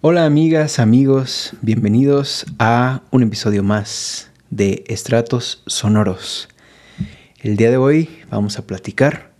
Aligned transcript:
Hola 0.00 0.26
amigas, 0.26 0.78
amigos, 0.78 1.54
bienvenidos 1.60 2.46
a 2.60 3.02
un 3.10 3.24
episodio 3.24 3.64
más 3.64 4.30
de 4.48 4.84
Estratos 4.86 5.64
Sonoros. 5.66 6.48
El 7.40 7.56
día 7.56 7.68
de 7.72 7.78
hoy 7.78 8.08
vamos 8.30 8.60
a 8.60 8.62
platicar 8.64 9.32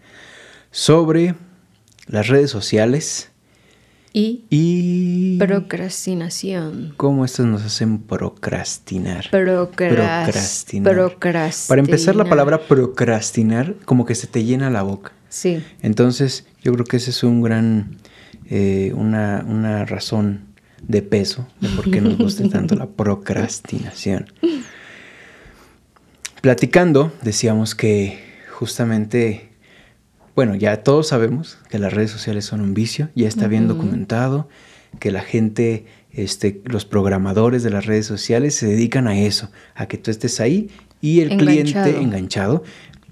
sobre 0.72 1.36
las 2.08 2.26
redes 2.26 2.50
sociales 2.50 3.30
y, 4.12 5.38
procrastinación. 5.38 6.92
Cómo 6.96 7.24
estas 7.24 7.46
nos 7.46 7.62
hacen 7.62 8.00
procrastinar. 8.00 9.30
procrastinar. 9.30 10.92
procrastinar. 10.92 11.68
Para 11.68 11.80
empezar, 11.80 12.16
la 12.16 12.24
palabra 12.24 12.66
procrastinar 12.66 13.76
como 13.84 14.04
que 14.04 14.16
se 14.16 14.26
te 14.26 14.42
llena 14.42 14.70
la 14.70 14.82
boca. 14.82 15.12
Sí. 15.28 15.62
Entonces, 15.82 16.48
yo 16.62 16.72
creo 16.72 16.84
que 16.84 16.96
ese 16.96 17.10
es 17.10 17.22
un 17.22 17.42
gran, 17.42 17.98
eh, 18.50 18.92
una, 18.96 19.44
una 19.46 19.84
razón 19.84 20.47
de 20.82 21.02
peso 21.02 21.46
de 21.60 21.68
por 21.70 21.90
qué 21.90 22.00
nos 22.00 22.16
gusta 22.16 22.48
tanto 22.50 22.74
la 22.74 22.86
procrastinación. 22.86 24.26
Platicando, 26.40 27.12
decíamos 27.22 27.74
que 27.74 28.18
justamente 28.50 29.48
bueno, 30.38 30.54
ya 30.54 30.84
todos 30.84 31.08
sabemos 31.08 31.58
que 31.68 31.80
las 31.80 31.92
redes 31.92 32.12
sociales 32.12 32.44
son 32.44 32.60
un 32.60 32.72
vicio, 32.72 33.08
ya 33.16 33.26
está 33.26 33.48
bien 33.48 33.66
documentado, 33.66 34.48
que 35.00 35.10
la 35.10 35.22
gente, 35.22 35.86
este, 36.12 36.62
los 36.64 36.84
programadores 36.84 37.64
de 37.64 37.70
las 37.70 37.86
redes 37.86 38.06
sociales 38.06 38.54
se 38.54 38.68
dedican 38.68 39.08
a 39.08 39.18
eso, 39.18 39.50
a 39.74 39.86
que 39.86 39.98
tú 39.98 40.12
estés 40.12 40.38
ahí 40.38 40.70
y 41.00 41.22
el 41.22 41.38
cliente 41.38 42.00
enganchado. 42.00 42.62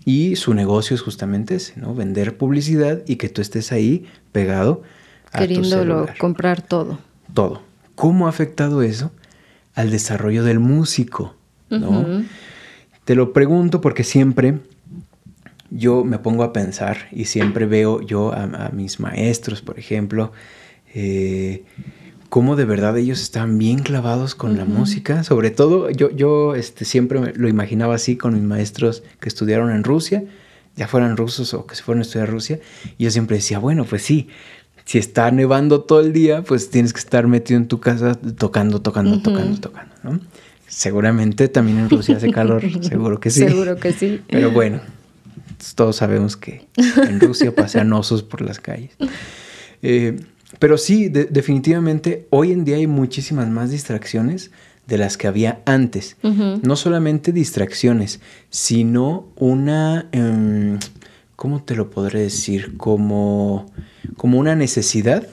Y 0.04 0.36
su 0.36 0.54
negocio 0.54 0.94
es 0.94 1.00
justamente 1.00 1.56
ese, 1.56 1.72
¿no? 1.80 1.96
Vender 1.96 2.36
publicidad 2.36 3.02
y 3.08 3.16
que 3.16 3.28
tú 3.28 3.42
estés 3.42 3.72
ahí 3.72 4.04
pegado 4.30 4.84
a 5.32 5.40
Queriéndolo 5.40 6.06
comprar 6.20 6.62
todo. 6.62 7.00
Todo. 7.36 7.60
¿Cómo 7.94 8.26
ha 8.26 8.30
afectado 8.30 8.80
eso 8.80 9.12
al 9.74 9.90
desarrollo 9.90 10.42
del 10.42 10.58
músico? 10.58 11.36
¿no? 11.68 12.24
Te 13.04 13.14
lo 13.14 13.34
pregunto 13.34 13.82
porque 13.82 14.04
siempre 14.04 14.60
yo 15.70 16.02
me 16.02 16.18
pongo 16.18 16.44
a 16.44 16.54
pensar 16.54 17.08
y 17.12 17.26
siempre 17.26 17.66
veo 17.66 18.00
yo 18.00 18.32
a, 18.32 18.70
mis 18.72 19.00
maestros, 19.00 19.60
por 19.60 19.78
ejemplo, 19.78 20.32
eh, 20.94 21.64
cómo 22.30 22.56
de 22.56 22.64
verdad 22.64 22.96
ellos 22.96 23.20
están 23.20 23.58
bien 23.58 23.80
clavados 23.80 24.34
con 24.34 24.56
la 24.56 24.64
música. 24.64 25.22
Sobre 25.22 25.50
todo, 25.50 25.90
yo, 25.90 26.10
yo 26.10 26.54
este, 26.54 26.86
siempre 26.86 27.34
lo 27.34 27.48
imaginaba 27.48 27.96
así 27.96 28.16
con 28.16 28.32
mis 28.32 28.44
maestros 28.44 29.02
que 29.20 29.28
estudiaron 29.28 29.70
en 29.70 29.84
Rusia, 29.84 30.24
ya 30.74 30.88
fueran 30.88 31.18
rusos 31.18 31.52
o 31.52 31.66
que 31.66 31.74
se 31.74 31.82
fueron 31.82 31.98
a 32.00 32.02
estudiar 32.02 32.28
a 32.28 32.32
Rusia. 32.32 32.60
Y 32.96 33.04
yo 33.04 33.10
siempre 33.10 33.36
decía, 33.36 33.58
bueno, 33.58 33.84
pues 33.84 34.00
sí, 34.00 34.28
si 34.86 34.98
está 34.98 35.30
nevando 35.32 35.82
todo 35.82 36.00
el 36.00 36.12
día, 36.12 36.42
pues 36.42 36.70
tienes 36.70 36.92
que 36.92 37.00
estar 37.00 37.26
metido 37.26 37.58
en 37.58 37.66
tu 37.66 37.80
casa 37.80 38.14
tocando, 38.14 38.80
tocando, 38.80 39.20
tocando, 39.20 39.60
tocando, 39.60 39.94
¿no? 40.02 40.20
Seguramente 40.68 41.48
también 41.48 41.78
en 41.80 41.90
Rusia 41.90 42.16
hace 42.16 42.30
calor, 42.30 42.62
seguro 42.82 43.20
que 43.20 43.30
sí. 43.30 43.40
Seguro 43.40 43.76
que 43.76 43.92
sí. 43.92 44.22
Pero 44.28 44.52
bueno, 44.52 44.80
todos 45.74 45.96
sabemos 45.96 46.36
que 46.36 46.68
en 46.76 47.20
Rusia 47.20 47.54
pasean 47.54 47.92
osos 47.92 48.22
por 48.22 48.42
las 48.42 48.60
calles. 48.60 48.92
Eh, 49.82 50.20
pero 50.60 50.78
sí, 50.78 51.08
definitivamente, 51.08 52.28
hoy 52.30 52.52
en 52.52 52.64
día 52.64 52.76
hay 52.76 52.86
muchísimas 52.86 53.48
más 53.48 53.70
distracciones 53.70 54.52
de 54.86 54.98
las 54.98 55.16
que 55.16 55.26
había 55.26 55.62
antes. 55.66 56.16
No 56.22 56.76
solamente 56.76 57.32
distracciones, 57.32 58.20
sino 58.50 59.26
una, 59.34 60.08
em, 60.12 60.78
¿cómo 61.34 61.62
te 61.64 61.74
lo 61.74 61.90
podré 61.90 62.20
decir? 62.20 62.76
Como, 62.76 63.66
como 64.16 64.38
una 64.38 64.54
necesidad 64.54 65.26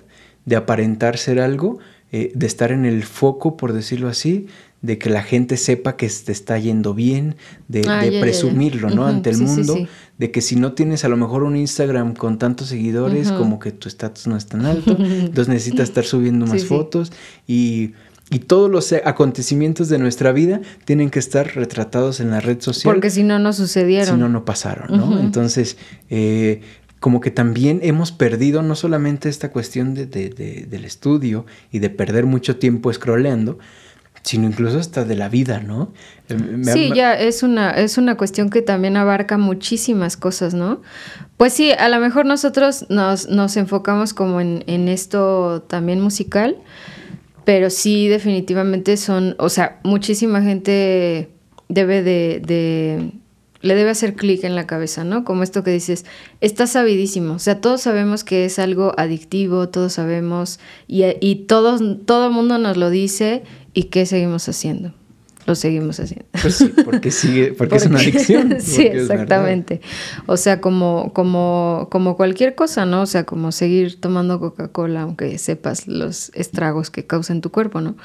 de 0.45 0.55
aparentar 0.55 1.17
ser 1.17 1.39
algo, 1.39 1.79
eh, 2.11 2.31
de 2.35 2.45
estar 2.45 2.71
en 2.71 2.85
el 2.85 3.03
foco, 3.03 3.57
por 3.57 3.73
decirlo 3.73 4.07
así, 4.07 4.47
de 4.83 4.97
que 4.97 5.09
la 5.09 5.23
gente 5.23 5.55
sepa 5.55 5.95
que 5.95 6.07
te 6.09 6.31
está 6.33 6.59
yendo 6.59 6.93
bien, 6.93 7.37
de, 7.69 7.85
ah, 7.87 8.03
presumirlo, 8.19 8.89
¿no? 8.89 9.07
Ante 9.07 9.29
el 9.29 9.37
mundo, 9.37 9.77
de 10.17 10.29
que 10.29 10.41
si 10.41 10.57
no 10.57 10.73
tienes 10.73 11.05
a 11.05 11.07
lo 11.07 11.15
mejor 11.15 11.43
un 11.43 11.55
Instagram 11.55 12.13
con 12.13 12.37
tantos 12.37 12.67
seguidores, 12.67 13.31
como 13.31 13.59
que 13.59 13.71
tu 13.71 13.87
estatus 13.87 14.27
no 14.27 14.35
es 14.35 14.45
tan 14.45 14.65
alto, 14.65 14.91
entonces 14.99 15.47
necesitas 15.47 15.87
estar 15.87 16.03
subiendo 16.03 16.45
más 16.45 16.65
fotos 16.65 17.13
y, 17.47 17.93
y, 18.29 18.39
todos 18.39 18.69
los 18.69 18.91
acontecimientos 18.91 19.87
de 19.87 19.99
nuestra 19.99 20.33
vida 20.33 20.59
tienen 20.83 21.09
que 21.09 21.19
estar 21.19 21.55
retratados 21.55 22.19
en 22.19 22.29
la 22.29 22.41
red 22.41 22.59
social. 22.59 22.93
Porque 22.93 23.09
si 23.09 23.23
no, 23.23 23.39
no 23.39 23.53
sucedieron. 23.53 24.15
Si 24.15 24.19
no, 24.19 24.27
no 24.27 24.43
pasaron, 24.43 24.97
¿no? 24.97 25.17
Entonces, 25.17 25.77
eh, 26.09 26.59
como 27.03 27.19
que 27.19 27.31
también 27.31 27.81
hemos 27.83 28.13
perdido 28.13 28.61
no 28.61 28.75
solamente 28.75 29.27
esta 29.27 29.51
cuestión 29.51 29.93
de, 29.93 30.05
del 30.05 30.85
estudio 30.85 31.45
y 31.69 31.79
de 31.79 31.89
perder 31.89 32.25
mucho 32.25 32.55
tiempo 32.55 32.93
scrolleando, 32.93 33.59
sino 34.21 34.47
incluso 34.47 34.79
hasta 34.79 35.03
de 35.03 35.17
la 35.17 35.27
vida, 35.27 35.59
¿no? 35.59 35.91
Eh, 36.29 36.61
sí, 36.63 36.93
ya 36.95 37.13
es 37.13 37.43
una, 37.43 37.71
es 37.71 37.97
una 37.97 38.15
cuestión 38.15 38.49
que 38.49 38.61
también 38.61 38.95
abarca 38.95 39.37
muchísimas 39.37 40.15
cosas, 40.15 40.53
¿no? 40.53 40.81
Pues 41.35 41.51
sí, 41.51 41.73
a 41.73 41.89
lo 41.89 41.99
mejor 41.99 42.25
nosotros 42.25 42.85
nos, 42.87 43.27
nos 43.27 43.57
enfocamos 43.57 44.13
como 44.13 44.39
en, 44.39 44.63
en 44.67 44.87
esto 44.87 45.61
también 45.67 45.99
musical, 45.99 46.55
pero 47.43 47.69
sí 47.69 48.07
definitivamente 48.07 48.95
son, 48.95 49.35
o 49.39 49.49
sea, 49.49 49.81
muchísima 49.83 50.41
gente 50.41 51.31
debe 51.67 52.01
de, 52.01 52.41
de 52.45 53.11
le 53.63 53.73
debe 53.73 53.89
hacer 53.89 54.13
clic 54.13 54.43
en 54.43 54.55
la 54.55 54.67
cabeza, 54.67 55.03
¿no? 55.03 55.25
Como 55.25 55.41
esto 55.41 55.63
que 55.63 55.71
dices, 55.71 56.05
está 56.39 56.67
sabidísimo, 56.67 57.33
o 57.33 57.39
sea, 57.39 57.59
todos 57.59 57.81
sabemos 57.81 58.23
que 58.23 58.45
es 58.45 58.59
algo 58.59 58.93
adictivo, 58.97 59.69
todos 59.69 59.93
sabemos, 59.93 60.59
y, 60.87 61.03
y 61.19 61.47
todos, 61.47 61.81
todo 62.05 62.27
el 62.27 62.33
mundo 62.33 62.59
nos 62.59 62.77
lo 62.77 62.91
dice 62.91 63.43
¿Y 63.73 63.85
qué 63.85 64.05
seguimos 64.05 64.47
haciendo? 64.47 64.93
Lo 65.45 65.55
seguimos 65.55 65.99
haciendo. 65.99 66.25
Pues 66.41 66.55
sí, 66.55 66.73
porque 66.85 67.11
sigue, 67.11 67.53
porque, 67.57 67.75
es 67.75 67.85
una 67.85 67.99
adicción. 67.99 68.55
sí, 68.61 68.83
exactamente. 68.83 69.81
O 70.25 70.37
sea, 70.37 70.61
como, 70.61 71.11
como, 71.13 71.87
como 71.91 72.15
cualquier 72.15 72.55
cosa, 72.55 72.85
¿no? 72.85 73.01
O 73.01 73.05
sea, 73.05 73.25
como 73.25 73.51
seguir 73.51 73.99
tomando 73.99 74.39
Coca-Cola, 74.39 75.01
aunque 75.01 75.37
sepas 75.39 75.87
los 75.87 76.31
estragos 76.35 76.91
que 76.91 77.05
causa 77.05 77.33
en 77.33 77.41
tu 77.41 77.51
cuerpo, 77.51 77.81
¿no? 77.81 77.97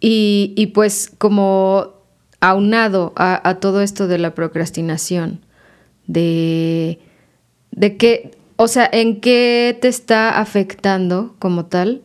Y, 0.00 0.54
y 0.56 0.68
pues 0.68 1.10
como 1.18 1.97
aunado 2.40 3.12
a, 3.16 3.48
a, 3.48 3.56
todo 3.56 3.80
esto 3.80 4.08
de 4.08 4.18
la 4.18 4.34
procrastinación, 4.34 5.40
de, 6.06 6.98
de 7.72 7.96
qué, 7.96 8.32
o 8.56 8.68
sea, 8.68 8.88
en 8.92 9.20
qué 9.20 9.76
te 9.80 9.88
está 9.88 10.38
afectando 10.40 11.34
como 11.38 11.66
tal 11.66 12.02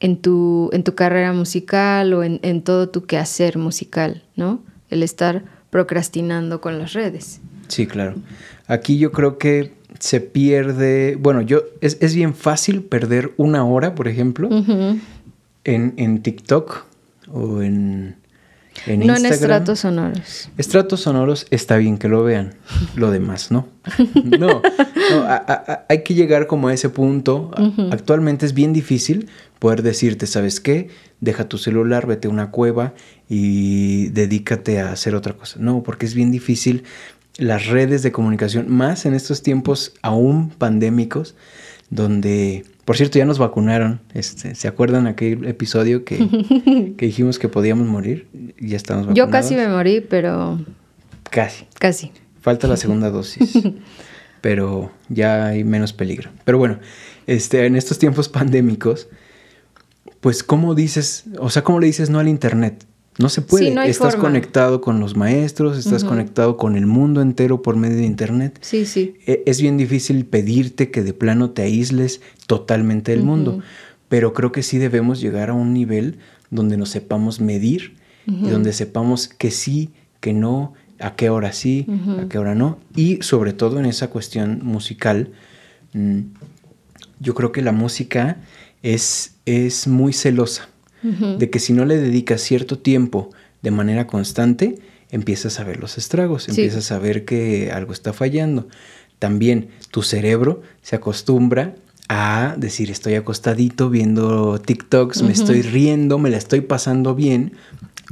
en 0.00 0.16
tu, 0.16 0.68
en 0.72 0.82
tu 0.82 0.94
carrera 0.94 1.32
musical 1.32 2.12
o 2.12 2.24
en, 2.24 2.40
en 2.42 2.62
todo 2.62 2.88
tu 2.88 3.04
quehacer 3.04 3.56
musical, 3.56 4.24
¿no? 4.36 4.62
El 4.90 5.02
estar 5.02 5.44
procrastinando 5.70 6.60
con 6.60 6.78
las 6.78 6.92
redes. 6.92 7.40
Sí, 7.68 7.86
claro. 7.86 8.16
Aquí 8.66 8.98
yo 8.98 9.12
creo 9.12 9.38
que 9.38 9.72
se 9.98 10.20
pierde, 10.20 11.16
bueno, 11.18 11.40
yo 11.40 11.62
es, 11.80 11.98
es 12.00 12.14
bien 12.14 12.34
fácil 12.34 12.82
perder 12.82 13.32
una 13.36 13.64
hora, 13.64 13.94
por 13.94 14.08
ejemplo, 14.08 14.48
en, 15.64 15.94
en 15.96 16.22
TikTok 16.22 16.84
o 17.32 17.62
en, 17.62 18.16
en 18.86 19.06
no 19.06 19.16
en 19.16 19.26
estratos 19.26 19.80
sonoros. 19.80 20.50
Estratos 20.58 21.00
sonoros 21.00 21.46
está 21.50 21.76
bien 21.76 21.98
que 21.98 22.08
lo 22.08 22.22
vean, 22.24 22.54
lo 22.96 23.10
demás 23.10 23.50
no. 23.50 23.68
no, 24.24 24.62
hay 25.88 26.02
que 26.02 26.14
llegar 26.14 26.46
como 26.46 26.68
a 26.68 26.74
ese 26.74 26.88
punto. 26.88 27.50
Actualmente 27.90 28.46
es 28.46 28.54
bien 28.54 28.72
difícil 28.72 29.28
poder 29.58 29.82
decirte, 29.82 30.26
¿sabes 30.26 30.60
qué? 30.60 30.88
Deja 31.20 31.48
tu 31.48 31.58
celular, 31.58 32.06
vete 32.06 32.28
a 32.28 32.30
una 32.30 32.50
cueva 32.50 32.94
y 33.28 34.08
dedícate 34.08 34.80
a 34.80 34.92
hacer 34.92 35.14
otra 35.14 35.34
cosa. 35.34 35.58
No, 35.60 35.82
porque 35.82 36.06
es 36.06 36.14
bien 36.14 36.32
difícil 36.32 36.84
las 37.38 37.66
redes 37.66 38.02
de 38.02 38.12
comunicación, 38.12 38.70
más 38.70 39.06
en 39.06 39.14
estos 39.14 39.42
tiempos 39.42 39.94
aún 40.02 40.50
pandémicos, 40.50 41.34
donde, 41.90 42.64
por 42.84 42.96
cierto, 42.96 43.18
ya 43.18 43.24
nos 43.24 43.38
vacunaron. 43.38 44.00
Este, 44.14 44.54
¿Se 44.54 44.68
acuerdan 44.68 45.06
aquel 45.06 45.46
episodio 45.46 46.04
que, 46.04 46.94
que 46.96 47.06
dijimos 47.06 47.38
que 47.38 47.48
podíamos 47.48 47.86
morir? 47.86 48.28
Ya 48.60 48.76
estamos 48.76 49.06
vacunados. 49.06 49.16
Yo 49.16 49.30
casi 49.30 49.54
me 49.54 49.68
morí, 49.68 50.00
pero... 50.00 50.58
Casi. 51.30 51.66
Casi. 51.78 52.12
Falta 52.40 52.66
la 52.66 52.76
segunda 52.76 53.10
dosis. 53.10 53.58
pero 54.42 54.90
ya 55.08 55.46
hay 55.46 55.64
menos 55.64 55.92
peligro. 55.92 56.30
Pero 56.44 56.58
bueno, 56.58 56.80
este, 57.26 57.64
en 57.64 57.76
estos 57.76 57.98
tiempos 57.98 58.28
pandémicos, 58.28 59.08
pues 60.20 60.42
¿cómo 60.42 60.74
dices, 60.74 61.24
o 61.38 61.48
sea, 61.48 61.62
cómo 61.62 61.80
le 61.80 61.86
dices 61.86 62.10
no 62.10 62.18
al 62.18 62.28
Internet? 62.28 62.84
No 63.18 63.28
se 63.28 63.42
puede. 63.42 63.74
estás 63.88 64.16
conectado 64.16 64.80
con 64.80 64.98
los 64.98 65.16
maestros, 65.16 65.78
estás 65.78 66.02
conectado 66.02 66.56
con 66.56 66.76
el 66.76 66.86
mundo 66.86 67.20
entero 67.20 67.60
por 67.60 67.76
medio 67.76 67.98
de 67.98 68.04
Internet. 68.04 68.58
Sí, 68.62 68.86
sí. 68.86 69.16
E, 69.26 69.42
es 69.44 69.60
bien 69.60 69.76
difícil 69.76 70.24
pedirte 70.24 70.90
que 70.90 71.02
de 71.02 71.12
plano 71.12 71.50
te 71.50 71.62
aísles 71.62 72.22
totalmente 72.46 73.12
del 73.12 73.22
mundo, 73.22 73.60
pero 74.08 74.32
creo 74.32 74.50
que 74.50 74.62
sí 74.62 74.78
debemos 74.78 75.20
llegar 75.20 75.50
a 75.50 75.54
un 75.54 75.74
nivel 75.74 76.18
donde 76.50 76.76
nos 76.78 76.88
sepamos 76.88 77.40
medir 77.40 77.96
y 78.26 78.48
donde 78.48 78.72
sepamos 78.72 79.28
que 79.28 79.50
sí, 79.50 79.90
que 80.20 80.32
no, 80.32 80.72
a 80.98 81.14
qué 81.14 81.28
hora 81.28 81.52
sí, 81.52 81.86
a 82.18 82.28
qué 82.28 82.38
hora 82.38 82.54
no. 82.54 82.78
Y 82.96 83.18
sobre 83.20 83.52
todo 83.52 83.78
en 83.78 83.84
esa 83.84 84.08
cuestión 84.08 84.60
musical, 84.62 85.32
mm, 85.92 86.20
yo 87.20 87.34
creo 87.34 87.52
que 87.52 87.60
la 87.60 87.72
música 87.72 88.38
es, 88.82 89.34
es 89.44 89.86
muy 89.86 90.14
celosa 90.14 90.71
de 91.02 91.50
que 91.50 91.58
si 91.58 91.72
no 91.72 91.84
le 91.84 91.96
dedicas 91.98 92.40
cierto 92.40 92.78
tiempo 92.78 93.30
de 93.62 93.70
manera 93.70 94.06
constante, 94.06 94.76
empiezas 95.10 95.60
a 95.60 95.64
ver 95.64 95.78
los 95.78 95.98
estragos, 95.98 96.48
empiezas 96.48 96.92
a 96.92 96.98
ver 96.98 97.24
que 97.24 97.70
algo 97.72 97.92
está 97.92 98.12
fallando. 98.12 98.68
También 99.18 99.68
tu 99.90 100.02
cerebro 100.02 100.62
se 100.82 100.96
acostumbra 100.96 101.74
a 102.08 102.56
decir 102.58 102.90
estoy 102.90 103.14
acostadito 103.14 103.88
viendo 103.88 104.60
TikToks, 104.60 105.22
me 105.22 105.32
estoy 105.32 105.62
riendo, 105.62 106.18
me 106.18 106.30
la 106.30 106.36
estoy 106.36 106.60
pasando 106.60 107.14
bien. 107.14 107.52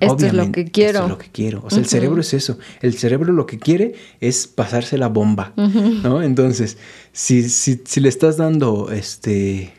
Esto 0.00 0.26
es 0.26 0.32
lo 0.32 0.50
que 0.50 0.64
quiero. 0.64 0.90
Esto 0.90 1.04
es 1.04 1.10
lo 1.10 1.18
que 1.18 1.28
quiero. 1.30 1.62
O 1.64 1.70
sea, 1.70 1.80
el 1.80 1.86
cerebro 1.86 2.20
es 2.20 2.32
eso. 2.32 2.58
El 2.80 2.94
cerebro 2.96 3.32
lo 3.32 3.46
que 3.46 3.58
quiere 3.58 3.94
es 4.20 4.46
pasarse 4.46 4.96
la 4.96 5.08
bomba, 5.08 5.52
¿no? 5.56 6.22
Entonces, 6.22 6.78
si, 7.12 7.48
si, 7.48 7.82
si 7.84 8.00
le 8.00 8.08
estás 8.08 8.36
dando 8.36 8.90
este 8.90 9.74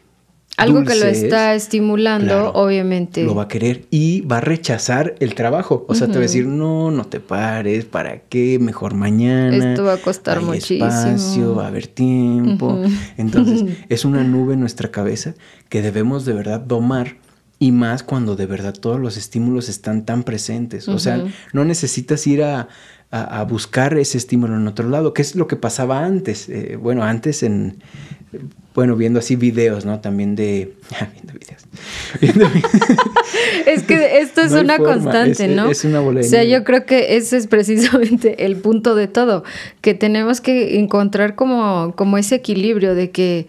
algo 0.61 0.83
que 0.83 0.95
lo 0.95 1.05
está 1.05 1.55
estimulando, 1.55 2.53
obviamente. 2.53 3.23
Lo 3.23 3.35
va 3.35 3.43
a 3.43 3.47
querer 3.47 3.85
y 3.91 4.21
va 4.21 4.37
a 4.37 4.41
rechazar 4.41 5.15
el 5.19 5.35
trabajo. 5.35 5.85
O 5.87 5.95
sea, 5.95 6.07
te 6.07 6.13
va 6.13 6.19
a 6.19 6.21
decir, 6.21 6.47
no, 6.47 6.91
no 6.91 7.05
te 7.05 7.19
pares, 7.19 7.85
¿para 7.85 8.19
qué? 8.19 8.59
Mejor 8.59 8.93
mañana. 8.93 9.71
Esto 9.71 9.83
va 9.85 9.93
a 9.93 9.97
costar 9.97 10.39
hay 10.39 10.45
muchísimo. 10.45 10.85
espacio, 10.87 11.55
va 11.55 11.65
a 11.65 11.67
haber 11.67 11.87
tiempo. 11.87 12.81
Entonces, 13.17 13.77
es 13.89 14.05
una 14.05 14.23
nube 14.23 14.53
en 14.53 14.59
nuestra 14.59 14.91
cabeza 14.91 15.33
que 15.69 15.81
debemos 15.81 16.25
de 16.25 16.33
verdad 16.33 16.59
domar 16.59 17.17
y 17.59 17.71
más 17.71 18.01
cuando 18.01 18.35
de 18.35 18.47
verdad 18.47 18.73
todos 18.73 18.99
los 18.99 19.17
estímulos 19.17 19.69
están 19.69 20.05
tan 20.05 20.23
presentes. 20.23 20.87
O 20.87 20.97
sea, 20.97 21.23
no 21.53 21.63
necesitas 21.63 22.25
ir 22.25 22.43
a, 22.43 22.69
a, 23.11 23.43
buscar 23.43 23.97
ese 23.97 24.17
estímulo 24.17 24.55
en 24.55 24.67
otro 24.67 24.89
lado, 24.89 25.13
que 25.13 25.21
es 25.21 25.35
lo 25.35 25.47
que 25.47 25.57
pasaba 25.57 26.03
antes. 26.03 26.49
Eh, 26.49 26.77
bueno, 26.81 27.03
antes 27.03 27.43
en, 27.43 27.83
bueno, 28.73 28.95
viendo 28.95 29.19
así 29.19 29.35
videos, 29.35 29.85
¿no? 29.85 29.99
También 29.99 30.35
de... 30.35 30.73
viendo 31.13 31.33
videos. 31.33 31.65
es 33.65 33.83
que 33.83 34.19
esto 34.19 34.41
es 34.41 34.53
una 34.53 34.77
constante, 34.77 35.47
¿no? 35.47 35.69
Es 35.69 35.83
una 35.83 36.01
O 36.01 36.23
sea, 36.23 36.43
yo 36.43 36.63
creo 36.63 36.85
que 36.85 37.17
ese 37.17 37.37
es 37.37 37.47
precisamente 37.47 38.45
el 38.45 38.55
punto 38.57 38.95
de 38.95 39.07
todo, 39.07 39.43
que 39.81 39.93
tenemos 39.93 40.41
que 40.41 40.79
encontrar 40.79 41.35
como, 41.35 41.93
como 41.95 42.17
ese 42.17 42.35
equilibrio 42.35 42.95
de 42.95 43.11
que 43.11 43.47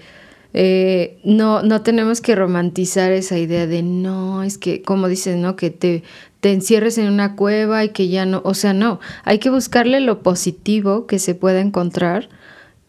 eh, 0.54 1.18
no, 1.24 1.62
no 1.62 1.82
tenemos 1.82 2.20
que 2.20 2.34
romantizar 2.34 3.12
esa 3.12 3.38
idea 3.38 3.66
de 3.66 3.82
no, 3.82 4.42
es 4.42 4.58
que, 4.58 4.82
como 4.82 5.08
dices, 5.08 5.36
¿no? 5.36 5.56
Que 5.56 5.70
te, 5.70 6.02
te 6.40 6.52
encierres 6.52 6.98
en 6.98 7.08
una 7.08 7.36
cueva 7.36 7.84
y 7.84 7.90
que 7.90 8.08
ya 8.08 8.26
no, 8.26 8.42
o 8.44 8.54
sea, 8.54 8.74
no, 8.74 8.98
hay 9.24 9.38
que 9.38 9.50
buscarle 9.50 10.00
lo 10.00 10.22
positivo 10.22 11.06
que 11.06 11.18
se 11.18 11.34
pueda 11.34 11.60
encontrar 11.60 12.28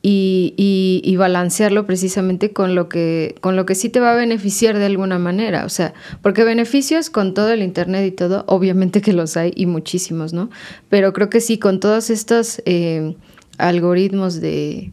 y, 0.05 1.01
y, 1.01 1.15
balancearlo 1.15 1.85
precisamente 1.85 2.51
con 2.51 2.75
lo 2.75 2.89
que 2.89 3.35
con 3.39 3.55
lo 3.55 3.65
que 3.65 3.73
sí 3.73 3.87
te 3.87 4.01
va 4.01 4.11
a 4.11 4.15
beneficiar 4.15 4.77
de 4.77 4.85
alguna 4.85 5.17
manera, 5.17 5.63
o 5.63 5.69
sea, 5.69 5.93
porque 6.21 6.43
beneficios 6.43 7.09
con 7.09 7.33
todo 7.33 7.51
el 7.51 7.63
internet 7.63 8.05
y 8.05 8.11
todo, 8.11 8.43
obviamente 8.47 9.01
que 9.01 9.13
los 9.13 9.37
hay 9.37 9.53
y 9.55 9.65
muchísimos, 9.65 10.33
¿no? 10.33 10.49
Pero 10.89 11.13
creo 11.13 11.29
que 11.29 11.39
sí 11.39 11.57
con 11.57 11.79
todos 11.79 12.09
estos 12.09 12.61
eh, 12.65 13.15
algoritmos 13.57 14.41
de 14.41 14.91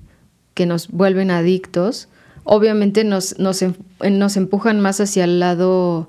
que 0.54 0.64
nos 0.64 0.86
vuelven 0.86 1.32
adictos, 1.32 2.08
obviamente 2.44 3.02
nos, 3.02 3.36
nos, 3.40 3.64
nos 4.08 4.36
empujan 4.36 4.78
más 4.78 5.00
hacia 5.00 5.24
el 5.24 5.40
lado 5.40 6.08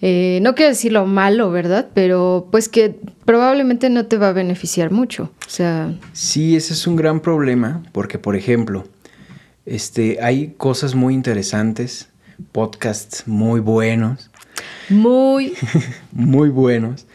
eh, 0.00 0.38
no 0.42 0.54
quiero 0.54 0.70
decir 0.70 0.92
lo 0.92 1.06
malo, 1.06 1.50
¿verdad? 1.50 1.88
Pero 1.94 2.48
pues 2.50 2.68
que 2.68 2.96
probablemente 3.24 3.90
no 3.90 4.06
te 4.06 4.16
va 4.16 4.28
a 4.28 4.32
beneficiar 4.32 4.90
mucho. 4.90 5.32
O 5.46 5.50
sea. 5.50 5.94
Sí, 6.12 6.56
ese 6.56 6.72
es 6.72 6.86
un 6.86 6.96
gran 6.96 7.20
problema, 7.20 7.82
porque, 7.92 8.18
por 8.18 8.36
ejemplo, 8.36 8.84
este, 9.66 10.18
hay 10.22 10.54
cosas 10.56 10.94
muy 10.94 11.14
interesantes, 11.14 12.08
podcasts 12.52 13.24
muy 13.26 13.60
buenos. 13.60 14.30
Muy. 14.88 15.54
muy 16.12 16.48
buenos. 16.48 17.06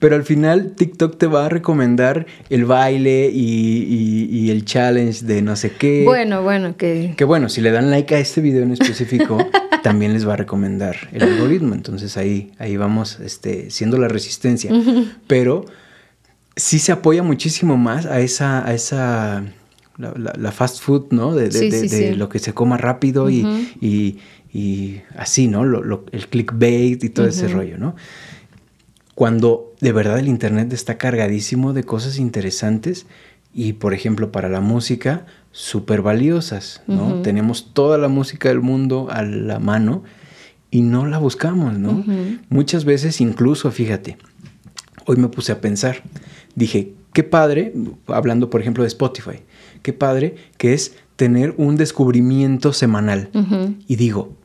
Pero 0.00 0.16
al 0.16 0.24
final 0.24 0.72
TikTok 0.76 1.18
te 1.18 1.26
va 1.26 1.44
a 1.44 1.48
recomendar 1.50 2.26
el 2.48 2.64
baile 2.64 3.30
y, 3.32 4.50
el 4.50 4.64
challenge 4.64 5.26
de 5.26 5.42
no 5.42 5.54
sé 5.56 5.72
qué. 5.72 6.04
Bueno, 6.04 6.42
bueno, 6.42 6.74
que... 6.76 7.12
Que 7.16 7.24
bueno, 7.24 7.50
si 7.50 7.60
le 7.60 7.70
dan 7.70 7.90
like 7.90 8.14
a 8.14 8.18
este 8.18 8.40
video 8.40 8.62
en 8.62 8.72
específico, 8.72 9.36
también 9.82 10.12
les 10.12 10.26
va 10.26 10.34
a 10.34 10.36
recomendar 10.36 10.96
el 11.12 11.22
algoritmo. 11.22 11.74
Entonces 11.74 12.16
ahí, 12.16 12.52
ahí 12.58 12.76
vamos 12.76 13.20
este, 13.20 13.70
siendo 13.70 13.98
la 13.98 14.08
resistencia. 14.08 14.72
Pero 15.26 15.64
sí 16.56 16.78
se 16.78 16.92
apoya 16.92 17.22
muchísimo 17.22 17.76
más 17.76 18.06
a 18.06 18.20
esa... 18.20 18.66
A 18.66 18.74
esa 18.74 19.44
la, 19.98 20.50
fast 20.50 20.80
food, 20.80 21.08
¿no? 21.10 21.34
De, 21.34 22.14
lo 22.16 22.30
que 22.30 22.38
se 22.38 22.54
coma 22.54 22.78
rápido 22.78 23.28
y, 23.28 24.18
así, 25.14 25.46
¿no? 25.46 25.62
el 25.62 26.28
clickbait 26.28 27.04
y 27.04 27.08
todo 27.10 27.26
ese 27.26 27.48
rollo, 27.48 27.76
¿no? 27.76 27.94
cuando 29.20 29.74
de 29.82 29.92
verdad 29.92 30.18
el 30.18 30.28
Internet 30.28 30.72
está 30.72 30.96
cargadísimo 30.96 31.74
de 31.74 31.84
cosas 31.84 32.18
interesantes 32.18 33.04
y, 33.52 33.74
por 33.74 33.92
ejemplo, 33.92 34.32
para 34.32 34.48
la 34.48 34.62
música, 34.62 35.26
súper 35.52 36.02
valiosas, 36.02 36.82
¿no? 36.86 37.22
Tenemos 37.22 37.72
toda 37.72 37.98
la 37.98 38.08
música 38.08 38.48
del 38.48 38.60
mundo 38.60 39.08
a 39.10 39.22
la 39.22 39.58
mano 39.58 40.04
y 40.70 40.82
no 40.82 41.06
la 41.06 41.18
buscamos, 41.18 41.78
¿no? 41.78 42.04
Muchas 42.48 42.84
veces 42.84 43.20
incluso, 43.20 43.70
fíjate, 43.70 44.16
hoy 45.06 45.16
me 45.16 45.28
puse 45.28 45.52
a 45.52 45.60
pensar, 45.60 46.02
dije, 46.54 46.94
qué 47.12 47.24
padre, 47.24 47.74
hablando 48.06 48.50
por 48.50 48.60
ejemplo 48.60 48.84
de 48.84 48.88
Spotify, 48.88 49.40
qué 49.82 49.92
padre 49.92 50.36
que 50.56 50.72
es 50.72 50.94
tener 51.16 51.54
un 51.58 51.76
descubrimiento 51.76 52.72
semanal. 52.72 53.30
Y 53.88 53.96
digo, 53.96 54.36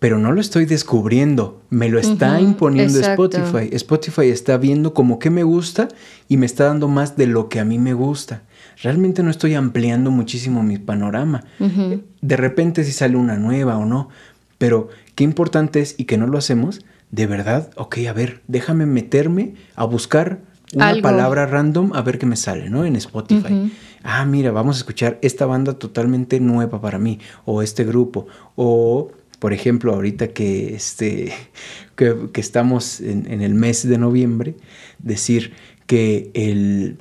pero 0.00 0.18
no 0.18 0.32
lo 0.32 0.40
estoy 0.40 0.66
descubriendo, 0.66 1.62
me 1.70 1.88
lo 1.88 2.00
está 2.00 2.40
imponiendo 2.40 2.98
Spotify. 2.98 3.68
Spotify 3.70 4.30
está 4.30 4.56
viendo 4.56 4.94
como 4.94 5.20
que 5.20 5.30
me 5.30 5.44
gusta 5.44 5.86
y 6.28 6.38
me 6.38 6.46
está 6.46 6.64
dando 6.64 6.88
más 6.88 7.16
de 7.16 7.28
lo 7.28 7.48
que 7.48 7.60
a 7.60 7.64
mí 7.64 7.78
me 7.78 7.94
gusta. 7.94 8.42
Realmente 8.82 9.22
no 9.22 9.30
estoy 9.30 9.54
ampliando 9.54 10.10
muchísimo 10.10 10.62
mi 10.62 10.78
panorama. 10.78 11.44
De 12.20 12.36
repente 12.36 12.84
si 12.84 12.92
sale 12.92 13.16
una 13.16 13.36
nueva 13.36 13.78
o 13.78 13.84
no, 13.84 14.08
pero 14.58 14.88
qué 15.14 15.24
importante 15.24 15.80
es 15.80 15.94
y 15.98 16.04
que 16.04 16.18
no 16.18 16.26
lo 16.26 16.38
hacemos, 16.38 16.84
de 17.10 17.26
verdad, 17.26 17.70
ok, 17.76 17.98
a 18.08 18.12
ver, 18.12 18.42
déjame 18.48 18.86
meterme 18.86 19.54
a 19.76 19.84
buscar 19.84 20.40
una 20.74 20.94
palabra 21.02 21.46
random 21.46 21.92
a 21.94 22.00
ver 22.00 22.18
qué 22.18 22.26
me 22.26 22.36
sale, 22.36 22.70
¿no? 22.70 22.84
En 22.84 22.96
Spotify. 22.96 23.70
Ah, 24.02 24.24
mira, 24.24 24.50
vamos 24.50 24.76
a 24.76 24.78
escuchar 24.78 25.18
esta 25.22 25.46
banda 25.46 25.74
totalmente 25.74 26.40
nueva 26.40 26.80
para 26.80 26.98
mí, 26.98 27.18
o 27.44 27.62
este 27.62 27.84
grupo, 27.84 28.26
o 28.56 29.12
por 29.38 29.52
ejemplo, 29.52 29.92
ahorita 29.92 30.28
que, 30.28 30.74
este, 30.74 31.32
que, 31.96 32.30
estamos 32.34 33.00
en, 33.00 33.42
el 33.42 33.54
mes 33.54 33.86
de 33.88 33.98
noviembre, 33.98 34.54
decir 35.00 35.52
que 35.86 36.30
el, 36.34 36.98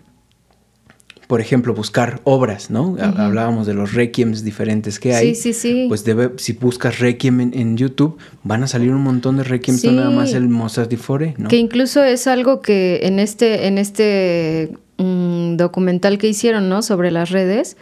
por 1.31 1.39
ejemplo, 1.39 1.73
buscar 1.73 2.19
obras, 2.25 2.69
¿no? 2.69 2.97
Hablábamos 2.99 3.65
de 3.65 3.73
los 3.73 3.93
requiems 3.93 4.43
diferentes 4.43 4.99
que 4.99 5.15
hay. 5.15 5.33
Sí, 5.33 5.53
sí, 5.53 5.53
sí. 5.53 5.85
Pues 5.87 6.03
debe, 6.03 6.31
si 6.35 6.51
buscas 6.51 6.99
requiem 6.99 7.39
en, 7.39 7.77
YouTube, 7.77 8.17
van 8.43 8.63
a 8.63 8.67
salir 8.67 8.91
un 8.91 9.01
montón 9.01 9.37
de 9.37 9.45
requiems, 9.45 9.81
no 9.85 9.93
nada 9.93 10.09
más 10.09 10.33
el 10.33 10.49
Mozart 10.49 10.89
di 10.89 10.97
Fore, 10.97 11.33
¿no? 11.37 11.47
Que 11.47 11.55
incluso 11.55 12.03
es 12.03 12.27
algo 12.27 12.59
que 12.59 12.99
en 13.03 13.17
este, 13.17 13.67
en 13.67 13.77
este 13.77 14.73
mm, 14.97 15.55
documental 15.55 16.17
que 16.17 16.27
hicieron, 16.27 16.67
¿no? 16.67 16.81
Sobre 16.81 17.11
las 17.11 17.29
redes, 17.29 17.77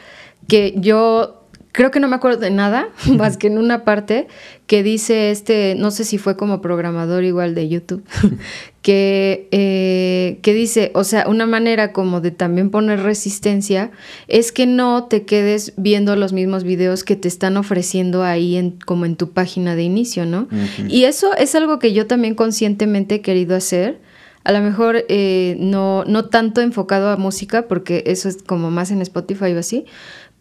que 0.48 0.76
yo 0.78 1.39
creo 1.72 1.92
que 1.92 2.00
no 2.00 2.08
me 2.08 2.16
acuerdo 2.16 2.40
de 2.40 2.52
nada, 2.52 2.90
más 3.18 3.38
que 3.38 3.48
en 3.48 3.58
una 3.58 3.84
parte 3.84 4.28
que 4.68 4.84
dice 4.84 5.32
este, 5.32 5.76
no 5.78 5.92
sé 5.92 6.04
si 6.04 6.18
fue 6.18 6.38
como 6.38 6.62
programador 6.62 7.24
igual 7.24 7.56
de 7.56 7.70
YouTube, 7.70 8.04
que, 8.82 9.48
eh, 9.52 10.40
que 10.42 10.54
dice, 10.54 10.92
o 10.94 11.04
sea, 11.04 11.28
una 11.28 11.46
manera 11.46 11.92
como 11.92 12.22
de 12.22 12.32
también 12.32 12.70
poner 12.70 13.02
resistencia 13.02 13.92
es 14.28 14.52
que 14.52 14.66
no 14.66 15.06
te 15.06 15.24
quedes 15.24 15.74
viendo 15.78 16.16
los 16.16 16.34
mismos 16.34 16.64
videos 16.64 17.04
que 17.04 17.16
te 17.16 17.28
están 17.28 17.58
ofreciendo 17.58 18.24
ahí 18.24 18.56
en, 18.56 18.72
como 18.86 19.06
en 19.06 19.16
tu 19.16 19.32
página 19.32 19.76
de 19.76 19.84
inicio, 19.84 20.26
¿no? 20.26 20.48
Y 20.88 21.04
eso 21.06 21.36
es 21.36 21.56
algo 21.56 21.80
que 21.80 21.94
yo 21.94 22.08
también 22.08 22.36
conscientemente 22.36 23.16
he 23.16 23.22
querido 23.22 23.56
hacer. 23.56 24.00
A 24.46 24.54
lo 24.54 24.62
mejor 24.62 25.06
eh, 25.10 25.58
no, 25.60 26.06
no 26.06 26.26
tanto 26.26 26.62
enfocado 26.62 27.10
a 27.10 27.18
música, 27.18 27.68
porque 27.68 28.04
eso 28.08 28.30
es 28.30 28.42
como 28.42 28.72
más 28.72 28.90
en 28.90 29.02
Spotify 29.02 29.54
o 29.54 29.60
así, 29.60 29.86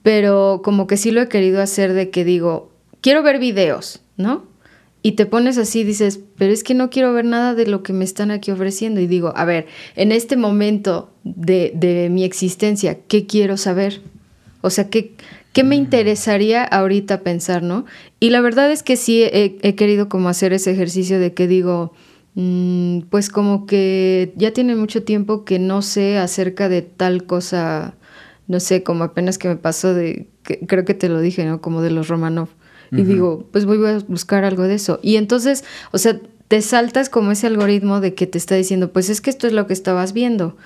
pero 0.09 0.63
como 0.65 0.87
que 0.87 0.97
sí 0.97 1.11
lo 1.11 1.21
he 1.21 1.29
querido 1.29 1.61
hacer 1.61 1.93
de 1.93 2.09
que 2.09 2.25
digo, 2.25 2.71
quiero 3.03 3.23
ver 3.23 3.39
videos, 3.39 4.01
¿no? 4.17 4.47
Y 5.03 5.13
te 5.13 5.27
pones 5.27 5.59
así, 5.59 5.85
dices, 5.85 6.21
pero 6.39 6.51
es 6.51 6.65
que 6.65 6.73
no 6.73 6.89
quiero 6.89 7.13
ver 7.13 7.27
nada 7.27 7.55
de 7.55 7.67
lo 7.67 7.83
que 7.83 7.93
me 7.93 8.07
están 8.07 8.31
aquí 8.31 8.51
ofreciendo. 8.51 9.03
Y 9.03 9.07
digo, 9.07 9.35
a 9.37 9.45
ver, 9.45 9.67
en 9.97 10.11
este 10.11 10.39
momento 10.39 11.11
de, 11.25 11.73
de 11.75 12.09
mi 12.09 12.25
existencia, 12.25 12.97
¿qué 13.07 13.27
quiero 13.27 13.59
saber? 13.59 14.01
O 14.63 14.71
sea, 14.71 14.89
¿qué, 14.89 15.13
¿qué 15.53 15.63
me 15.63 15.77
interesaría 15.77 16.65
ahorita 16.65 17.21
pensar, 17.21 17.63
no? 17.63 17.85
Y 18.19 18.31
la 18.31 18.41
verdad 18.41 18.73
es 18.73 18.83
que 18.83 18.97
sí 18.97 19.25
he, 19.25 19.59
he 19.61 19.75
querido 19.75 20.09
como 20.09 20.31
hacer 20.31 20.55
ese 20.55 20.71
ejercicio 20.71 21.21
de 21.21 21.35
que 21.35 21.47
digo, 21.47 21.93
mm, 22.35 23.01
pues 23.11 23.29
como 23.29 23.67
que 23.67 24.33
ya 24.37 24.55
tiene 24.55 24.75
mucho 24.75 25.03
tiempo 25.03 25.45
que 25.45 25.59
no 25.59 25.83
sé 25.83 26.17
acerca 26.17 26.71
de 26.71 26.81
tal 26.81 27.25
cosa 27.27 27.98
no 28.49 28.61
sé, 28.61 28.83
como 28.83 29.05
apenas 29.05 29.39
que 29.39 29.49
me 29.49 29.57
pasó 29.57 29.95
de, 29.95 30.29
creo 30.43 30.85
que 30.85 30.95
te 30.95 31.09
lo 31.09 31.21
dije, 31.21 31.45
¿no? 31.45 31.61
Como 31.61 31.83
de 31.83 31.91
los 31.91 32.09
Romanov, 32.09 32.49
Y 32.91 33.03
digo, 33.03 33.47
pues 33.53 33.67
voy 33.67 33.85
a 33.87 33.99
buscar 34.09 34.45
algo 34.45 34.63
de 34.63 34.75
eso. 34.75 34.99
Y 35.03 35.17
entonces, 35.17 35.63
o 35.93 35.99
sea, 35.99 36.19
te 36.49 36.63
saltas 36.63 37.11
como 37.11 37.31
ese 37.31 37.47
algoritmo 37.47 38.01
de 38.01 38.15
que 38.15 38.27
te 38.27 38.39
está 38.39 38.55
diciendo, 38.55 38.91
pues 38.91 39.11
es 39.11 39.21
que 39.21 39.29
esto 39.29 39.47
es 39.47 39.53
lo 39.53 39.67
que 39.67 39.75
estabas 39.75 40.15
viendo. 40.15 40.57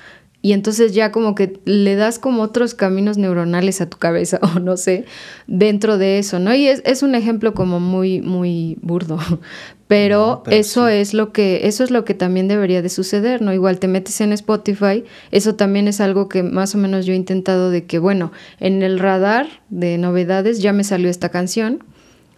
Y 0.44 0.52
entonces 0.52 0.92
ya 0.92 1.12
como 1.12 1.37
que 1.37 1.61
le 1.64 1.94
das 1.94 2.18
como 2.18 2.42
otros 2.42 2.75
caminos 2.75 3.16
neuronales 3.16 3.80
a 3.80 3.88
tu 3.88 3.99
cabeza, 3.99 4.40
o 4.56 4.58
no 4.58 4.76
sé, 4.76 5.04
dentro 5.46 5.99
de 5.99 6.18
eso, 6.18 6.40
¿no? 6.40 6.52
Y 6.54 6.66
es, 6.66 6.82
es 6.84 7.04
un 7.04 7.14
ejemplo 7.14 7.54
como 7.54 7.78
muy, 7.80 8.20
muy 8.20 8.76
burdo. 8.82 9.18
Pero, 9.87 10.42
eso 10.50 10.88
es 10.88 11.12
lo 11.12 11.32
que, 11.32 11.66
eso 11.66 11.84
es 11.84 11.90
lo 11.90 12.06
que 12.06 12.14
también 12.14 12.49
debería 12.49 12.80
de 12.80 12.88
suceder, 12.88 13.42
¿no? 13.42 13.52
Igual 13.52 13.78
te 13.78 13.88
metes 13.88 14.22
en 14.22 14.32
Spotify, 14.32 15.04
eso 15.32 15.54
también 15.54 15.87
es 15.87 16.00
algo 16.00 16.30
que 16.30 16.42
más 16.42 16.75
o 16.75 16.78
menos 16.78 17.04
yo 17.04 17.12
he 17.12 17.16
intentado 17.16 17.70
de 17.70 17.84
que, 17.84 17.99
bueno, 17.99 18.32
en 18.58 18.82
el 18.82 18.99
radar 18.99 19.49
de 19.68 19.99
novedades 19.99 20.62
ya 20.62 20.72
me 20.72 20.82
salió 20.82 21.11
esta 21.11 21.28
canción 21.28 21.84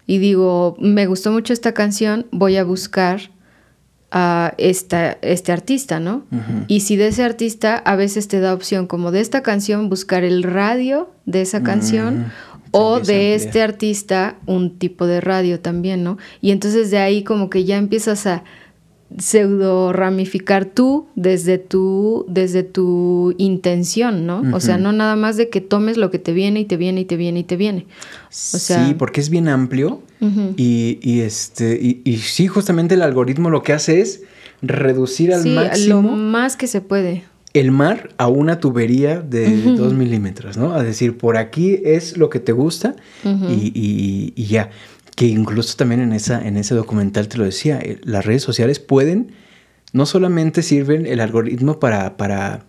y 0.07 0.19
digo, 0.19 0.77
me 0.81 1.07
gustó 1.07 1.31
mucho 1.31 1.53
esta 1.53 1.73
canción, 1.73 2.27
voy 2.33 2.57
a 2.57 2.65
buscar 2.65 3.31
a 4.17 4.55
esta, 4.59 5.19
este 5.23 5.51
artista, 5.51 5.99
¿no? 5.99 6.23
Y 6.69 6.81
si 6.81 6.95
de 6.95 7.09
ese 7.09 7.25
artista 7.25 7.77
a 7.77 7.97
veces 7.97 8.29
te 8.29 8.39
da 8.39 8.55
opción 8.55 8.87
como 8.87 9.11
de 9.11 9.21
esta 9.21 9.43
canción 9.43 9.89
buscar 9.89 10.23
el 10.23 10.45
radio 10.45 11.11
de 11.27 11.43
esa 11.43 11.65
canción 11.65 12.27
o 12.71 13.01
de 13.01 13.35
este 13.35 13.61
artista 13.61 14.37
un 14.47 14.79
tipo 14.79 15.07
de 15.07 15.21
radio 15.21 15.59
también, 15.59 16.05
¿no? 16.05 16.17
Y 16.41 16.53
entonces 16.53 16.93
de 16.93 16.99
ahí 16.99 17.25
como 17.25 17.51
que 17.51 17.65
ya 17.65 17.77
empiezas 17.77 18.25
a 18.29 18.45
pseudo 19.19 19.93
ramificar 19.93 20.65
tú 20.65 21.07
desde 21.15 21.59
tu, 21.59 22.25
desde 22.29 22.63
tu 22.63 23.35
intención, 23.39 24.27
¿no? 24.27 24.43
O 24.53 24.61
sea, 24.61 24.79
no 24.79 24.93
nada 24.93 25.17
más 25.17 25.37
de 25.37 25.49
que 25.49 25.61
tomes 25.61 25.97
lo 25.97 26.11
que 26.11 26.19
te 26.19 26.33
viene 26.33 26.61
y 26.61 26.65
te 26.65 26.77
viene 26.77 27.03
y 27.03 27.05
te 27.05 27.17
viene 27.17 27.41
y 27.41 27.45
te 27.45 27.57
viene. 27.57 27.87
O 28.29 28.59
sea, 28.59 28.87
sí, 28.87 28.95
porque 28.95 29.21
es 29.21 29.31
bien 29.31 29.49
amplio 29.49 30.03
y, 30.57 30.99
y, 31.03 31.21
este, 31.21 31.79
y, 31.81 32.01
y, 32.05 32.17
sí, 32.19 32.47
justamente 32.47 32.95
el 32.95 33.03
algoritmo 33.03 33.51
lo 33.51 33.63
que 33.63 33.73
hace 33.73 34.01
es 34.01 34.23
reducir 34.63 35.33
al 35.33 35.47
máximo. 35.47 36.03
lo 36.03 36.17
más 36.17 36.57
que 36.57 36.67
se 36.67 36.81
puede. 36.81 37.25
El 37.53 37.71
mar 37.71 38.09
a 38.17 38.27
una 38.27 38.59
tubería 38.59 39.21
de 39.21 39.75
dos 39.77 39.93
milímetros, 39.93 40.57
¿no? 40.57 40.73
A 40.73 40.83
decir, 40.83 41.17
por 41.17 41.37
aquí 41.37 41.79
es 41.85 42.17
lo 42.17 42.29
que 42.29 42.41
te 42.41 42.51
gusta 42.51 42.97
y, 43.25 44.33
y 44.35 44.45
ya 44.47 44.71
que 45.17 45.27
incluso 45.27 45.77
también 45.77 46.01
en, 46.01 46.13
esa, 46.13 46.47
en 46.47 46.57
ese 46.57 46.75
documental 46.75 47.29
te 47.29 47.39
lo 47.39 47.45
decía, 47.45 47.79
eh, 47.81 47.99
las 48.03 48.25
redes 48.25 48.43
sociales 48.43 48.81
pueden, 48.81 49.33
no 49.93 50.07
solamente 50.07 50.63
sirven 50.63 51.07
el 51.07 51.21
algoritmo 51.21 51.79
para, 51.79 52.17
para 52.17 52.65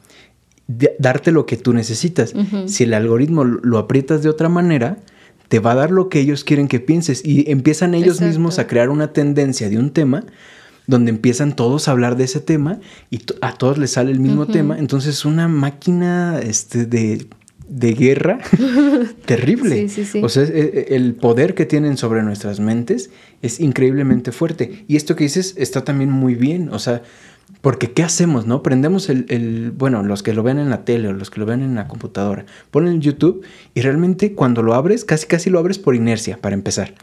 darte 0.99 1.31
lo 1.31 1.45
que 1.45 1.57
tú 1.57 1.73
necesitas, 1.73 2.33
si 2.65 2.83
el 2.83 2.93
algoritmo 2.93 3.43
lo 3.43 3.77
aprietas 3.77 4.23
de 4.23 4.29
otra 4.29 4.49
manera, 4.49 4.97
te 5.47 5.59
va 5.59 5.71
a 5.71 5.75
dar 5.75 5.91
lo 5.91 6.09
que 6.09 6.19
ellos 6.19 6.43
quieren 6.43 6.67
que 6.67 6.79
pienses. 6.79 7.23
Y 7.23 7.49
empiezan 7.51 7.93
ellos 7.93 8.21
mismos 8.21 8.57
a 8.57 8.67
crear 8.67 8.89
una 8.89 9.13
tendencia 9.13 9.69
de 9.69 9.77
un 9.77 9.91
tema 9.91 10.25
donde 10.87 11.11
empiezan 11.11 11.55
todos 11.55 11.87
a 11.87 11.91
hablar 11.91 12.15
de 12.15 12.25
ese 12.25 12.39
tema 12.39 12.79
y 13.09 13.21
a 13.41 13.53
todos 13.53 13.77
les 13.77 13.91
sale 13.91 14.11
el 14.11 14.19
mismo 14.19 14.45
tema, 14.45 14.77
entonces 14.77 15.15
es 15.15 15.25
una 15.25 15.47
máquina 15.47 16.39
este, 16.39 16.85
de 16.85 17.27
de 17.67 17.93
guerra 17.93 18.39
terrible. 19.25 19.87
O 20.21 20.29
sea, 20.29 20.43
el 20.43 21.15
poder 21.15 21.55
que 21.55 21.65
tienen 21.65 21.97
sobre 21.97 22.23
nuestras 22.23 22.59
mentes 22.59 23.09
es 23.41 23.59
increíblemente 23.59 24.31
fuerte. 24.31 24.85
Y 24.87 24.95
esto 24.95 25.15
que 25.15 25.23
dices 25.23 25.55
está 25.57 25.83
también 25.83 26.11
muy 26.11 26.35
bien. 26.35 26.69
O 26.69 26.79
sea, 26.79 27.01
porque 27.61 27.91
¿qué 27.91 28.03
hacemos, 28.03 28.45
no? 28.45 28.61
Prendemos 28.63 29.09
el, 29.09 29.73
bueno, 29.75 30.03
los 30.03 30.23
que 30.23 30.33
lo 30.33 30.43
ven 30.43 30.59
en 30.59 30.69
la 30.69 30.85
tele 30.85 31.07
o 31.09 31.13
los 31.13 31.29
que 31.29 31.39
lo 31.39 31.45
ven 31.45 31.61
en 31.61 31.75
la 31.75 31.87
computadora, 31.87 32.45
ponen 32.71 33.01
YouTube 33.01 33.43
y 33.73 33.81
realmente 33.81 34.33
cuando 34.33 34.61
lo 34.61 34.73
abres, 34.73 35.05
casi 35.05 35.27
casi 35.27 35.49
lo 35.49 35.59
abres 35.59 35.79
por 35.79 35.95
inercia, 35.95 36.37
para 36.37 36.53
empezar. 36.53 36.93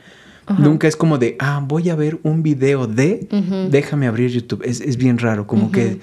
Nunca 0.59 0.87
es 0.87 0.97
como 0.97 1.19
de, 1.19 1.37
ah, 1.39 1.65
voy 1.67 1.89
a 1.89 1.95
ver 1.95 2.19
un 2.25 2.43
video 2.43 2.87
de, 2.87 3.27
déjame 3.71 4.07
abrir 4.07 4.31
YouTube. 4.31 4.63
Es, 4.65 4.81
es 4.81 4.97
bien 4.97 5.19
raro, 5.19 5.47
como 5.47 5.71
que 5.71 5.99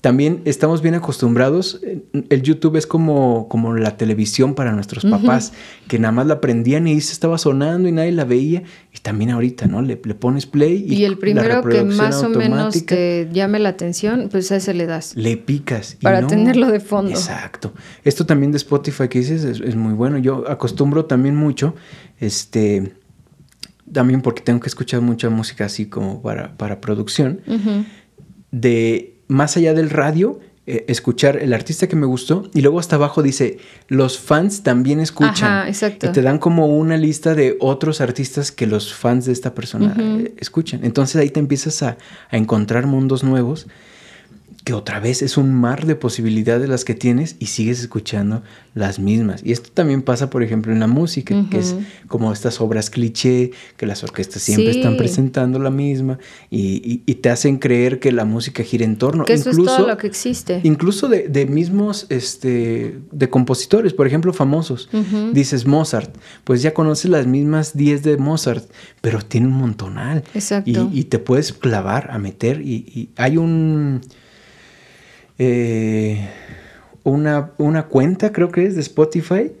también 0.00 0.42
estamos 0.44 0.80
bien 0.80 0.94
acostumbrados. 0.94 1.80
El 2.28 2.42
YouTube 2.42 2.76
es 2.76 2.86
como, 2.86 3.48
como 3.48 3.74
la 3.74 3.96
televisión 3.96 4.54
para 4.54 4.72
nuestros 4.72 5.04
papás, 5.04 5.52
que 5.88 5.98
nada 5.98 6.12
más 6.12 6.26
la 6.26 6.40
prendían 6.40 6.86
y 6.86 7.00
se 7.00 7.12
estaba 7.12 7.36
sonando 7.36 7.88
y 7.88 7.92
nadie 7.92 8.12
la 8.12 8.24
veía. 8.24 8.62
Y 8.94 8.98
también 8.98 9.30
ahorita, 9.30 9.66
¿no? 9.66 9.82
Le, 9.82 9.96
pones 9.96 10.46
play 10.46 10.86
y, 10.88 10.94
y 10.94 11.04
el 11.04 11.18
primero 11.18 11.64
que 11.64 11.82
más 11.82 12.22
o 12.22 12.28
menos 12.28 12.86
te 12.86 13.28
llame 13.32 13.58
la 13.58 13.70
atención, 13.70 14.28
pues 14.30 14.52
a 14.52 14.56
ese 14.56 14.72
le 14.72 14.86
das. 14.86 15.16
Le 15.16 15.36
picas. 15.36 15.96
para 16.00 16.26
tenerlo 16.26 16.70
de 16.70 16.80
fondo. 16.80 17.10
Exacto. 17.10 17.72
Esto 18.04 18.24
también 18.24 18.52
de 18.52 18.58
Spotify 18.58 19.08
que 19.08 19.18
dices 19.18 19.42
es, 19.44 19.74
muy 19.74 19.94
bueno. 19.94 20.18
Yo 20.18 20.48
acostumbro 20.48 21.06
también 21.06 21.34
mucho, 21.34 21.74
este, 22.20 22.92
también 23.92 24.22
porque 24.22 24.42
tengo 24.42 24.60
que 24.60 24.68
escuchar 24.68 25.00
mucha 25.00 25.28
música 25.28 25.64
así 25.64 25.86
como 25.86 26.22
para, 26.22 26.56
para 26.56 26.80
producción, 26.80 27.40
de 28.52 29.17
más 29.28 29.56
allá 29.56 29.74
del 29.74 29.90
radio, 29.90 30.40
eh, 30.66 30.84
escuchar 30.88 31.38
el 31.38 31.54
artista 31.54 31.86
que 31.86 31.96
me 31.96 32.04
gustó 32.04 32.50
y 32.52 32.60
luego 32.60 32.78
hasta 32.78 32.96
abajo 32.96 33.22
dice, 33.22 33.58
los 33.86 34.18
fans 34.18 34.62
también 34.62 35.00
escuchan. 35.00 35.50
Ajá, 35.50 35.68
exacto. 35.68 36.06
Y 36.06 36.12
te 36.12 36.20
dan 36.20 36.38
como 36.38 36.66
una 36.66 36.96
lista 36.96 37.34
de 37.34 37.56
otros 37.60 38.00
artistas 38.00 38.52
que 38.52 38.66
los 38.66 38.92
fans 38.92 39.24
de 39.24 39.32
esta 39.32 39.54
persona 39.54 39.94
eh, 39.98 40.34
escuchan. 40.38 40.80
Entonces 40.84 41.16
ahí 41.16 41.30
te 41.30 41.40
empiezas 41.40 41.82
a, 41.82 41.96
a 42.30 42.36
encontrar 42.36 42.86
mundos 42.86 43.24
nuevos 43.24 43.66
que 44.68 44.74
otra 44.74 45.00
vez 45.00 45.22
es 45.22 45.38
un 45.38 45.54
mar 45.54 45.86
de 45.86 45.96
posibilidades 45.96 46.68
las 46.68 46.84
que 46.84 46.92
tienes 46.94 47.36
y 47.38 47.46
sigues 47.46 47.80
escuchando 47.80 48.42
las 48.74 48.98
mismas. 48.98 49.40
Y 49.42 49.52
esto 49.52 49.70
también 49.72 50.02
pasa, 50.02 50.28
por 50.28 50.42
ejemplo, 50.42 50.74
en 50.74 50.78
la 50.78 50.86
música, 50.86 51.34
que 51.50 51.60
es 51.60 51.74
como 52.06 52.34
estas 52.34 52.60
obras 52.60 52.90
cliché, 52.90 53.52
que 53.78 53.86
las 53.86 54.04
orquestas 54.04 54.42
siempre 54.42 54.72
están 54.72 54.98
presentando 54.98 55.58
la 55.58 55.70
misma 55.70 56.18
y, 56.50 56.98
te 56.98 57.30
hacen 57.30 57.56
creer 57.56 57.98
que 57.98 58.12
la 58.12 58.26
música 58.26 58.62
gira 58.62 58.84
en 58.84 58.98
torno. 58.98 59.24
Que 59.24 59.32
eso 59.32 59.48
incluso, 59.48 59.70
es 59.70 59.76
todo 59.78 59.86
lo 59.86 59.96
que 59.96 60.06
existe. 60.06 60.60
Incluso 60.64 61.08
de, 61.08 61.46
mismos, 61.46 62.04
este, 62.10 62.98
de 63.10 63.30
compositores, 63.30 63.94
por 63.94 64.06
ejemplo, 64.06 64.34
famosos. 64.34 64.90
Dices 65.32 65.64
Mozart, 65.64 66.14
pues 66.44 66.60
ya 66.60 66.74
conoces 66.74 67.10
las 67.10 67.26
mismas 67.26 67.74
10 67.74 68.02
de 68.02 68.18
Mozart, 68.18 68.70
pero 69.00 69.22
tiene 69.22 69.46
un 69.46 69.54
montonal. 69.54 70.24
Exacto. 70.34 70.90
Y, 70.92 71.04
te 71.04 71.18
puedes 71.18 71.54
clavar 71.54 72.10
a 72.10 72.18
meter 72.18 72.60
y 72.60 73.08
hay 73.16 73.38
un 73.38 74.02
eh, 75.38 76.28
una, 77.04 77.52
una 77.58 77.86
cuenta, 77.86 78.32
creo 78.32 78.50
que 78.50 78.66
es, 78.66 78.74
de 78.74 78.80
Spotify, 78.82 79.52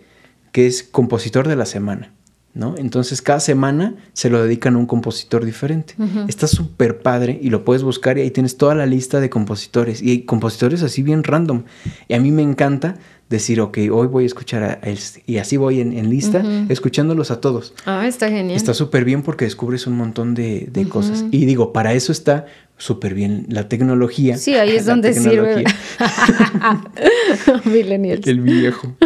que 0.52 0.66
es 0.66 0.82
compositor 0.82 1.48
de 1.48 1.56
la 1.56 1.66
semana. 1.66 2.12
¿no? 2.54 2.74
Entonces 2.76 3.22
cada 3.22 3.38
semana 3.38 3.94
se 4.14 4.30
lo 4.30 4.42
dedican 4.42 4.74
a 4.74 4.78
un 4.78 4.86
compositor 4.86 5.44
diferente. 5.44 5.94
Está 6.26 6.48
súper 6.48 7.02
padre 7.02 7.38
y 7.40 7.50
lo 7.50 7.64
puedes 7.64 7.84
buscar 7.84 8.18
y 8.18 8.22
ahí 8.22 8.32
tienes 8.32 8.56
toda 8.56 8.74
la 8.74 8.84
lista 8.84 9.20
de 9.20 9.30
compositores 9.30 10.02
y 10.02 10.10
hay 10.10 10.22
compositores 10.22 10.82
así 10.82 11.02
bien 11.02 11.22
random. 11.22 11.62
Y 12.08 12.14
a 12.14 12.20
mí 12.20 12.32
me 12.32 12.42
encanta 12.42 12.96
decir, 13.28 13.60
ok, 13.60 13.78
hoy 13.92 14.06
voy 14.06 14.24
a 14.24 14.26
escuchar 14.26 14.62
a 14.62 14.88
este 14.88 15.22
y 15.26 15.36
así 15.36 15.56
voy 15.56 15.80
en, 15.80 16.08
lista 16.08 16.42
escuchándolos 16.68 17.30
a 17.30 17.40
todos. 17.40 17.74
Ah, 17.84 18.06
está 18.06 18.28
genial. 18.28 18.56
Está 18.56 18.74
súper 18.74 19.04
bien 19.04 19.22
porque 19.22 19.44
descubres 19.44 19.86
un 19.86 19.96
montón 19.96 20.34
de, 20.34 20.68
de 20.70 20.88
cosas. 20.88 21.24
Y 21.30 21.44
digo, 21.44 21.72
para 21.72 21.92
eso 21.92 22.12
está 22.12 22.46
súper 22.78 23.14
bien 23.14 23.44
la 23.48 23.68
tecnología. 23.68 24.38
Sí, 24.38 24.54
ahí 24.54 24.70
es 24.70 24.86
donde 24.86 25.12
sirve. 25.12 25.64
El 28.24 28.40
viejo. 28.40 28.96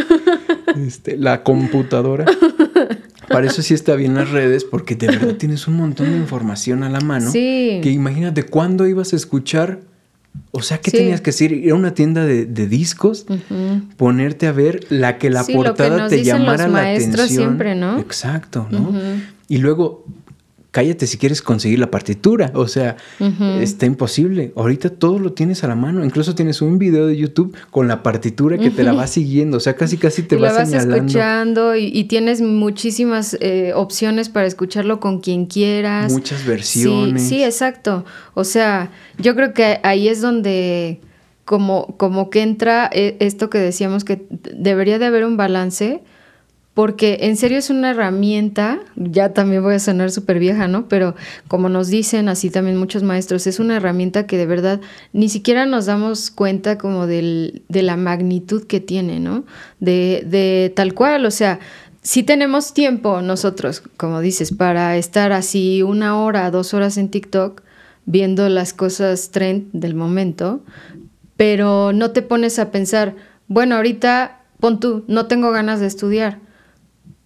Este, 0.86 1.16
la 1.16 1.42
computadora. 1.42 2.26
Para 3.28 3.46
eso 3.46 3.62
sí 3.62 3.74
está 3.74 3.94
bien 3.94 4.14
las 4.14 4.30
redes, 4.30 4.64
porque 4.64 4.94
de 4.94 5.06
verdad 5.06 5.36
tienes 5.36 5.66
un 5.66 5.76
montón 5.76 6.10
de 6.10 6.16
información 6.16 6.82
a 6.82 6.90
la 6.90 7.00
mano. 7.00 7.30
Sí. 7.30 7.80
Que 7.82 7.90
imagínate 7.90 8.44
cuándo 8.44 8.86
ibas 8.86 9.14
a 9.14 9.16
escuchar. 9.16 9.80
O 10.50 10.62
sea, 10.62 10.78
¿qué 10.78 10.90
tenías 10.90 11.20
que 11.20 11.30
decir? 11.30 11.52
Ir 11.52 11.72
a 11.72 11.74
una 11.74 11.94
tienda 11.94 12.24
de, 12.24 12.44
discos, 12.44 13.26
ponerte 13.96 14.46
a 14.46 14.52
ver 14.52 14.80
la 14.90 15.18
que 15.18 15.30
la 15.30 15.44
portada 15.44 16.08
te 16.08 16.22
llamara 16.22 16.68
la 16.68 16.80
atención. 16.80 17.28
siempre, 17.28 17.74
¿no? 17.74 17.98
Exacto, 17.98 18.66
¿no? 18.70 18.92
Y 19.48 19.58
luego 19.58 20.04
cállate 20.72 21.06
si 21.06 21.18
quieres 21.18 21.42
conseguir 21.42 21.78
la 21.78 21.90
partitura. 21.90 22.50
O 22.54 22.66
sea, 22.66 22.96
está 23.60 23.86
imposible. 23.86 24.52
Ahorita 24.56 24.88
todo 24.88 25.18
lo 25.18 25.32
tienes 25.34 25.62
a 25.62 25.68
la 25.68 25.76
mano. 25.76 26.04
Incluso 26.04 26.34
tienes 26.34 26.62
un 26.62 26.78
video 26.78 27.06
de 27.06 27.16
YouTube 27.16 27.54
con 27.70 27.86
la 27.86 28.02
partitura 28.02 28.58
que 28.58 28.70
te 28.70 28.82
la 28.82 28.92
va 28.94 29.06
siguiendo. 29.06 29.58
O 29.58 29.60
sea, 29.60 29.76
casi 29.76 29.98
casi 29.98 30.22
te 30.22 30.36
y 30.36 30.38
va 30.38 30.52
vas 30.52 30.72
escuchando 30.72 31.76
y, 31.76 32.02
tienes 32.04 32.40
muchísimas 32.40 33.36
eh, 33.40 33.72
opciones 33.74 34.28
para 34.28 34.46
escucharlo 34.46 34.98
con 34.98 35.20
quien 35.20 35.46
quieras. 35.46 36.12
Muchas 36.12 36.44
versiones. 36.44 37.22
Sí, 37.22 37.28
sí, 37.28 37.44
exacto. 37.44 38.04
O 38.34 38.44
sea, 38.44 38.90
yo 39.18 39.36
creo 39.36 39.52
que 39.52 39.78
ahí 39.82 40.08
es 40.08 40.20
donde 40.20 41.00
como, 41.44 41.98
como 41.98 42.30
que 42.30 42.40
entra 42.42 42.88
eh, 42.92 43.16
esto 43.20 43.50
que 43.50 43.58
decíamos 43.58 44.04
que 44.04 44.26
debería 44.30 44.98
de 44.98 45.06
haber 45.06 45.26
un 45.26 45.36
balance 45.36 46.02
porque 46.74 47.18
en 47.22 47.36
serio 47.36 47.58
es 47.58 47.68
una 47.68 47.90
herramienta, 47.90 48.80
ya 48.96 49.34
también 49.34 49.62
voy 49.62 49.74
a 49.74 49.78
sonar 49.78 50.10
súper 50.10 50.38
vieja, 50.38 50.68
¿no? 50.68 50.88
Pero 50.88 51.14
como 51.46 51.68
nos 51.68 51.88
dicen 51.88 52.28
así 52.30 52.48
también 52.48 52.78
muchos 52.78 53.02
maestros, 53.02 53.46
es 53.46 53.60
una 53.60 53.76
herramienta 53.76 54.26
que 54.26 54.38
de 54.38 54.46
verdad 54.46 54.80
ni 55.12 55.28
siquiera 55.28 55.66
nos 55.66 55.86
damos 55.86 56.30
cuenta 56.30 56.78
como 56.78 57.06
del, 57.06 57.62
de 57.68 57.82
la 57.82 57.96
magnitud 57.96 58.66
que 58.66 58.80
tiene, 58.80 59.20
¿no? 59.20 59.44
De, 59.80 60.24
de 60.26 60.72
tal 60.74 60.94
cual, 60.94 61.26
o 61.26 61.30
sea, 61.30 61.60
si 62.00 62.22
tenemos 62.22 62.72
tiempo 62.72 63.20
nosotros, 63.20 63.82
como 63.98 64.20
dices, 64.20 64.52
para 64.52 64.96
estar 64.96 65.32
así 65.32 65.82
una 65.82 66.18
hora, 66.18 66.50
dos 66.50 66.72
horas 66.72 66.96
en 66.96 67.10
TikTok 67.10 67.62
viendo 68.06 68.48
las 68.48 68.72
cosas 68.72 69.30
trend 69.30 69.68
del 69.72 69.94
momento, 69.94 70.62
pero 71.36 71.92
no 71.92 72.12
te 72.12 72.22
pones 72.22 72.58
a 72.58 72.70
pensar, 72.70 73.14
bueno, 73.46 73.76
ahorita 73.76 74.40
pon 74.58 74.80
tú, 74.80 75.04
no 75.06 75.26
tengo 75.26 75.50
ganas 75.52 75.80
de 75.80 75.86
estudiar, 75.86 76.40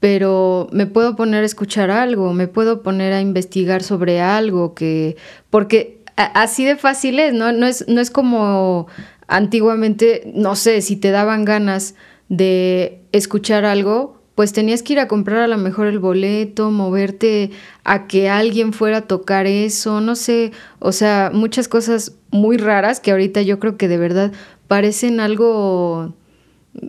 pero 0.00 0.69
me 0.73 0.87
puedo 0.87 1.17
poner 1.17 1.43
a 1.43 1.47
escuchar 1.47 1.91
algo, 1.91 2.33
me 2.33 2.49
puedo 2.49 2.83
poner 2.83 3.12
a 3.12 3.21
investigar 3.21 3.83
sobre 3.83 4.21
algo 4.21 4.75
que, 4.75 5.17
porque 5.50 6.03
así 6.17 6.65
de 6.65 6.76
fácil 6.76 7.19
es, 7.19 7.33
¿no? 7.33 7.53
No 7.53 7.67
es, 7.67 7.87
no 7.88 8.00
es 8.00 8.11
como 8.11 8.87
antiguamente, 9.29 10.31
no 10.35 10.55
sé, 10.57 10.83
si 10.83 10.97
te 10.97 11.11
daban 11.11 11.45
ganas 11.45 11.95
de 12.29 13.00
escuchar 13.12 13.65
algo, 13.65 14.17
pues 14.35 14.53
tenías 14.53 14.83
que 14.83 14.93
ir 14.93 15.00
a 15.00 15.09
comprar 15.09 15.38
a 15.38 15.49
lo 15.49 15.57
mejor 15.57 15.87
el 15.87 15.99
boleto, 15.99 16.71
moverte 16.71 17.50
a 17.85 18.07
que 18.07 18.29
alguien 18.29 18.75
fuera 18.75 18.99
a 18.99 19.03
tocar 19.03 19.47
eso, 19.47 20.03
no 20.03 20.15
sé, 20.15 20.53
o 20.79 20.93
sea, 20.93 21.31
muchas 21.33 21.69
cosas 21.69 22.12
muy 22.31 22.59
raras 22.59 23.00
que 23.00 23.12
ahorita 23.12 23.41
yo 23.43 23.59
creo 23.59 23.79
que 23.79 23.88
de 23.88 23.97
verdad 23.97 24.33
parecen 24.69 25.21
algo, 25.21 26.15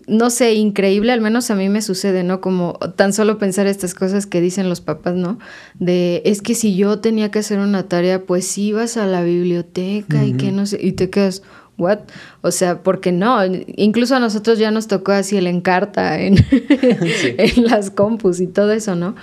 no 0.07 0.29
sé, 0.29 0.53
increíble, 0.53 1.11
al 1.11 1.21
menos 1.21 1.49
a 1.51 1.55
mí 1.55 1.69
me 1.69 1.81
sucede, 1.81 2.23
¿no? 2.23 2.41
Como 2.41 2.73
tan 2.95 3.13
solo 3.13 3.37
pensar 3.37 3.67
estas 3.67 3.93
cosas 3.93 4.25
que 4.25 4.41
dicen 4.41 4.69
los 4.69 4.81
papás, 4.81 5.15
¿no? 5.15 5.39
De, 5.79 6.21
es 6.25 6.41
que 6.41 6.55
si 6.55 6.75
yo 6.75 6.99
tenía 6.99 7.31
que 7.31 7.39
hacer 7.39 7.59
una 7.59 7.83
tarea, 7.87 8.25
pues 8.25 8.57
ibas 8.57 8.97
a 8.97 9.05
la 9.05 9.23
biblioteca 9.23 10.25
y 10.25 10.33
que 10.33 10.51
no 10.51 10.65
sé, 10.65 10.79
y 10.81 10.93
te 10.93 11.09
quedas, 11.09 11.43
what? 11.77 11.99
O 12.41 12.51
sea, 12.51 12.83
porque 12.83 13.11
no, 13.11 13.39
incluso 13.45 14.15
a 14.15 14.19
nosotros 14.19 14.59
ya 14.59 14.71
nos 14.71 14.87
tocó 14.87 15.11
así 15.11 15.37
el 15.37 15.47
encarta 15.47 16.19
en, 16.19 16.35
en 17.37 17.63
las 17.65 17.89
compus 17.91 18.39
y 18.39 18.47
todo 18.47 18.71
eso, 18.71 18.95
¿no? 18.95 19.15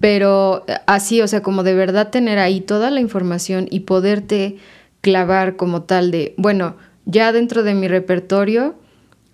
Pero 0.00 0.64
así, 0.86 1.20
o 1.20 1.28
sea, 1.28 1.42
como 1.42 1.62
de 1.62 1.74
verdad 1.74 2.10
tener 2.10 2.38
ahí 2.38 2.60
toda 2.60 2.90
la 2.90 3.00
información 3.00 3.68
y 3.70 3.80
poderte 3.80 4.56
clavar 5.02 5.56
como 5.56 5.82
tal 5.82 6.10
de, 6.10 6.34
bueno, 6.36 6.76
ya 7.04 7.32
dentro 7.32 7.62
de 7.62 7.74
mi 7.74 7.88
repertorio, 7.88 8.74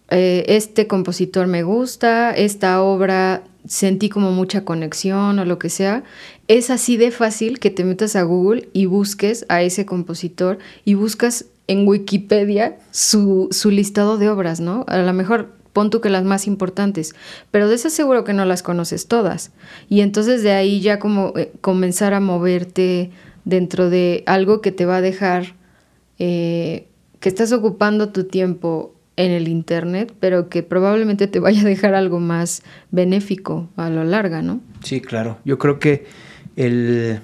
eh, 0.09 0.45
este 0.49 0.87
compositor 0.87 1.47
me 1.47 1.63
gusta, 1.63 2.33
esta 2.33 2.83
obra 2.83 3.43
sentí 3.67 4.09
como 4.09 4.31
mucha 4.31 4.65
conexión 4.65 5.39
o 5.39 5.45
lo 5.45 5.59
que 5.59 5.69
sea, 5.69 6.05
es 6.49 6.71
así 6.71 6.97
de 6.97 7.11
fácil 7.11 7.59
que 7.59 7.71
te 7.71 7.85
metas 7.85 8.15
a 8.17 8.23
Google 8.23 8.69
y 8.73 8.87
busques 8.87 9.45
a 9.49 9.63
ese 9.63 9.87
compositor 9.87 10.59
y 10.85 10.95
buscas 10.95 11.47
en 11.67 11.87
Wikipedia 11.87 12.79
su, 12.93 13.49
su 13.51 13.71
listado 13.71 14.19
de 14.19 14.31
obras, 14.31 14.61
¿no? 14.61 14.85
A 14.87 14.99
lo 14.99 15.13
mejor 15.13 15.57
pon 15.73 15.91
tú 15.91 16.01
que 16.01 16.09
las 16.09 16.25
más 16.25 16.47
importantes, 16.47 17.15
pero 17.51 17.69
de 17.69 17.75
eso 17.75 17.91
seguro 17.91 18.25
que 18.25 18.33
no 18.33 18.45
las 18.45 18.63
conoces 18.63 19.09
todas. 19.09 19.51
Y 19.89 20.01
entonces 20.01 20.43
de 20.43 20.53
ahí 20.53 20.81
ya 20.81 20.99
como 20.99 21.35
eh, 21.37 21.53
comenzar 21.61 22.15
a 22.15 22.21
moverte 22.21 23.11
dentro 23.45 23.91
de 23.91 24.23
algo 24.27 24.61
que 24.61 24.73
te 24.73 24.87
va 24.87 24.97
a 24.97 25.01
dejar, 25.01 25.55
eh, 26.19 26.87
que 27.21 27.29
estás 27.29 27.53
ocupando 27.53 28.09
tu 28.09 28.25
tiempo 28.25 28.96
en 29.17 29.33
el 29.33 29.49
Internet, 29.49 30.15
pero 30.21 30.49
que 30.49 30.63
probablemente 30.63 31.27
te 31.27 31.41
vaya 31.41 31.63
a 31.63 31.65
dejar 31.65 31.95
algo 31.95 32.21
más 32.21 32.63
benéfico 32.91 33.69
a 33.77 33.91
lo 33.91 34.05
larga, 34.05 34.43
¿no? 34.43 34.61
Sí, 34.83 35.01
claro. 35.01 35.39
Yo 35.45 35.59
creo 35.59 35.79
que 35.79 36.07
el 36.57 37.21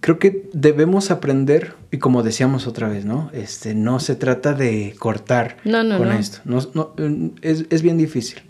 creo 0.00 0.18
que 0.18 0.48
debemos 0.52 1.10
aprender, 1.10 1.74
y 1.90 1.98
como 1.98 2.22
decíamos 2.22 2.66
otra 2.66 2.88
vez, 2.88 3.04
¿no? 3.04 3.30
Este, 3.32 3.74
no 3.74 4.00
se 4.00 4.16
trata 4.16 4.54
de 4.54 4.94
cortar 4.98 5.56
con 5.62 6.12
esto. 6.12 6.38
No, 6.44 6.94
es, 7.42 7.82
bien 7.82 7.98
difícil. 7.98 8.40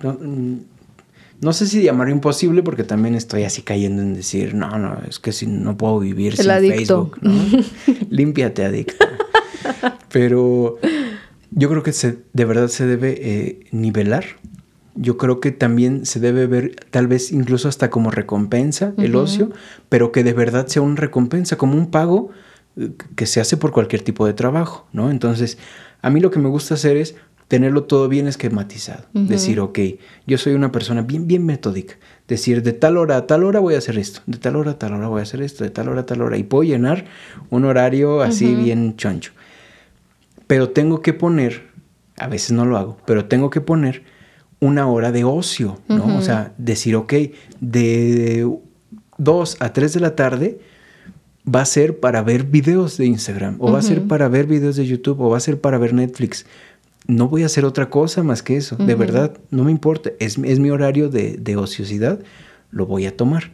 No, 1.40 1.52
sé 1.52 1.66
si 1.66 1.82
llamarlo 1.82 2.12
imposible, 2.12 2.62
porque 2.62 2.84
también 2.84 3.14
estoy 3.14 3.44
así 3.44 3.62
cayendo 3.62 4.02
en 4.02 4.14
decir, 4.14 4.54
no, 4.54 4.78
no, 4.78 4.98
es 5.08 5.18
que 5.18 5.32
si 5.32 5.46
no 5.46 5.76
puedo 5.76 5.98
vivir 5.98 6.36
sin 6.36 6.50
Facebook, 6.50 7.18
¿no? 7.20 7.32
Límpiate, 8.10 8.64
adicto. 8.64 9.06
Pero 10.12 10.78
yo 11.50 11.68
creo 11.68 11.82
que 11.82 11.92
se, 11.92 12.18
de 12.32 12.44
verdad 12.44 12.68
se 12.68 12.86
debe 12.86 13.18
eh, 13.20 13.60
nivelar. 13.72 14.24
Yo 14.94 15.16
creo 15.16 15.40
que 15.40 15.52
también 15.52 16.04
se 16.04 16.20
debe 16.20 16.46
ver 16.46 16.76
tal 16.90 17.06
vez 17.06 17.32
incluso 17.32 17.68
hasta 17.68 17.90
como 17.90 18.10
recompensa 18.10 18.92
el 18.98 19.14
ocio, 19.14 19.50
pero 19.88 20.12
que 20.12 20.24
de 20.24 20.32
verdad 20.32 20.66
sea 20.66 20.82
una 20.82 20.96
recompensa, 20.96 21.56
como 21.56 21.76
un 21.76 21.90
pago 21.90 22.30
eh, 22.76 22.90
que 23.14 23.26
se 23.26 23.40
hace 23.40 23.56
por 23.56 23.72
cualquier 23.72 24.02
tipo 24.02 24.26
de 24.26 24.34
trabajo, 24.34 24.86
¿no? 24.92 25.10
Entonces, 25.10 25.58
a 26.02 26.10
mí 26.10 26.20
lo 26.20 26.30
que 26.30 26.38
me 26.38 26.48
gusta 26.48 26.74
hacer 26.74 26.96
es 26.96 27.14
tenerlo 27.50 27.82
todo 27.82 28.08
bien 28.08 28.28
esquematizado, 28.28 29.06
decir, 29.12 29.58
ok, 29.58 29.76
yo 30.24 30.38
soy 30.38 30.54
una 30.54 30.70
persona 30.70 31.02
bien, 31.02 31.26
bien 31.26 31.44
metódica, 31.44 31.96
decir, 32.28 32.62
de 32.62 32.72
tal 32.72 32.96
hora 32.96 33.16
a 33.16 33.26
tal 33.26 33.42
hora 33.42 33.58
voy 33.58 33.74
a 33.74 33.78
hacer 33.78 33.98
esto, 33.98 34.20
de 34.26 34.38
tal 34.38 34.54
hora 34.54 34.72
a 34.72 34.78
tal 34.78 34.92
hora 34.92 35.08
voy 35.08 35.18
a 35.18 35.24
hacer 35.24 35.42
esto, 35.42 35.64
de 35.64 35.70
tal 35.70 35.88
hora 35.88 36.02
a 36.02 36.06
tal 36.06 36.22
hora, 36.22 36.36
y 36.36 36.44
puedo 36.44 36.62
llenar 36.62 37.06
un 37.50 37.64
horario 37.64 38.22
así 38.22 38.54
bien 38.54 38.94
choncho. 38.94 39.32
Pero 40.50 40.70
tengo 40.70 41.00
que 41.00 41.12
poner, 41.12 41.62
a 42.16 42.26
veces 42.26 42.50
no 42.50 42.64
lo 42.64 42.76
hago, 42.76 42.96
pero 43.06 43.26
tengo 43.26 43.50
que 43.50 43.60
poner 43.60 44.02
una 44.58 44.88
hora 44.88 45.12
de 45.12 45.22
ocio, 45.22 45.78
¿no? 45.86 46.16
O 46.16 46.22
sea, 46.22 46.54
decir, 46.58 46.96
ok, 46.96 47.14
de 47.60 48.52
2 49.18 49.56
a 49.60 49.72
3 49.72 49.92
de 49.94 50.00
la 50.00 50.16
tarde 50.16 50.58
va 51.46 51.60
a 51.60 51.64
ser 51.64 52.00
para 52.00 52.22
ver 52.22 52.42
videos 52.42 52.96
de 52.96 53.06
Instagram, 53.06 53.58
o 53.60 53.70
va 53.70 53.78
a 53.78 53.82
ser 53.82 54.08
para 54.08 54.26
ver 54.26 54.46
videos 54.46 54.74
de 54.74 54.86
YouTube, 54.86 55.20
o 55.20 55.30
va 55.30 55.36
a 55.36 55.40
ser 55.40 55.60
para 55.60 55.78
ver 55.78 55.94
Netflix. 55.94 56.46
No 57.06 57.28
voy 57.28 57.44
a 57.44 57.46
hacer 57.46 57.64
otra 57.64 57.88
cosa 57.88 58.24
más 58.24 58.42
que 58.42 58.56
eso, 58.56 58.74
de 58.74 58.96
verdad, 58.96 59.38
no 59.52 59.62
me 59.62 59.70
importa, 59.70 60.10
es, 60.18 60.36
mi 60.36 60.70
horario 60.70 61.10
de, 61.10 61.56
ociosidad, 61.56 62.18
lo 62.72 62.86
voy 62.86 63.06
a 63.06 63.16
tomar 63.16 63.52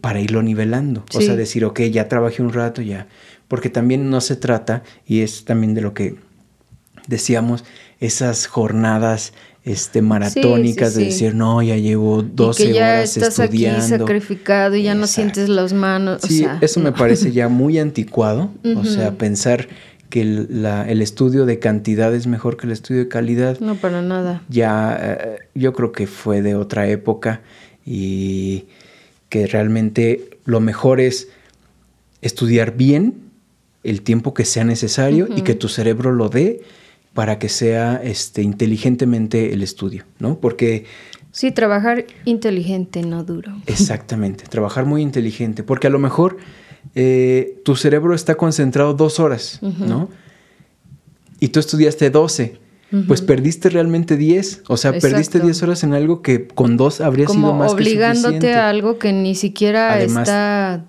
para 0.00 0.20
irlo 0.20 0.42
nivelando. 0.42 1.04
O 1.14 1.20
sea, 1.20 1.36
decir, 1.36 1.64
ok, 1.64 1.80
ya 1.82 2.08
trabajé 2.08 2.42
un 2.42 2.52
rato, 2.52 2.82
ya. 2.82 3.08
Porque 3.48 3.70
también 3.70 4.10
no 4.10 4.20
se 4.20 4.36
trata, 4.36 4.82
y 5.06 5.20
es 5.20 5.44
también 5.44 5.74
de 5.74 5.80
lo 5.80 5.94
que 5.94 6.16
decíamos, 7.06 7.64
esas 7.98 8.46
jornadas 8.46 9.32
este, 9.64 10.00
maratónicas 10.00 10.94
de 10.94 11.06
decir, 11.06 11.34
no, 11.34 11.62
ya 11.62 11.76
llevo 11.76 12.22
12 12.22 12.62
y 12.62 12.66
que 12.66 12.72
ya 12.72 13.02
estás 13.02 13.40
aquí 13.40 13.66
sacrificado 13.80 14.74
y 14.74 14.84
ya 14.84 14.94
no 14.94 15.06
sientes 15.06 15.48
las 15.48 15.72
manos. 15.72 16.22
Sí, 16.22 16.46
eso 16.60 16.80
me 16.80 16.92
parece 16.92 17.32
ya 17.32 17.48
muy 17.48 17.78
anticuado. 17.78 18.50
O 18.76 18.84
sea, 18.84 19.12
pensar 19.18 19.68
que 20.08 20.22
el, 20.22 20.64
el, 20.88 21.02
estudio 21.02 21.46
de 21.46 21.58
cantidad 21.58 22.12
es 22.14 22.26
mejor 22.26 22.56
que 22.56 22.66
el 22.66 22.72
estudio 22.72 23.02
de 23.02 23.08
calidad. 23.08 23.60
No, 23.60 23.76
para 23.76 24.02
nada. 24.02 24.42
Ya, 24.48 24.98
eh, 25.00 25.38
yo 25.54 25.72
creo 25.72 25.92
que 25.92 26.06
fue 26.06 26.42
de 26.42 26.56
otra 26.56 26.88
época 26.88 27.42
y 27.86 28.64
que 29.30 29.46
realmente 29.46 30.28
lo 30.44 30.60
mejor 30.60 31.00
es 31.00 31.28
estudiar 32.20 32.76
bien 32.76 33.30
el 33.82 34.02
tiempo 34.02 34.34
que 34.34 34.44
sea 34.44 34.64
necesario 34.64 35.26
y 35.34 35.40
que 35.40 35.54
tu 35.54 35.68
cerebro 35.68 36.12
lo 36.12 36.28
dé 36.28 36.60
para 37.14 37.38
que 37.38 37.48
sea 37.48 38.00
este, 38.04 38.42
inteligentemente 38.42 39.54
el 39.54 39.62
estudio, 39.62 40.04
¿no? 40.18 40.38
Porque... 40.38 40.84
Sí, 41.32 41.50
trabajar 41.52 42.04
inteligente, 42.24 43.02
no 43.02 43.24
duro. 43.24 43.52
Exactamente, 43.66 44.44
trabajar 44.44 44.84
muy 44.84 45.00
inteligente, 45.00 45.62
porque 45.62 45.86
a 45.86 45.90
lo 45.90 45.98
mejor 45.98 46.36
eh, 46.94 47.60
tu 47.64 47.76
cerebro 47.76 48.14
está 48.14 48.34
concentrado 48.34 48.94
dos 48.94 49.20
horas, 49.20 49.60
¿no? 49.62 50.10
Y 51.38 51.48
tú 51.48 51.60
estudiaste 51.60 52.10
12. 52.10 52.58
Pues 53.06 53.22
perdiste 53.22 53.70
realmente 53.70 54.16
10, 54.16 54.64
o 54.66 54.76
sea, 54.76 54.92
perdiste 54.98 55.38
10 55.38 55.62
horas 55.62 55.84
en 55.84 55.94
algo 55.94 56.22
que 56.22 56.48
con 56.48 56.76
dos 56.76 57.00
habría 57.00 57.28
sido 57.28 57.54
más 57.54 57.72
obligándote 57.72 58.54
a 58.54 58.68
algo 58.68 58.98
que 58.98 59.12
ni 59.12 59.36
siquiera 59.36 60.00
está 60.02 60.84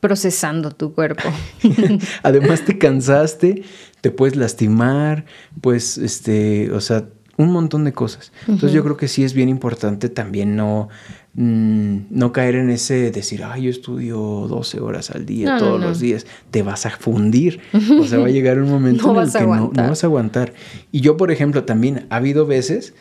procesando 0.00 0.72
tu 0.72 0.92
cuerpo. 0.92 1.22
Además 2.22 2.64
te 2.64 2.76
cansaste, 2.76 3.62
te 4.00 4.10
puedes 4.10 4.36
lastimar, 4.36 5.24
pues, 5.60 5.96
este, 5.96 6.70
o 6.72 6.80
sea, 6.80 7.06
un 7.36 7.52
montón 7.52 7.84
de 7.84 7.92
cosas. 7.92 8.32
Entonces 8.42 8.72
yo 8.72 8.82
creo 8.82 8.96
que 8.96 9.08
sí 9.08 9.24
es 9.24 9.32
bien 9.32 9.48
importante 9.48 10.08
también 10.08 10.56
no, 10.56 10.88
mm, 11.34 11.96
no 12.10 12.32
caer 12.32 12.56
en 12.56 12.70
ese 12.70 13.10
decir, 13.10 13.44
ay, 13.44 13.62
yo 13.62 13.70
estudio 13.70 14.18
12 14.48 14.80
horas 14.80 15.10
al 15.10 15.26
día, 15.26 15.56
todos 15.58 15.80
los 15.80 16.00
días. 16.00 16.26
Te 16.50 16.62
vas 16.62 16.86
a 16.86 16.90
fundir. 16.90 17.60
O 18.00 18.04
sea, 18.04 18.18
va 18.18 18.26
a 18.26 18.30
llegar 18.30 18.58
un 18.58 18.70
momento 18.70 19.10
en 19.10 19.26
el 19.26 19.32
que 19.32 19.40
no, 19.46 19.70
vas 19.70 20.04
a 20.04 20.06
aguantar. 20.06 20.54
Y 20.90 21.00
yo, 21.00 21.16
por 21.16 21.30
ejemplo, 21.30 21.64
también 21.64 22.06
ha 22.10 22.16
habido 22.16 22.46
veces 22.46 22.94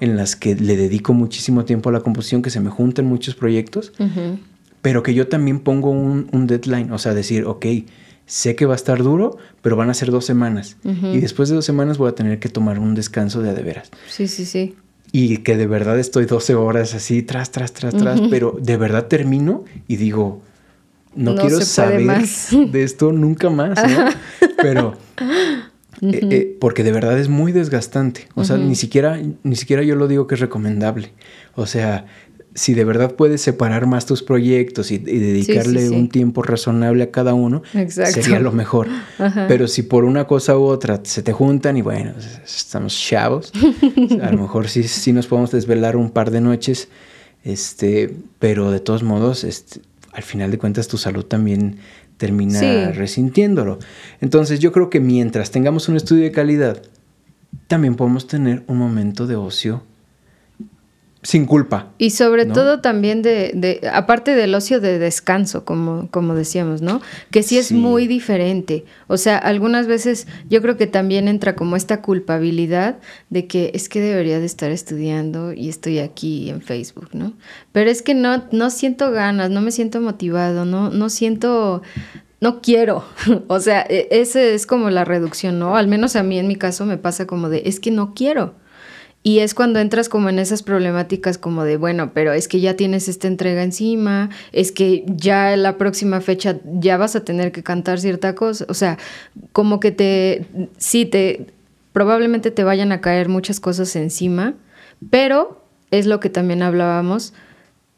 en 0.00 0.16
las 0.16 0.36
que 0.36 0.54
le 0.54 0.76
dedico 0.76 1.14
muchísimo 1.14 1.64
tiempo 1.64 1.88
a 1.88 1.92
la 1.92 2.00
composición, 2.00 2.42
que 2.42 2.50
se 2.50 2.60
me 2.60 2.70
juntan 2.70 3.06
muchos 3.06 3.34
proyectos 3.34 3.92
pero 4.86 5.02
que 5.02 5.14
yo 5.14 5.26
también 5.26 5.58
pongo 5.58 5.90
un, 5.90 6.46
deadline, 6.46 6.92
o 6.92 6.98
sea, 6.98 7.12
decir, 7.12 7.44
ok, 7.44 7.66
sé 8.24 8.54
que 8.54 8.66
va 8.66 8.74
a 8.74 8.76
estar 8.76 9.02
duro, 9.02 9.36
pero 9.60 9.74
van 9.74 9.90
a 9.90 9.94
ser 9.94 10.12
dos 10.12 10.24
semanas. 10.24 10.76
Y 10.84 11.18
después 11.18 11.48
de 11.48 11.56
dos 11.56 11.64
semanas 11.64 11.98
voy 11.98 12.08
a 12.08 12.14
tener 12.14 12.38
que 12.38 12.48
tomar 12.48 12.78
un 12.78 12.94
descanso 12.94 13.42
de 13.42 13.50
a 13.50 13.54
de 13.54 13.64
veras. 13.64 13.90
Sí, 14.08 14.28
sí, 14.28 14.44
sí. 14.44 14.76
Y 15.12 15.38
que 15.38 15.56
de 15.56 15.66
verdad 15.66 15.98
estoy 15.98 16.26
12 16.26 16.54
horas 16.54 16.94
así, 16.94 17.22
tras, 17.22 17.50
tras, 17.50 17.72
tras, 17.72 17.94
tras, 17.94 18.20
pero 18.30 18.58
de 18.60 18.76
verdad 18.76 19.06
termino 19.06 19.64
y 19.88 19.96
digo, 19.96 20.42
no, 21.14 21.34
quiero 21.36 21.60
saber 21.62 22.26
de 22.70 22.82
esto 22.82 23.12
nunca 23.12 23.48
más, 23.48 23.78
¿no? 23.88 24.08
pero 24.58 24.94
eh, 26.02 26.20
eh, 26.30 26.56
porque 26.60 26.84
de 26.84 26.92
verdad 26.92 27.18
es 27.18 27.28
muy 27.28 27.52
desgastante. 27.52 28.28
O 28.34 28.44
sea, 28.44 28.56
ni 28.58 28.74
siquiera, 28.74 29.18
ni 29.42 29.56
siquiera 29.56 29.82
yo 29.82 29.96
lo 29.96 30.08
digo 30.08 30.26
que 30.26 30.34
es 30.34 30.40
recomendable. 30.40 31.12
O 31.54 31.66
sea, 31.66 32.06
si 32.56 32.72
de 32.72 32.84
verdad 32.84 33.14
puedes 33.14 33.42
separar 33.42 33.86
más 33.86 34.06
tus 34.06 34.22
proyectos 34.22 34.90
y, 34.90 34.98
dedicarle 34.98 35.90
un 35.90 36.08
tiempo 36.08 36.42
razonable 36.42 37.04
a 37.04 37.10
cada 37.10 37.34
uno, 37.34 37.62
sería 37.88 38.40
lo 38.40 38.50
mejor. 38.50 38.88
Pero 39.48 39.68
si 39.68 39.82
por 39.82 40.04
una 40.04 40.26
cosa 40.26 40.56
u 40.56 40.62
otra 40.62 41.00
se 41.04 41.22
te 41.22 41.32
juntan 41.32 41.76
y 41.76 41.82
bueno, 41.82 42.14
estamos 42.44 42.98
chavos, 42.98 43.52
a 44.22 44.32
lo 44.32 44.38
mejor 44.38 44.68
sí, 44.68 44.84
sí 44.84 45.12
nos 45.12 45.26
podemos 45.26 45.50
desvelar 45.50 45.96
un 45.96 46.10
par 46.10 46.30
de 46.30 46.40
noches, 46.40 46.88
este, 47.44 48.12
pero 48.38 48.70
de 48.70 48.80
todos 48.80 49.02
modos, 49.02 49.44
este, 49.44 49.80
al 50.12 50.22
final 50.22 50.50
de 50.50 50.58
cuentas 50.58 50.88
tu 50.88 50.96
salud 50.96 51.26
también 51.26 51.76
termina 52.16 52.90
resintiéndolo. 52.90 53.78
Entonces 54.22 54.60
yo 54.60 54.72
creo 54.72 54.88
que 54.88 54.98
mientras 54.98 55.50
tengamos 55.50 55.90
un 55.90 55.96
estudio 55.96 56.24
de 56.24 56.32
calidad, 56.32 56.82
también 57.68 57.96
podemos 57.96 58.26
tener 58.26 58.64
un 58.66 58.78
momento 58.78 59.26
de 59.26 59.36
ocio 59.36 59.82
sin 61.26 61.44
culpa. 61.44 61.88
Y 61.98 62.10
sobre 62.10 62.46
todo 62.46 62.80
también 62.80 63.20
de, 63.20 63.50
de, 63.52 63.80
aparte 63.92 64.36
del 64.36 64.54
ocio 64.54 64.78
de 64.78 65.00
descanso, 65.00 65.64
como, 65.64 66.08
como 66.12 66.36
decíamos, 66.36 66.82
¿no? 66.82 67.02
Que 67.32 67.42
sí 67.42 67.58
es 67.58 67.72
muy 67.72 68.06
diferente. 68.06 68.84
O 69.08 69.16
sea, 69.16 69.36
algunas 69.36 69.88
veces 69.88 70.28
yo 70.48 70.62
creo 70.62 70.76
que 70.76 70.86
también 70.86 71.26
entra 71.26 71.56
como 71.56 71.74
esta 71.74 72.00
culpabilidad 72.00 72.98
de 73.28 73.48
que 73.48 73.72
es 73.74 73.88
que 73.88 74.00
debería 74.00 74.38
de 74.38 74.46
estar 74.46 74.70
estudiando 74.70 75.52
y 75.52 75.68
estoy 75.68 75.98
aquí 75.98 76.48
en 76.48 76.62
Facebook, 76.62 77.08
¿no? 77.12 77.32
Pero 77.72 77.90
es 77.90 78.02
que 78.02 78.14
no, 78.14 78.44
no 78.52 78.70
siento 78.70 79.10
ganas, 79.10 79.50
no 79.50 79.62
me 79.62 79.72
siento 79.72 80.00
motivado, 80.00 80.64
no, 80.64 80.90
no 80.90 81.08
siento, 81.08 81.82
no 82.40 82.60
quiero. 82.60 83.04
o 83.48 83.58
sea, 83.58 83.84
e, 83.88 84.06
ese 84.12 84.54
es 84.54 84.64
como 84.64 84.90
la 84.90 85.04
reducción, 85.04 85.58
¿no? 85.58 85.74
Al 85.74 85.88
menos 85.88 86.14
a 86.14 86.22
mí 86.22 86.38
en 86.38 86.46
mi 86.46 86.54
caso 86.54 86.86
me 86.86 86.98
pasa 86.98 87.26
como 87.26 87.48
de, 87.48 87.62
es 87.66 87.80
que 87.80 87.90
no 87.90 88.14
quiero. 88.14 88.54
Y 89.26 89.40
es 89.40 89.54
cuando 89.54 89.80
entras 89.80 90.08
como 90.08 90.28
en 90.28 90.38
esas 90.38 90.62
problemáticas 90.62 91.36
como 91.36 91.64
de, 91.64 91.76
bueno, 91.78 92.12
pero 92.14 92.32
es 92.32 92.46
que 92.46 92.60
ya 92.60 92.76
tienes 92.76 93.08
esta 93.08 93.26
entrega 93.26 93.64
encima, 93.64 94.30
es 94.52 94.70
que 94.70 95.02
ya 95.08 95.56
la 95.56 95.78
próxima 95.78 96.20
fecha 96.20 96.60
ya 96.64 96.96
vas 96.96 97.16
a 97.16 97.24
tener 97.24 97.50
que 97.50 97.64
cantar 97.64 97.98
cierta 97.98 98.36
cosa, 98.36 98.66
o 98.68 98.74
sea, 98.74 98.98
como 99.50 99.80
que 99.80 99.90
te, 99.90 100.46
sí, 100.78 101.06
te, 101.06 101.48
probablemente 101.92 102.52
te 102.52 102.62
vayan 102.62 102.92
a 102.92 103.00
caer 103.00 103.28
muchas 103.28 103.58
cosas 103.58 103.96
encima, 103.96 104.54
pero 105.10 105.60
es 105.90 106.06
lo 106.06 106.20
que 106.20 106.30
también 106.30 106.62
hablábamos, 106.62 107.34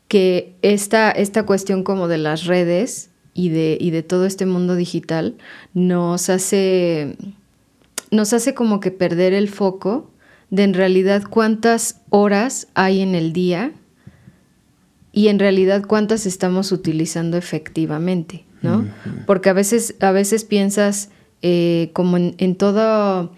que 0.09 0.57
esta, 0.63 1.11
esta 1.11 1.43
cuestión 1.43 1.83
como 1.83 2.09
de 2.09 2.17
las 2.17 2.47
redes 2.47 3.11
y 3.35 3.51
de, 3.51 3.77
y 3.79 3.91
de 3.91 4.03
todo 4.03 4.25
este 4.25 4.47
mundo 4.47 4.77
digital 4.77 5.37
nos 5.75 6.31
hace, 6.31 7.19
nos 8.11 8.33
hace 8.33 8.55
como 8.55 8.81
que 8.81 8.91
perder 8.91 9.35
el 9.35 9.51
foco 9.51 10.11
de 10.51 10.65
en 10.65 10.75
realidad 10.75 11.23
cuántas 11.29 12.01
horas 12.11 12.69
hay 12.75 13.01
en 13.01 13.15
el 13.15 13.33
día 13.33 13.73
y 15.13 15.29
en 15.29 15.39
realidad 15.39 15.85
cuántas 15.87 16.27
estamos 16.27 16.73
utilizando 16.73 17.37
efectivamente, 17.37 18.45
¿no? 18.63 18.87
Porque 19.27 19.51
a 19.51 19.53
veces, 19.53 19.95
a 20.01 20.13
veces 20.13 20.45
piensas 20.45 21.11
eh, 21.43 21.91
como 21.93 22.17
en, 22.17 22.57
todo, 22.57 23.33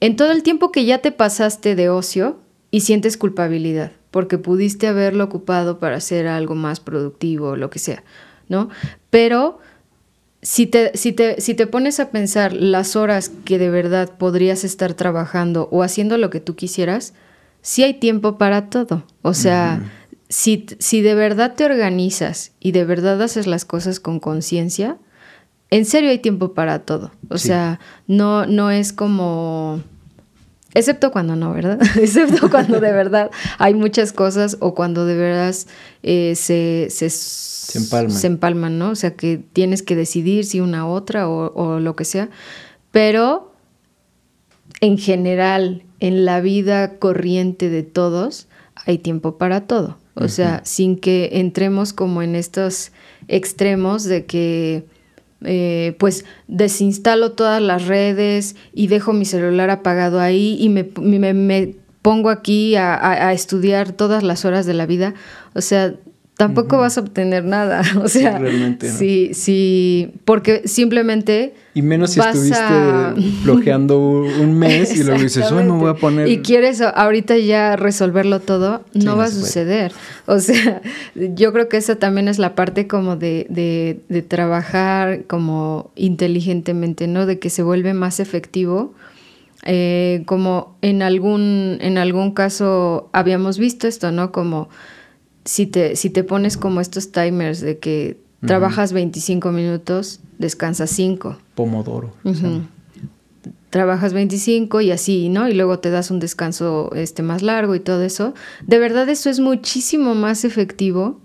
en 0.00 0.16
todo 0.16 0.32
el 0.32 0.42
tiempo 0.42 0.72
que 0.72 0.84
ya 0.84 0.98
te 0.98 1.12
pasaste 1.12 1.76
de 1.76 1.88
ocio 1.88 2.40
y 2.70 2.80
sientes 2.80 3.16
culpabilidad, 3.16 3.92
porque 4.10 4.38
pudiste 4.38 4.86
haberlo 4.86 5.24
ocupado 5.24 5.78
para 5.78 5.96
hacer 5.96 6.26
algo 6.26 6.54
más 6.54 6.80
productivo 6.80 7.50
o 7.50 7.56
lo 7.56 7.70
que 7.70 7.78
sea, 7.78 8.04
¿no? 8.48 8.68
Pero 9.10 9.58
si 10.42 10.66
te, 10.66 10.96
si, 10.96 11.12
te, 11.12 11.40
si 11.40 11.54
te 11.54 11.66
pones 11.66 12.00
a 12.00 12.10
pensar 12.10 12.52
las 12.52 12.96
horas 12.96 13.30
que 13.44 13.58
de 13.58 13.70
verdad 13.70 14.16
podrías 14.16 14.64
estar 14.64 14.94
trabajando 14.94 15.68
o 15.70 15.82
haciendo 15.82 16.16
lo 16.16 16.30
que 16.30 16.40
tú 16.40 16.56
quisieras, 16.56 17.12
sí 17.60 17.82
hay 17.82 17.94
tiempo 17.94 18.38
para 18.38 18.70
todo. 18.70 19.04
O 19.22 19.34
sea, 19.34 19.82
si, 20.28 20.66
si 20.78 21.02
de 21.02 21.14
verdad 21.14 21.54
te 21.54 21.64
organizas 21.64 22.52
y 22.58 22.72
de 22.72 22.84
verdad 22.84 23.20
haces 23.20 23.46
las 23.46 23.64
cosas 23.64 24.00
con 24.00 24.18
conciencia, 24.18 24.96
en 25.70 25.84
serio 25.84 26.10
hay 26.10 26.18
tiempo 26.18 26.54
para 26.54 26.80
todo. 26.80 27.12
O 27.28 27.38
sea, 27.38 27.78
no, 28.06 28.46
no 28.46 28.70
es 28.70 28.92
como 28.92 29.82
Excepto 30.74 31.10
cuando 31.10 31.36
no, 31.36 31.52
¿verdad? 31.52 31.80
Excepto 32.00 32.50
cuando 32.50 32.80
de 32.80 32.92
verdad 32.92 33.30
hay 33.58 33.74
muchas 33.74 34.12
cosas 34.12 34.56
o 34.60 34.74
cuando 34.74 35.04
de 35.04 35.16
verdad 35.16 35.54
eh, 36.02 36.34
se, 36.36 36.88
se, 36.90 37.10
se, 37.10 38.26
empalman. 38.26 38.78
¿no? 38.78 38.90
O 38.90 38.94
sea, 38.94 39.14
que 39.14 39.40
tienes 39.52 39.82
que 39.82 39.96
decidir 39.96 40.44
si 40.44 40.60
una 40.60 40.86
otra 40.86 41.28
o, 41.28 41.52
o 41.54 41.80
lo 41.80 41.96
que 41.96 42.04
sea. 42.04 42.28
Pero 42.92 43.52
en 44.80 44.98
general, 44.98 45.82
en 45.98 46.24
la 46.24 46.40
vida 46.40 46.98
corriente 46.98 47.68
de 47.68 47.82
todos, 47.82 48.46
hay 48.86 48.98
tiempo 48.98 49.38
para 49.38 49.66
todo. 49.66 49.98
O 50.14 50.28
sea, 50.28 50.60
sin 50.64 50.98
que 50.98 51.30
entremos 51.32 51.92
como 51.92 52.22
en 52.22 52.34
estos 52.34 52.92
extremos 53.28 54.04
de 54.04 54.26
que 54.26 54.84
eh, 55.44 55.96
pues 55.98 56.24
desinstalo 56.48 57.32
todas 57.32 57.62
las 57.62 57.86
redes 57.86 58.56
y 58.74 58.88
dejo 58.88 59.12
mi 59.12 59.24
celular 59.24 59.70
apagado 59.70 60.20
ahí 60.20 60.56
y 60.60 60.68
me, 60.68 60.84
me, 61.32 61.74
pongo 62.02 62.30
aquí 62.30 62.76
a, 62.76 63.32
estudiar 63.32 63.92
todas 63.92 64.22
las 64.22 64.44
horas 64.44 64.66
de 64.66 64.74
la 64.74 64.86
vida. 64.86 65.14
O 65.54 65.60
sea, 65.60 65.94
tampoco 66.40 66.78
vas 66.78 66.96
a 66.96 67.02
obtener 67.02 67.44
nada. 67.44 67.82
O 68.00 68.08
sea, 68.08 68.40
sí, 68.80 69.34
sí, 69.34 70.14
porque 70.24 70.62
simplemente... 70.64 71.54
Y 71.74 71.82
menos 71.82 72.12
si 72.12 72.20
estuviste 72.20 72.64
bloqueando 73.44 73.98
un 73.98 74.58
mes 74.58 74.96
y 74.96 75.04
luego 75.04 75.20
dices, 75.20 75.52
hoy 75.52 75.64
me 75.64 75.72
voy 75.72 75.90
a 75.90 75.94
poner... 75.94 76.28
Y 76.28 76.38
quieres 76.38 76.80
ahorita 76.80 77.36
ya 77.36 77.76
resolverlo 77.76 78.40
todo, 78.40 78.84
no 78.94 79.16
va 79.16 79.24
a 79.24 79.30
suceder. 79.30 79.92
O 80.26 80.38
sea, 80.38 80.80
yo 81.14 81.52
creo 81.52 81.68
que 81.68 81.76
esa 81.76 81.96
también 81.96 82.26
es 82.26 82.38
la 82.38 82.54
parte 82.54 82.86
como 82.86 83.16
de, 83.16 83.46
de, 83.50 84.00
de 84.08 84.22
trabajar 84.22 85.24
como 85.26 85.90
inteligentemente, 85.96 87.06
¿no? 87.06 87.26
De 87.26 87.38
que 87.38 87.50
se 87.50 87.62
vuelve 87.62 87.92
más 87.92 88.18
efectivo. 88.18 88.94
Eh, 89.66 90.22
como 90.24 90.78
en 90.80 91.02
algún, 91.02 91.76
en 91.82 91.98
algún 91.98 92.32
caso 92.32 93.10
habíamos 93.12 93.58
visto 93.58 93.86
esto, 93.86 94.10
¿no? 94.10 94.32
Como 94.32 94.70
si 95.44 95.66
te, 95.66 95.96
si 95.96 96.10
te 96.10 96.24
pones 96.24 96.56
como 96.56 96.80
estos 96.80 97.12
timers 97.12 97.60
de 97.60 97.78
que 97.78 98.18
trabajas 98.46 98.92
25 98.92 99.52
minutos, 99.52 100.20
descansas 100.38 100.90
5. 100.90 101.38
Pomodoro. 101.54 102.12
Trabajas 103.70 104.12
25 104.12 104.80
y 104.80 104.90
así, 104.90 105.28
¿no? 105.28 105.48
Y 105.48 105.54
luego 105.54 105.78
te 105.78 105.90
das 105.90 106.10
un 106.10 106.18
descanso 106.18 106.90
este, 106.94 107.22
más 107.22 107.42
largo 107.42 107.74
y 107.74 107.80
todo 107.80 108.02
eso. 108.02 108.34
De 108.66 108.78
verdad 108.78 109.08
eso 109.08 109.30
es 109.30 109.40
muchísimo 109.40 110.14
más 110.14 110.44
efectivo 110.44 111.20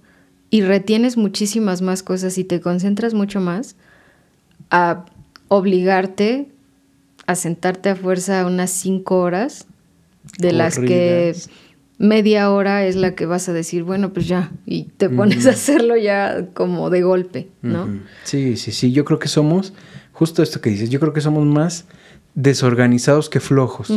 y 0.49 0.61
retienes 0.61 1.17
muchísimas 1.17 1.81
más 1.81 2.03
cosas 2.03 2.37
y 2.37 2.43
te 2.43 2.61
concentras 2.61 3.13
mucho 3.13 3.41
más 3.41 3.75
a 4.69 5.05
obligarte 5.47 6.49
a 7.27 7.35
sentarte 7.35 7.89
a 7.89 7.95
fuerza 7.95 8.45
unas 8.45 8.69
5 8.71 9.17
horas 9.17 9.65
de 10.37 10.51
las 10.51 10.77
que 10.77 11.35
media 11.97 12.51
hora 12.51 12.85
es 12.85 12.95
la 12.95 13.15
que 13.15 13.25
vas 13.25 13.47
a 13.49 13.53
decir, 13.53 13.83
bueno, 13.83 14.11
pues 14.13 14.27
ya, 14.27 14.51
y 14.65 14.83
te 14.97 15.09
pones 15.09 15.45
a 15.47 15.51
hacerlo 15.51 15.95
ya 15.95 16.47
como 16.53 16.89
de 16.89 17.01
golpe, 17.01 17.49
¿no? 17.61 17.87
Sí, 18.23 18.57
sí, 18.57 18.71
sí, 18.71 18.91
yo 18.91 19.05
creo 19.05 19.19
que 19.19 19.27
somos, 19.27 19.73
justo 20.11 20.43
esto 20.43 20.61
que 20.61 20.69
dices, 20.69 20.89
yo 20.89 20.99
creo 20.99 21.13
que 21.13 21.21
somos 21.21 21.45
más 21.45 21.85
desorganizados 22.33 23.29
que 23.29 23.39
flojos, 23.39 23.93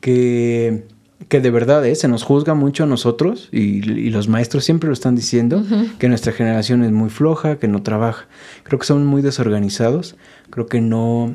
que, 0.00 0.84
que 1.28 1.40
de 1.40 1.50
verdad 1.50 1.84
¿eh? 1.86 1.94
se 1.94 2.08
nos 2.08 2.24
juzga 2.24 2.52
mucho 2.54 2.84
a 2.84 2.86
nosotros, 2.86 3.48
y, 3.52 3.80
los 4.10 4.28
maestros 4.28 4.64
siempre 4.64 4.88
lo 4.88 4.92
están 4.92 5.16
diciendo, 5.16 5.64
que 5.98 6.08
nuestra 6.08 6.32
generación 6.32 6.84
es 6.84 6.92
muy 6.92 7.08
floja, 7.08 7.58
que 7.58 7.68
no 7.68 7.82
trabaja. 7.82 8.26
Creo 8.64 8.78
que 8.78 8.86
somos 8.86 9.04
muy 9.04 9.22
desorganizados, 9.22 10.16
creo 10.50 10.66
que 10.66 10.82
no 10.82 11.34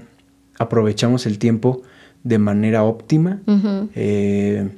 aprovechamos 0.60 1.26
el 1.26 1.40
tiempo 1.40 1.82
de 2.24 2.38
manera 2.38 2.84
óptima. 2.84 3.40
eh, 3.96 4.70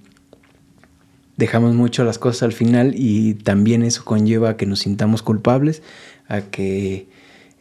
dejamos 1.37 1.75
mucho 1.75 2.03
las 2.03 2.17
cosas 2.17 2.43
al 2.43 2.51
final 2.51 2.93
y 2.95 3.35
también 3.35 3.83
eso 3.83 4.03
conlleva 4.03 4.49
a 4.49 4.57
que 4.57 4.65
nos 4.65 4.79
sintamos 4.79 5.21
culpables, 5.21 5.83
a 6.27 6.41
que, 6.41 7.07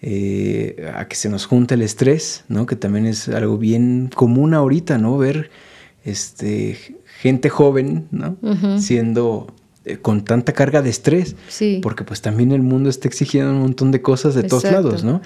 eh, 0.03 0.91
a 0.95 1.07
que 1.07 1.15
se 1.15 1.29
nos 1.29 1.47
junte 1.47 1.75
el 1.75 1.83
estrés, 1.83 2.45
¿no? 2.49 2.67
que 2.67 2.75
también 2.75 3.07
es 3.07 3.29
algo 3.29 3.59
bien 3.59 4.11
común 4.15 4.55
ahorita, 4.55 4.99
¿no? 4.99 5.19
Ver 5.19 5.51
este, 6.05 6.97
gente 7.21 7.51
joven 7.51 8.09
¿no? 8.11 8.39
siendo 8.81 9.55
eh, 9.85 9.99
con 9.99 10.25
tanta 10.25 10.55
carga 10.55 10.81
de 10.81 10.89
estrés, 10.89 11.37
porque 11.83 12.03
pues 12.03 12.23
también 12.23 12.53
el 12.53 12.63
mundo 12.63 12.89
está 12.89 13.09
exigiendo 13.09 13.53
un 13.53 13.61
montón 13.61 13.93
de 13.93 14.01
cosas 14.01 14.35
de 14.35 14.45
todos 14.45 14.65
lados, 14.65 15.05
¿no? 15.05 15.21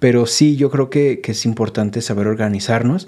Pero 0.00 0.26
sí, 0.26 0.56
yo 0.56 0.70
creo 0.70 0.90
que, 0.90 1.20
que 1.20 1.32
es 1.32 1.46
importante 1.46 2.00
saber 2.00 2.26
organizarnos 2.26 3.06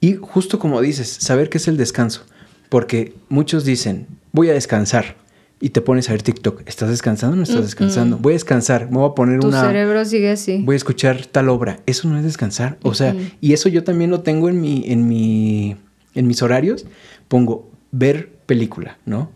y 0.00 0.14
justo 0.14 0.60
como 0.60 0.80
dices, 0.80 1.08
saber 1.08 1.48
qué 1.48 1.58
es 1.58 1.66
el 1.66 1.76
descanso. 1.76 2.24
Porque 2.68 3.14
muchos 3.28 3.64
dicen, 3.64 4.06
voy 4.32 4.50
a 4.50 4.52
descansar, 4.52 5.16
y 5.60 5.70
te 5.70 5.80
pones 5.80 6.08
a 6.08 6.12
ver 6.12 6.22
TikTok. 6.22 6.62
¿Estás 6.66 6.90
descansando 6.90 7.34
o 7.34 7.36
no 7.36 7.42
estás 7.42 7.62
descansando? 7.62 8.18
Voy 8.18 8.34
a 8.34 8.36
descansar, 8.36 8.90
me 8.90 8.98
voy 8.98 9.10
a 9.10 9.14
poner 9.14 9.40
tu 9.40 9.48
una... 9.48 9.62
Tu 9.62 9.66
cerebro 9.68 10.04
sigue 10.04 10.30
así. 10.30 10.62
Voy 10.62 10.74
a 10.74 10.76
escuchar 10.76 11.24
tal 11.26 11.48
obra. 11.48 11.80
Eso 11.86 12.08
no 12.08 12.18
es 12.18 12.24
descansar. 12.24 12.78
O 12.82 12.94
sea, 12.94 13.16
y 13.40 13.52
eso 13.54 13.68
yo 13.68 13.82
también 13.82 14.10
lo 14.10 14.20
tengo 14.20 14.48
en 14.48 14.60
mi, 14.60 14.84
en 14.86 15.08
mi, 15.08 15.76
en 16.14 16.26
mis 16.26 16.42
horarios. 16.42 16.84
Pongo 17.28 17.70
ver 17.90 18.32
película, 18.44 18.98
¿no? 19.06 19.30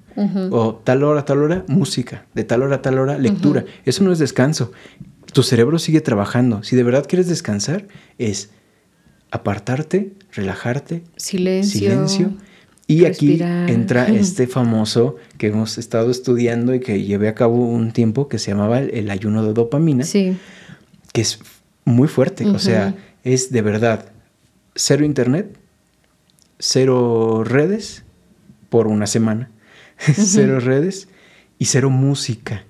O 0.51 0.75
tal 0.85 1.03
hora, 1.05 1.25
tal 1.25 1.43
hora, 1.43 1.65
música. 1.69 2.27
De 2.35 2.45
tal 2.45 2.63
hora, 2.63 2.83
tal 2.83 2.99
hora, 2.99 3.17
lectura. 3.17 3.65
Eso 3.87 4.05
no 4.05 4.13
es 4.13 4.19
descanso. 4.19 4.73
Tu 5.33 5.43
cerebro 5.43 5.79
sigue 5.79 6.03
trabajando. 6.03 6.63
Si 6.63 6.77
de 6.77 6.83
verdad 6.83 7.07
quieres 7.09 7.29
descansar, 7.29 7.87
es 8.19 8.51
apartarte, 9.31 10.13
relajarte. 10.33 11.03
Silencio. 11.17 11.81
Silencio 11.81 12.33
y 12.91 13.05
aquí 13.05 13.39
entra 13.69 14.09
este 14.09 14.49
famoso 14.49 15.15
que 15.39 15.47
hemos 15.47 15.79
estado 15.79 16.11
estudiando 16.11 16.75
y 16.75 16.81
que 16.81 17.05
llevé 17.05 17.29
a 17.29 17.37
cabo 17.37 17.55
un 17.55 17.93
tiempo 17.93 18.27
que 18.27 18.41
se 18.41 18.51
llamaba 18.51 18.81
el, 18.81 19.11
ayuno 19.11 19.45
de 19.45 19.53
dopamina, 19.53 20.03
sí. 20.03 20.37
que 21.13 21.21
es 21.21 21.39
muy 21.85 22.09
fuerte, 22.09 22.47
o 22.49 22.59
sea, 22.59 22.97
es 23.23 23.53
de 23.53 23.63
verdad 23.63 24.07
cero 24.75 25.05
internet, 25.05 25.57
cero 26.59 27.45
redes 27.45 28.03
por 28.71 28.89
una 28.89 29.07
semana, 29.07 29.51
cero 29.99 30.59
redes 30.59 31.07
y 31.59 31.67
cero 31.67 31.91
música, 31.91 32.65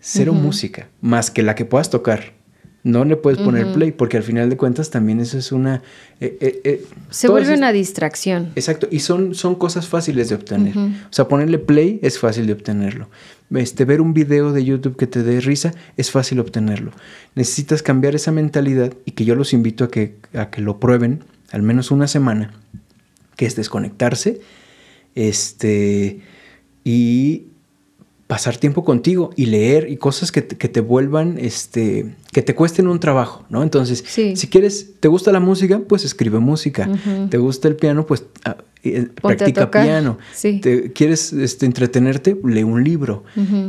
cero 0.00 0.32
música, 0.32 0.88
más 1.00 1.30
que 1.30 1.44
la 1.44 1.54
que 1.54 1.64
puedas 1.64 1.88
tocar. 1.88 2.35
No 2.86 3.04
le 3.04 3.16
puedes 3.16 3.40
poner 3.40 3.72
play 3.72 3.90
porque 3.90 4.16
al 4.16 4.22
final 4.22 4.48
de 4.48 4.56
cuentas 4.56 4.90
también 4.90 5.18
eso 5.18 5.36
es 5.38 5.50
una... 5.50 5.82
Eh, 6.20 6.38
eh, 6.40 6.60
eh, 6.62 6.84
Se 7.10 7.26
vuelve 7.26 7.52
una 7.52 7.72
distracción. 7.72 8.52
Exacto, 8.54 8.86
y 8.88 9.00
son, 9.00 9.34
son 9.34 9.56
cosas 9.56 9.88
fáciles 9.88 10.28
de 10.28 10.36
obtener. 10.36 10.78
O 10.78 11.10
sea, 11.10 11.26
ponerle 11.26 11.58
play 11.58 11.98
es 12.00 12.20
fácil 12.20 12.46
de 12.46 12.52
obtenerlo. 12.52 13.08
Este, 13.52 13.84
ver 13.84 14.00
un 14.00 14.14
video 14.14 14.52
de 14.52 14.64
YouTube 14.64 14.96
que 14.96 15.08
te 15.08 15.24
dé 15.24 15.40
risa 15.40 15.72
es 15.96 16.12
fácil 16.12 16.38
obtenerlo. 16.38 16.92
Necesitas 17.34 17.82
cambiar 17.82 18.14
esa 18.14 18.30
mentalidad 18.30 18.92
y 19.04 19.10
que 19.10 19.24
yo 19.24 19.34
los 19.34 19.52
invito 19.52 19.82
a 19.82 19.90
que, 19.90 20.14
a 20.32 20.50
que 20.50 20.60
lo 20.60 20.78
prueben 20.78 21.24
al 21.50 21.62
menos 21.62 21.90
una 21.90 22.06
semana, 22.06 22.54
que 23.34 23.46
es 23.46 23.56
desconectarse 23.56 24.40
este, 25.16 26.20
y 26.84 27.45
pasar 28.26 28.56
tiempo 28.56 28.84
contigo 28.84 29.30
y 29.36 29.46
leer 29.46 29.88
y 29.88 29.96
cosas 29.98 30.32
que 30.32 30.42
te, 30.42 30.56
que 30.56 30.68
te 30.68 30.80
vuelvan, 30.80 31.36
este, 31.38 32.14
que 32.32 32.42
te 32.42 32.54
cuesten 32.54 32.88
un 32.88 32.98
trabajo, 32.98 33.44
¿no? 33.50 33.62
Entonces, 33.62 34.04
si 34.06 34.48
quieres, 34.48 34.94
¿te 34.98 35.08
gusta 35.08 35.30
la 35.30 35.40
música? 35.40 35.80
Pues 35.86 36.04
escribe 36.04 36.40
música. 36.40 36.88
¿Te 37.30 37.38
gusta 37.38 37.68
el 37.68 37.76
piano? 37.76 38.04
Pues 38.04 38.24
ah, 38.44 38.56
eh, 38.82 39.08
practica 39.22 39.70
piano. 39.70 40.18
¿Te, 40.40 40.92
¿Quieres 40.92 41.32
este, 41.32 41.66
entretenerte? 41.66 42.36
Lee 42.44 42.64
un 42.64 42.82
libro. 42.82 43.22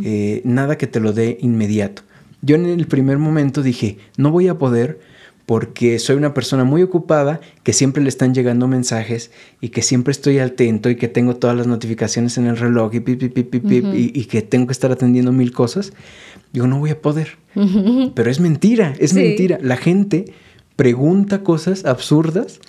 Eh, 0.03 0.41
nada 0.43 0.77
que 0.77 0.87
te 0.87 0.99
lo 0.99 1.13
dé 1.13 1.37
inmediato. 1.41 2.01
Yo 2.41 2.55
en 2.55 2.65
el 2.65 2.87
primer 2.87 3.17
momento 3.17 3.61
dije, 3.61 3.97
no 4.17 4.31
voy 4.31 4.47
a 4.47 4.57
poder 4.57 4.99
porque 5.47 5.97
soy 5.97 6.17
una 6.17 6.33
persona 6.33 6.65
muy 6.65 6.83
ocupada, 6.83 7.39
que 7.63 7.71
siempre 7.71 8.03
le 8.03 8.09
están 8.09 8.33
llegando 8.33 8.67
mensajes 8.67 9.31
y 9.61 9.69
que 9.69 9.81
siempre 9.81 10.11
estoy 10.11 10.39
atento 10.39 10.89
y 10.89 10.97
que 10.97 11.07
tengo 11.07 11.37
todas 11.37 11.55
las 11.55 11.67
notificaciones 11.67 12.37
en 12.37 12.47
el 12.47 12.57
reloj 12.57 12.93
y, 12.95 12.99
pip, 12.99 13.33
pip, 13.33 13.49
pip, 13.49 13.85
y, 13.93 14.25
que 14.25 14.41
tengo 14.41 14.67
que 14.67 14.73
estar 14.73 14.91
atendiendo 14.91 15.31
mil 15.31 15.53
cosas. 15.53 15.93
Digo, 16.51 16.67
no 16.67 16.79
voy 16.79 16.89
a 16.89 17.01
poder. 17.01 17.37
Pero 18.13 18.29
es 18.29 18.41
mentira, 18.41 18.93
es 18.99 19.13
mentira. 19.13 19.57
La 19.61 19.77
gente 19.77 20.33
pregunta 20.75 21.43
cosas 21.43 21.85
absurdas 21.85 22.59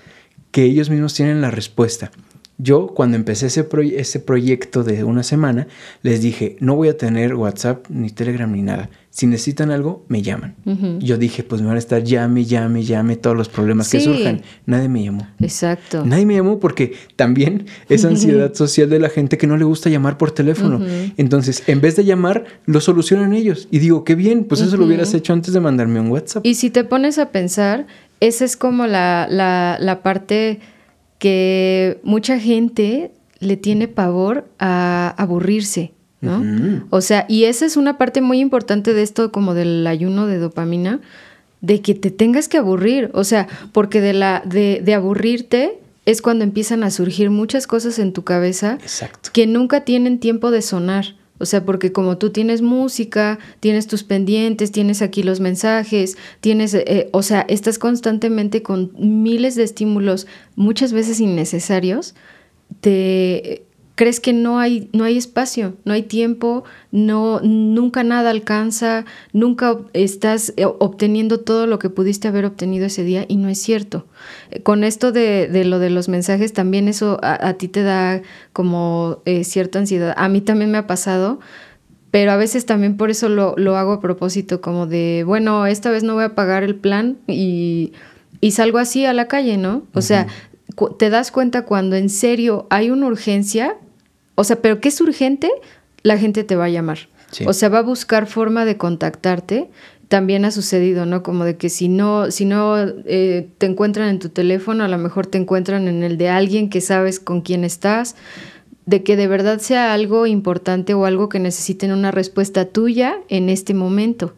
que 0.53 0.63
ellos 0.63 0.89
mismos 0.89 1.15
tienen 1.15 1.41
la 1.41 1.51
respuesta. 1.51 2.13
Yo 2.61 2.89
cuando 2.89 3.17
empecé 3.17 3.47
ese, 3.47 3.67
ese 3.97 4.19
proyecto 4.19 4.83
de 4.83 5.05
una 5.05 5.23
semana, 5.23 5.69
les 6.03 6.21
dije, 6.21 6.57
no 6.59 6.75
voy 6.75 6.89
a 6.89 6.97
tener 6.97 7.37
WhatsApp 7.37 7.87
ni 7.89 8.11
Telegram 8.11 8.51
ni 8.51 8.63
nada. 8.63 8.91
Si 9.11 9.27
necesitan 9.27 9.71
algo, 9.71 10.05
me 10.09 10.23
llaman. 10.23 10.55
Yo 11.01 11.19
dije, 11.19 11.43
pues 11.43 11.61
me 11.61 11.69
van 11.69 11.77
a 11.77 11.79
estar 11.79 12.03
llame, 12.05 12.45
llame, 12.45 12.83
llame, 12.83 13.17
todos 13.17 13.37
los 13.37 13.49
problemas 13.49 13.89
que 13.91 14.01
surjan. 14.01 14.43
Nadie 14.67 14.89
me 14.89 15.05
llamó. 15.05 15.27
Exacto. 15.41 16.05
Nadie 16.05 16.27
me 16.27 16.35
llamó 16.35 16.61
porque 16.61 16.95
también 17.17 17.67
es 17.89 18.05
ansiedad 18.05 18.53
social 18.55 18.91
de 18.91 18.99
la 18.99 19.09
gente 19.09 19.39
que 19.39 19.47
no 19.47 19.57
le 19.57 19.65
gusta 19.65 19.89
llamar 19.89 20.19
por 20.19 20.33
teléfono. 20.33 20.81
Entonces, 21.17 21.63
en 21.69 21.81
vez 21.81 21.97
de 21.97 22.05
llamar, 22.05 22.45
lo 22.67 22.81
solucionan 22.81 23.33
ellos. 23.33 23.69
Y 23.71 23.79
digo, 23.79 24.05
qué 24.05 24.15
bien, 24.15 24.45
pues 24.45 24.61
eso 24.61 24.77
lo 24.77 24.85
hubieras 24.85 25.15
hecho 25.15 25.33
antes 25.33 25.55
de 25.55 25.61
mandarme 25.61 26.01
un 26.01 26.11
WhatsApp. 26.11 26.45
Y 26.45 26.55
si 26.55 26.71
te 26.71 26.85
pones 26.85 27.19
a 27.19 27.31
pensar, 27.31 27.87
esa 28.21 28.45
es 28.45 28.57
como 28.57 28.87
la, 28.87 29.27
la, 29.31 29.79
la 29.81 30.03
parte 30.03 30.61
que 31.19 32.01
mucha 32.03 32.39
gente 32.39 33.11
le 33.41 33.57
tiene 33.57 33.89
pavor 33.89 34.49
a 34.59 35.15
aburrirse, 35.17 35.93
¿no? 36.21 36.43
O 36.91 37.01
sea, 37.01 37.27
y 37.29 37.45
esa 37.45 37.65
es 37.67 37.77
una 37.77 37.99
parte 37.99 38.21
muy 38.21 38.41
importante 38.41 38.93
de 38.93 39.03
esto 39.03 39.31
como 39.31 39.55
del 39.55 39.87
ayuno 39.87 40.27
de 40.27 40.39
dopamina, 40.39 41.01
de 41.61 41.81
que 41.81 41.95
te 41.95 42.11
tengas 42.11 42.49
que 42.49 42.59
aburrir, 42.59 43.11
o 43.15 43.25
sea, 43.25 43.49
porque 43.73 44.01
de 44.01 44.13
la 44.13 44.43
de, 44.45 44.81
de 44.85 44.95
aburrirte 44.95 45.79
es 46.07 46.23
cuando 46.23 46.45
empiezan 46.45 46.85
a 46.85 46.91
surgir 46.91 47.31
muchas 47.31 47.67
cosas 47.67 47.99
en 47.99 48.13
tu 48.13 48.25
cabeza 48.25 48.79
que 49.33 49.47
nunca 49.47 49.85
tienen 49.85 50.19
tiempo 50.19 50.51
de 50.51 50.63
sonar. 50.63 51.17
O 51.39 51.47
sea, 51.47 51.65
porque 51.65 51.93
como 51.93 52.19
tú 52.19 52.31
tienes 52.31 52.63
música, 52.63 53.39
tienes 53.61 53.87
tus 53.87 54.03
pendientes, 54.05 54.73
tienes 54.73 55.03
aquí 55.03 55.23
los 55.23 55.41
mensajes, 55.41 56.17
tienes, 56.41 56.75
eh, 56.75 57.09
o 57.13 57.23
sea, 57.23 57.43
estás 57.49 57.79
constantemente 57.79 58.63
con 58.63 58.93
miles 58.99 59.55
de 59.55 59.63
estímulos, 59.63 60.27
muchas 60.57 60.93
veces 60.93 61.21
innecesarios, 61.21 62.15
te 62.81 63.68
crees 63.99 64.21
que 64.21 64.33
no 64.33 64.61
hay, 64.61 64.89
no 64.93 65.03
hay 65.03 65.19
espacio, 65.19 65.75
no 65.85 65.93
hay 65.93 66.05
tiempo, 66.05 66.63
no, 66.93 67.41
nunca 67.41 68.05
nada 68.05 68.31
alcanza, 68.31 69.05
nunca 69.33 69.77
estás 69.93 70.55
eh, 70.57 70.67
obteniendo 70.67 71.41
todo 71.41 71.67
lo 71.67 71.81
que 71.81 71.91
pudiste 71.91 72.29
haber 72.29 72.45
obtenido 72.45 72.87
ese 72.87 73.03
día 73.03 73.25
y 73.27 73.39
no 73.39 73.49
es 73.49 73.61
cierto. 73.61 74.07
Eh, 74.53 74.63
con 74.63 74.85
esto 74.85 75.11
de, 75.11 75.49
de 75.49 75.65
lo 75.65 75.81
de 75.81 75.91
los 75.91 76.09
mensajes, 76.09 76.53
también 76.53 76.87
eso 76.87 77.19
a, 77.25 77.55
ti 77.55 77.67
te 77.67 77.83
da 77.83 78.23
como 78.53 79.21
eh, 79.25 79.43
cierta 79.43 79.81
ansiedad. 79.81 80.15
A 80.17 80.29
mí 80.29 80.43
también 80.43 80.71
me 80.71 80.79
ha 80.79 80.87
pasado, 80.87 81.41
pero 82.13 82.31
a 82.31 82.37
veces 82.37 82.67
también 82.67 82.97
por 82.97 83.11
eso 83.11 83.29
lo, 83.29 83.55
lo 83.57 83.77
hago 83.77 83.95
a 83.95 84.01
propósito, 84.01 84.61
como 84.61 84.87
de, 84.87 85.25
bueno, 85.27 85.67
esta 85.67 85.91
vez 85.91 86.05
no 86.05 86.15
voy 86.15 86.23
a 86.23 86.37
pagar 86.37 86.63
el 86.63 86.77
plan 86.77 87.19
y, 87.27 87.95
y 88.41 88.53
salgo 88.53 88.79
así 88.79 89.05
a 89.07 89.13
la 89.13 89.27
calle, 89.27 89.57
¿no? 89.57 89.83
O 89.93 90.03
sea, 90.03 90.29
te 90.99 91.11
das 91.11 91.33
cuenta 91.33 91.65
cuando 91.65 91.97
en 91.97 92.11
serio 92.11 92.69
hay 92.71 92.93
una 92.93 93.09
urgencia 93.09 93.77
o 94.39 94.45
sea, 94.45 94.63
pero 94.63 94.81
¿qué 94.81 94.89
es 94.91 95.01
urgente? 95.01 95.51
La 96.05 96.17
gente 96.17 96.45
te 96.45 96.55
va 96.55 96.67
a 96.67 96.69
llamar. 96.69 97.09
O 97.45 97.53
sea, 97.53 97.69
va 97.71 97.81
a 97.81 97.83
buscar 97.83 98.29
forma 98.29 98.65
de 98.65 98.77
contactarte. 98.77 99.69
También 100.07 100.45
ha 100.45 100.53
sucedido, 100.53 101.07
¿no? 101.07 101.25
Como 101.25 101.45
de 101.45 101.57
que 101.57 101.69
si 101.69 101.89
no, 101.89 102.31
si 102.31 102.45
no 102.45 102.77
eh, 102.79 103.49
te 103.59 103.67
encuentran 103.67 104.09
en 104.11 104.21
tu 104.21 104.29
teléfono, 104.29 104.85
a 104.85 104.89
lo 104.89 104.97
mejor 104.97 105.27
te 105.27 105.39
encuentran 105.39 105.89
en 105.89 106.05
el 106.05 106.19
de 106.19 106.29
alguien 106.29 106.71
que 106.71 106.81
sabes 106.81 107.19
con 107.19 107.41
quién 107.41 107.65
estás. 107.65 108.15
De 108.87 109.03
que 109.03 109.17
de 109.17 109.27
verdad 109.27 109.59
sea 109.59 109.93
algo 109.93 110.25
importante 110.25 110.95
o 110.95 111.05
algo 111.05 111.29
que 111.29 111.41
necesiten 111.41 111.91
una 111.91 112.13
respuesta 112.13 112.67
tuya 112.67 113.17
en 113.29 113.49
este 113.49 113.75
momento. 113.75 114.37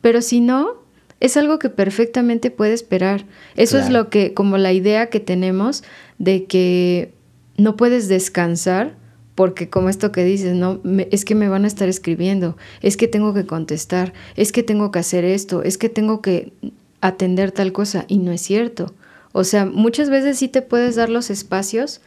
Pero 0.00 0.22
si 0.22 0.38
no, 0.38 0.76
es 1.18 1.36
algo 1.36 1.58
que 1.58 1.70
perfectamente 1.70 2.52
puede 2.52 2.74
esperar. 2.74 3.24
Eso 3.56 3.78
es 3.78 3.90
lo 3.90 4.10
que, 4.10 4.32
como 4.32 4.58
la 4.58 4.72
idea 4.72 5.10
que 5.10 5.18
tenemos 5.18 5.82
de 6.18 6.44
que 6.44 7.14
no 7.56 7.74
puedes 7.74 8.06
descansar 8.06 8.99
porque 9.40 9.70
como 9.70 9.88
esto 9.88 10.12
que 10.12 10.22
dices, 10.22 10.54
no, 10.54 10.82
es 11.10 11.24
que 11.24 11.34
me 11.34 11.48
van 11.48 11.64
a 11.64 11.66
estar 11.66 11.88
escribiendo, 11.88 12.58
es 12.82 12.98
que 12.98 13.08
tengo 13.08 13.32
que 13.32 13.46
contestar, 13.46 14.12
es 14.36 14.52
que 14.52 14.62
tengo 14.62 14.92
que 14.92 14.98
hacer 14.98 15.24
esto, 15.24 15.62
es 15.62 15.78
que 15.78 15.88
tengo 15.88 16.20
que 16.20 16.52
atender 17.00 17.50
tal 17.50 17.72
cosa 17.72 18.04
y 18.06 18.18
no 18.18 18.32
es 18.32 18.42
cierto. 18.42 18.92
O 19.32 19.44
sea, 19.44 19.64
muchas 19.64 20.10
veces 20.10 20.36
sí 20.36 20.48
te 20.48 20.60
puedes 20.60 20.96
dar 20.96 21.08
los 21.08 21.30
espacios 21.30 22.02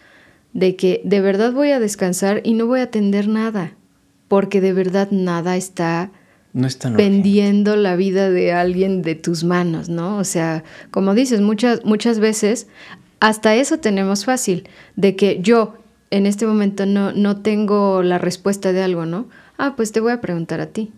de 0.53 0.75
que 0.75 1.01
de 1.05 1.21
verdad 1.21 1.53
voy 1.53 1.71
a 1.71 1.79
descansar 1.79 2.41
y 2.43 2.53
no 2.53 2.67
voy 2.67 2.81
a 2.81 2.83
atender 2.83 3.27
nada, 3.27 3.73
porque 4.27 4.61
de 4.61 4.73
verdad 4.73 5.07
nada 5.09 5.57
está 5.57 6.11
no 6.53 6.67
pendiendo 6.95 7.75
la 7.75 7.95
vida 7.95 8.29
de 8.29 8.53
alguien 8.53 9.01
de 9.01 9.15
tus 9.15 9.43
manos, 9.43 9.89
¿no? 9.89 10.19
O 10.19 10.23
sea, 10.23 10.63
como 10.91 11.15
dices, 11.15 11.41
muchas, 11.41 11.83
muchas 11.83 12.19
veces 12.19 12.67
hasta 13.19 13.55
eso 13.55 13.79
tenemos 13.79 14.23
fácil, 14.23 14.69
de 14.95 15.15
que 15.15 15.39
yo 15.41 15.79
en 16.13 16.27
este 16.27 16.45
momento 16.45 16.85
no, 16.85 17.11
no 17.11 17.37
tengo 17.37 18.03
la 18.03 18.19
respuesta 18.19 18.71
de 18.71 18.83
algo, 18.83 19.07
¿no? 19.07 19.25
Ah, 19.57 19.73
pues 19.75 19.91
te 19.91 19.99
voy 19.99 20.11
a 20.11 20.21
preguntar 20.21 20.61
a 20.61 20.67
ti. 20.67 20.91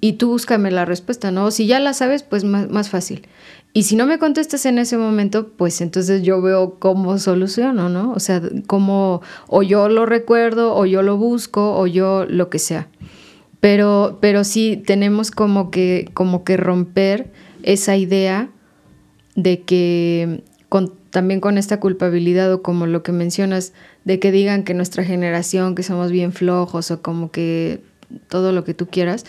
Y 0.00 0.14
tú 0.14 0.30
búscame 0.30 0.72
la 0.72 0.84
respuesta, 0.84 1.30
¿no? 1.30 1.52
si 1.52 1.66
ya 1.66 1.78
la 1.78 1.92
sabes, 1.92 2.24
pues 2.24 2.42
más, 2.42 2.68
más, 2.68 2.88
fácil. 2.88 3.28
Y 3.72 3.84
si 3.84 3.94
no 3.94 4.06
me 4.06 4.18
contestas 4.18 4.66
en 4.66 4.80
ese 4.80 4.98
momento, 4.98 5.50
pues 5.50 5.80
entonces 5.80 6.22
yo 6.22 6.42
veo 6.42 6.80
cómo 6.80 7.16
soluciono, 7.18 7.88
¿no? 7.88 8.10
O 8.10 8.18
sea, 8.18 8.42
cómo 8.66 9.22
o 9.46 9.62
yo 9.62 9.88
lo 9.88 10.04
recuerdo, 10.04 10.74
o 10.74 10.84
yo 10.84 11.02
lo 11.02 11.16
busco, 11.16 11.78
o 11.78 11.86
yo 11.86 12.26
lo 12.26 12.50
que 12.50 12.58
sea. 12.58 12.88
Pero, 13.60 14.18
pero 14.20 14.42
sí 14.42 14.82
tenemos 14.84 15.30
como 15.30 15.70
que, 15.70 16.10
como 16.12 16.42
que 16.42 16.56
romper 16.56 17.30
esa 17.62 17.96
idea 17.96 18.50
de 19.36 19.62
que 19.62 20.42
con, 20.68 20.99
también 21.10 21.40
con 21.40 21.58
esta 21.58 21.80
culpabilidad 21.80 22.52
o 22.52 22.62
como 22.62 22.86
lo 22.86 23.02
que 23.02 23.12
mencionas, 23.12 23.72
de 24.04 24.18
que 24.18 24.32
digan 24.32 24.62
que 24.64 24.74
nuestra 24.74 25.04
generación, 25.04 25.74
que 25.74 25.82
somos 25.82 26.10
bien 26.10 26.32
flojos 26.32 26.90
o 26.90 27.02
como 27.02 27.30
que 27.30 27.82
todo 28.28 28.52
lo 28.52 28.64
que 28.64 28.74
tú 28.74 28.86
quieras, 28.86 29.24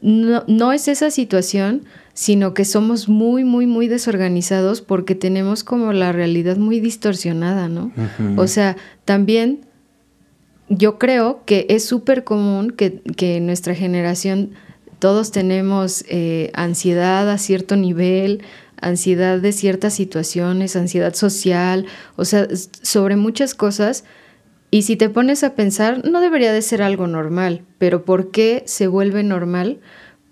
no, 0.00 0.44
no 0.46 0.72
es 0.72 0.88
esa 0.88 1.10
situación, 1.10 1.82
sino 2.14 2.54
que 2.54 2.64
somos 2.64 3.08
muy, 3.08 3.44
muy, 3.44 3.66
muy 3.66 3.88
desorganizados 3.88 4.80
porque 4.80 5.14
tenemos 5.14 5.64
como 5.64 5.92
la 5.92 6.12
realidad 6.12 6.56
muy 6.56 6.80
distorsionada, 6.80 7.68
¿no? 7.68 7.92
O 8.36 8.46
sea, 8.46 8.76
también 9.04 9.60
yo 10.68 10.98
creo 10.98 11.42
que 11.44 11.66
es 11.68 11.84
súper 11.84 12.24
común 12.24 12.70
que, 12.70 13.02
que 13.16 13.40
nuestra 13.40 13.74
generación 13.74 14.50
todos 15.00 15.32
tenemos 15.32 16.04
eh, 16.08 16.50
ansiedad 16.54 17.28
a 17.28 17.36
cierto 17.36 17.76
nivel, 17.76 18.42
ansiedad 18.86 19.38
de 19.40 19.52
ciertas 19.52 19.94
situaciones, 19.94 20.76
ansiedad 20.76 21.14
social, 21.14 21.86
o 22.16 22.24
sea, 22.24 22.48
sobre 22.82 23.16
muchas 23.16 23.54
cosas. 23.54 24.04
Y 24.70 24.82
si 24.82 24.96
te 24.96 25.08
pones 25.08 25.44
a 25.44 25.54
pensar, 25.54 26.04
no 26.04 26.20
debería 26.20 26.52
de 26.52 26.62
ser 26.62 26.82
algo 26.82 27.06
normal, 27.06 27.62
pero 27.78 28.04
¿por 28.04 28.30
qué 28.30 28.62
se 28.66 28.86
vuelve 28.86 29.22
normal? 29.22 29.78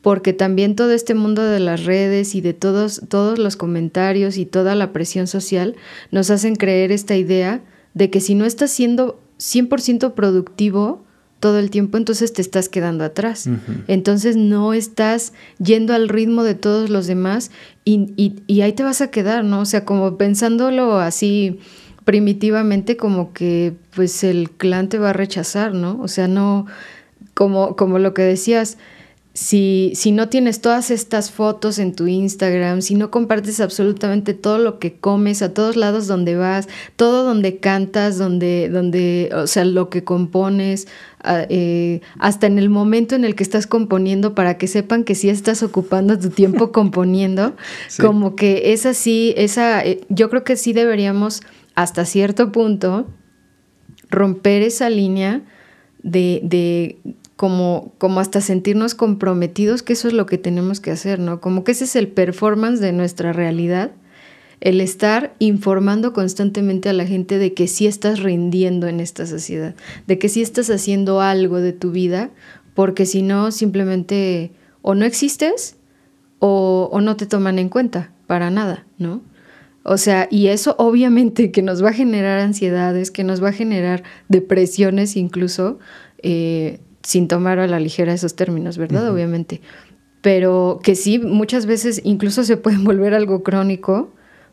Porque 0.00 0.32
también 0.32 0.74
todo 0.74 0.92
este 0.92 1.14
mundo 1.14 1.44
de 1.44 1.60
las 1.60 1.84
redes 1.84 2.34
y 2.34 2.40
de 2.40 2.52
todos, 2.52 3.02
todos 3.08 3.38
los 3.38 3.56
comentarios 3.56 4.36
y 4.36 4.46
toda 4.46 4.74
la 4.74 4.92
presión 4.92 5.26
social 5.26 5.76
nos 6.10 6.30
hacen 6.30 6.56
creer 6.56 6.90
esta 6.90 7.16
idea 7.16 7.62
de 7.94 8.10
que 8.10 8.20
si 8.20 8.34
no 8.34 8.44
estás 8.44 8.70
siendo 8.70 9.20
100% 9.38 10.14
productivo, 10.14 11.04
todo 11.42 11.58
el 11.58 11.70
tiempo, 11.70 11.98
entonces 11.98 12.32
te 12.32 12.40
estás 12.40 12.68
quedando 12.68 13.02
atrás. 13.02 13.48
Entonces 13.88 14.36
no 14.36 14.72
estás 14.74 15.32
yendo 15.58 15.92
al 15.92 16.08
ritmo 16.08 16.44
de 16.44 16.54
todos 16.54 16.88
los 16.88 17.08
demás 17.08 17.50
y, 17.84 18.12
y, 18.46 18.60
ahí 18.60 18.72
te 18.74 18.84
vas 18.84 19.00
a 19.00 19.10
quedar, 19.10 19.42
¿no? 19.42 19.58
O 19.58 19.64
sea, 19.64 19.84
como 19.84 20.16
pensándolo 20.16 20.98
así 21.00 21.58
primitivamente, 22.04 22.96
como 22.96 23.32
que 23.32 23.74
pues 23.96 24.22
el 24.22 24.50
clan 24.50 24.88
te 24.88 25.00
va 25.00 25.10
a 25.10 25.12
rechazar, 25.14 25.74
¿no? 25.74 25.98
O 26.00 26.06
sea, 26.06 26.28
no, 26.28 26.66
como, 27.34 27.74
como 27.74 27.98
lo 27.98 28.14
que 28.14 28.22
decías, 28.22 28.78
si, 29.34 29.92
si 29.94 30.12
no 30.12 30.28
tienes 30.28 30.60
todas 30.60 30.90
estas 30.90 31.30
fotos 31.30 31.78
en 31.78 31.94
tu 31.94 32.06
Instagram, 32.06 32.82
si 32.82 32.94
no 32.94 33.10
compartes 33.10 33.60
absolutamente 33.60 34.34
todo 34.34 34.58
lo 34.58 34.78
que 34.78 34.94
comes, 34.98 35.40
a 35.40 35.54
todos 35.54 35.76
lados 35.76 36.06
donde 36.06 36.36
vas, 36.36 36.68
todo 36.96 37.24
donde 37.24 37.56
cantas, 37.56 38.18
donde, 38.18 38.68
donde, 38.68 39.30
o 39.34 39.46
sea, 39.46 39.64
lo 39.64 39.88
que 39.88 40.04
compones, 40.04 40.86
eh, 41.24 42.02
hasta 42.18 42.46
en 42.46 42.58
el 42.58 42.68
momento 42.68 43.14
en 43.14 43.24
el 43.24 43.34
que 43.34 43.42
estás 43.42 43.66
componiendo 43.66 44.34
para 44.34 44.58
que 44.58 44.66
sepan 44.66 45.02
que 45.02 45.14
sí 45.14 45.30
estás 45.30 45.62
ocupando 45.62 46.18
tu 46.18 46.28
tiempo 46.28 46.70
componiendo, 46.72 47.56
como 47.98 48.36
que 48.36 48.72
es 48.72 48.84
así, 48.84 49.32
esa, 49.38 49.82
eh, 49.82 50.02
yo 50.10 50.28
creo 50.28 50.44
que 50.44 50.56
sí 50.56 50.74
deberíamos 50.74 51.40
hasta 51.74 52.04
cierto 52.04 52.52
punto 52.52 53.06
romper 54.10 54.60
esa 54.60 54.90
línea 54.90 55.40
de, 56.02 56.40
de 56.44 56.98
como, 57.42 57.92
como 57.98 58.20
hasta 58.20 58.40
sentirnos 58.40 58.94
comprometidos, 58.94 59.82
que 59.82 59.94
eso 59.94 60.06
es 60.06 60.14
lo 60.14 60.26
que 60.26 60.38
tenemos 60.38 60.78
que 60.78 60.92
hacer, 60.92 61.18
¿no? 61.18 61.40
Como 61.40 61.64
que 61.64 61.72
ese 61.72 61.86
es 61.86 61.96
el 61.96 62.06
performance 62.06 62.78
de 62.78 62.92
nuestra 62.92 63.32
realidad, 63.32 63.90
el 64.60 64.80
estar 64.80 65.34
informando 65.40 66.12
constantemente 66.12 66.88
a 66.88 66.92
la 66.92 67.04
gente 67.04 67.38
de 67.38 67.52
que 67.52 67.66
sí 67.66 67.88
estás 67.88 68.20
rindiendo 68.20 68.86
en 68.86 69.00
esta 69.00 69.26
sociedad, 69.26 69.74
de 70.06 70.20
que 70.20 70.28
sí 70.28 70.40
estás 70.40 70.70
haciendo 70.70 71.20
algo 71.20 71.60
de 71.60 71.72
tu 71.72 71.90
vida, 71.90 72.30
porque 72.74 73.06
si 73.06 73.22
no, 73.22 73.50
simplemente 73.50 74.52
o 74.82 74.94
no 74.94 75.04
existes 75.04 75.74
o, 76.38 76.90
o 76.92 77.00
no 77.00 77.16
te 77.16 77.26
toman 77.26 77.58
en 77.58 77.70
cuenta 77.70 78.12
para 78.28 78.52
nada, 78.52 78.86
¿no? 78.98 79.20
O 79.82 79.96
sea, 79.96 80.28
y 80.30 80.46
eso 80.46 80.76
obviamente 80.78 81.50
que 81.50 81.62
nos 81.62 81.82
va 81.82 81.88
a 81.88 81.92
generar 81.92 82.38
ansiedades, 82.38 83.10
que 83.10 83.24
nos 83.24 83.42
va 83.42 83.48
a 83.48 83.52
generar 83.52 84.04
depresiones 84.28 85.16
incluso, 85.16 85.80
eh, 86.22 86.78
sin 87.02 87.28
tomar 87.28 87.58
a 87.58 87.66
la 87.66 87.80
ligera 87.80 88.12
esos 88.12 88.36
términos, 88.36 88.78
¿verdad? 88.78 89.10
Obviamente. 89.10 89.60
Pero 90.20 90.80
que 90.82 90.94
sí, 90.94 91.18
muchas 91.18 91.66
veces 91.66 92.00
incluso 92.04 92.44
se 92.44 92.56
pueden 92.56 92.84
volver 92.84 93.14
algo 93.14 93.42
crónico 93.42 94.10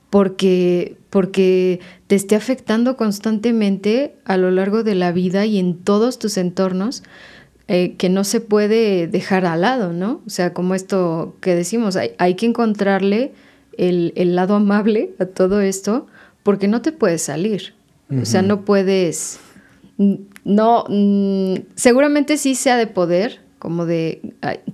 porque, 0.10 0.98
porque 1.10 1.80
te 2.08 2.16
esté 2.16 2.36
afectando 2.36 2.98
constantemente 2.98 4.16
a 4.26 4.38
lo 4.38 4.50
largo 4.52 4.84
de 4.84 4.96
la 4.96 5.12
vida 5.12 5.46
y 5.46 5.60
en 5.60 5.78
todos 5.78 6.20
tus 6.20 6.38
entornos. 6.38 7.04
Eh, 7.72 7.98
que 7.98 8.10
no 8.10 8.24
se 8.24 8.42
puede 8.42 9.06
dejar 9.06 9.46
al 9.46 9.62
lado, 9.62 9.94
¿no? 9.94 10.22
O 10.26 10.30
sea, 10.32 10.56
como 10.56 10.74
esto 10.74 11.36
que 11.40 11.54
decimos, 11.54 11.96
hay, 11.98 12.14
hay 12.18 12.34
que 12.34 12.48
encontrarle 12.48 13.32
el, 13.78 14.12
el, 14.16 14.36
lado 14.36 14.56
amable 14.56 15.12
a 15.20 15.28
todo 15.28 15.62
esto 15.62 16.08
porque 16.42 16.68
no 16.68 16.82
te 16.82 16.92
puedes 16.92 17.22
salir. 17.22 17.76
O 18.20 18.26
sea, 18.26 18.42
no 18.42 18.66
puedes 18.66 19.40
no, 20.46 20.86
mm, 20.88 21.56
seguramente 21.76 22.38
sí 22.38 22.56
sea 22.56 22.78
de 22.78 22.88
poder, 22.88 23.42
como 23.60 23.86
de, 23.86 24.22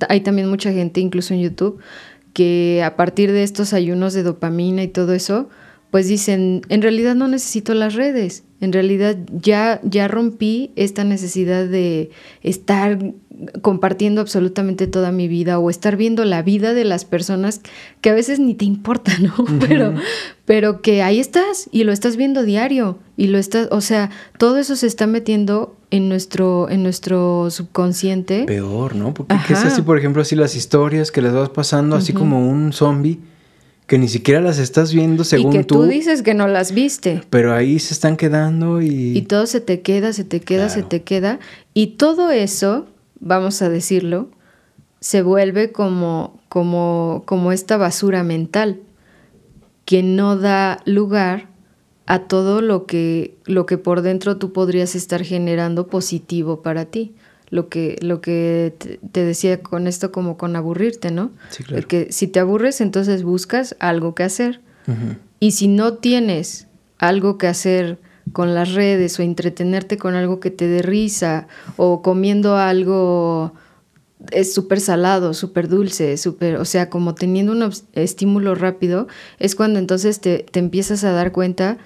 hay, 0.07 0.19
también 0.21 0.49
mucha 0.49 0.71
gente, 0.71 1.01
incluso 1.01 1.33
en 1.33 1.41
YouTube, 1.41 1.79
que 2.33 2.83
a 2.83 2.95
partir 2.95 3.31
de 3.31 3.43
estos 3.43 3.73
ayunos 3.73 4.13
de 4.13 4.23
dopamina 4.23 4.83
y 4.83 4.87
todo 4.87 5.13
eso, 5.13 5.49
pues 5.89 6.07
dicen, 6.07 6.61
en 6.69 6.81
realidad 6.81 7.15
no 7.15 7.27
necesito 7.27 7.73
las 7.73 7.95
redes, 7.95 8.43
en 8.65 8.73
realidad 8.73 9.17
ya, 9.31 9.79
ya 9.83 10.07
rompí 10.07 10.71
esta 10.75 11.03
necesidad 11.03 11.65
de 11.65 12.09
estar 12.41 12.99
compartiendo 13.61 14.21
absolutamente 14.21 14.87
toda 14.87 15.11
mi 15.11 15.27
vida 15.27 15.59
o 15.59 15.69
estar 15.69 15.97
viendo 15.97 16.25
la 16.25 16.41
vida 16.41 16.73
de 16.73 16.83
las 16.83 17.05
personas 17.05 17.61
que 18.01 18.09
a 18.09 18.13
veces 18.13 18.39
ni 18.39 18.55
te 18.55 18.65
importa, 18.65 19.13
¿no? 19.19 19.33
Pero, 19.59 19.93
pero 20.45 20.81
que 20.81 21.01
ahí 21.01 21.19
estás 21.19 21.69
y 21.71 21.83
lo 21.83 21.91
estás 21.91 22.17
viendo 22.17 22.43
diario 22.43 22.99
y 23.17 23.27
lo 23.27 23.37
estás, 23.37 23.67
o 23.71 23.81
sea, 23.81 24.09
todo 24.37 24.57
eso 24.57 24.75
se 24.75 24.87
está 24.87 25.07
metiendo 25.07 25.75
en 25.91 26.07
nuestro, 26.09 26.69
en 26.69 26.83
nuestro 26.83 27.49
subconsciente. 27.49 28.43
Peor, 28.45 28.95
¿no? 28.95 29.13
Porque 29.13 29.35
es 29.49 29.63
así, 29.63 29.81
por 29.81 29.97
ejemplo, 29.97 30.21
así 30.21 30.35
las 30.35 30.55
historias 30.55 31.11
que 31.11 31.21
les 31.21 31.33
vas 31.33 31.49
pasando, 31.49 31.95
así 31.95 32.13
como 32.13 32.47
un 32.47 32.73
zombie 32.73 33.19
que 33.87 33.97
ni 33.97 34.07
siquiera 34.07 34.41
las 34.41 34.57
estás 34.57 34.93
viendo 34.93 35.23
según 35.23 35.53
y 35.53 35.57
que 35.57 35.63
tú. 35.63 35.83
dices 35.83 36.23
que 36.23 36.33
no 36.33 36.47
las 36.47 36.73
viste. 36.73 37.21
Pero 37.29 37.53
ahí 37.53 37.79
se 37.79 37.93
están 37.93 38.17
quedando 38.17 38.81
y... 38.81 39.17
Y 39.17 39.21
todo 39.23 39.45
se 39.45 39.61
te 39.61 39.81
queda, 39.81 40.11
se 40.13 40.23
te 40.23 40.39
queda, 40.39 40.69
se 40.69 40.81
te 40.81 41.03
queda. 41.03 41.39
Y 41.73 41.87
todo 41.87 42.31
eso, 42.31 42.87
vamos 43.19 43.61
a 43.61 43.69
decirlo, 43.69 44.29
se 44.99 45.21
vuelve 45.21 45.71
como, 45.71 46.39
como, 46.49 47.23
como 47.25 47.51
esta 47.51 47.77
basura 47.77 48.23
mental 48.23 48.79
que 49.85 50.01
no 50.01 50.35
da 50.35 50.79
lugar 50.85 51.47
a 52.07 52.23
todo 52.23 52.61
lo 52.61 52.87
que, 52.87 53.37
lo 53.45 53.67
que 53.67 53.77
por 53.77 54.01
dentro 54.01 54.37
tú 54.37 54.51
podrías 54.51 54.95
estar 54.95 55.23
generando 55.23 55.87
positivo 55.87 56.63
para 56.63 56.85
ti 56.85 57.13
lo 57.55 57.69
que, 57.69 57.97
lo 58.01 58.21
que 58.21 58.73
te 59.11 59.23
decía 59.23 59.61
con 59.61 59.87
esto 59.87 60.11
como 60.11 60.37
con 60.37 60.55
aburrirte, 60.55 61.09
¿no? 61.09 61.31
Sí, 61.49 61.63
claro. 61.63 61.81
Porque 61.81 62.07
si 62.11 62.27
te 62.27 62.39
aburres, 62.39 62.81
entonces 62.81 63.23
buscas 63.23 63.75
algo 63.79 64.13
que 64.13 64.23
hacer. 64.23 64.61
Y 65.39 65.51
si 65.51 65.67
no 65.67 65.95
tienes 65.95 66.67
algo 66.99 67.39
que 67.39 67.47
hacer 67.47 67.97
con 68.33 68.53
las 68.53 68.73
redes 68.73 69.19
o 69.19 69.23
entretenerte 69.23 69.97
con 69.97 70.13
algo 70.13 70.39
que 70.39 70.51
te 70.51 70.67
dé 70.67 70.83
risa 70.83 71.47
o 71.77 72.03
comiendo 72.03 72.57
algo 72.57 73.53
es 74.31 74.53
súper 74.53 74.79
salado, 74.79 75.33
súper 75.33 75.67
dulce, 75.67 76.17
súper, 76.17 76.57
o 76.57 76.65
sea, 76.65 76.89
como 76.89 77.15
teniendo 77.15 77.51
un 77.51 77.71
estímulo 77.93 78.55
rápido, 78.55 79.07
es 79.39 79.55
cuando 79.55 79.79
entonces 79.79 80.19
te, 80.19 80.39
te 80.39 80.59
empiezas 80.59 81.03
a 81.03 81.11
dar 81.11 81.31
cuenta 81.31 81.77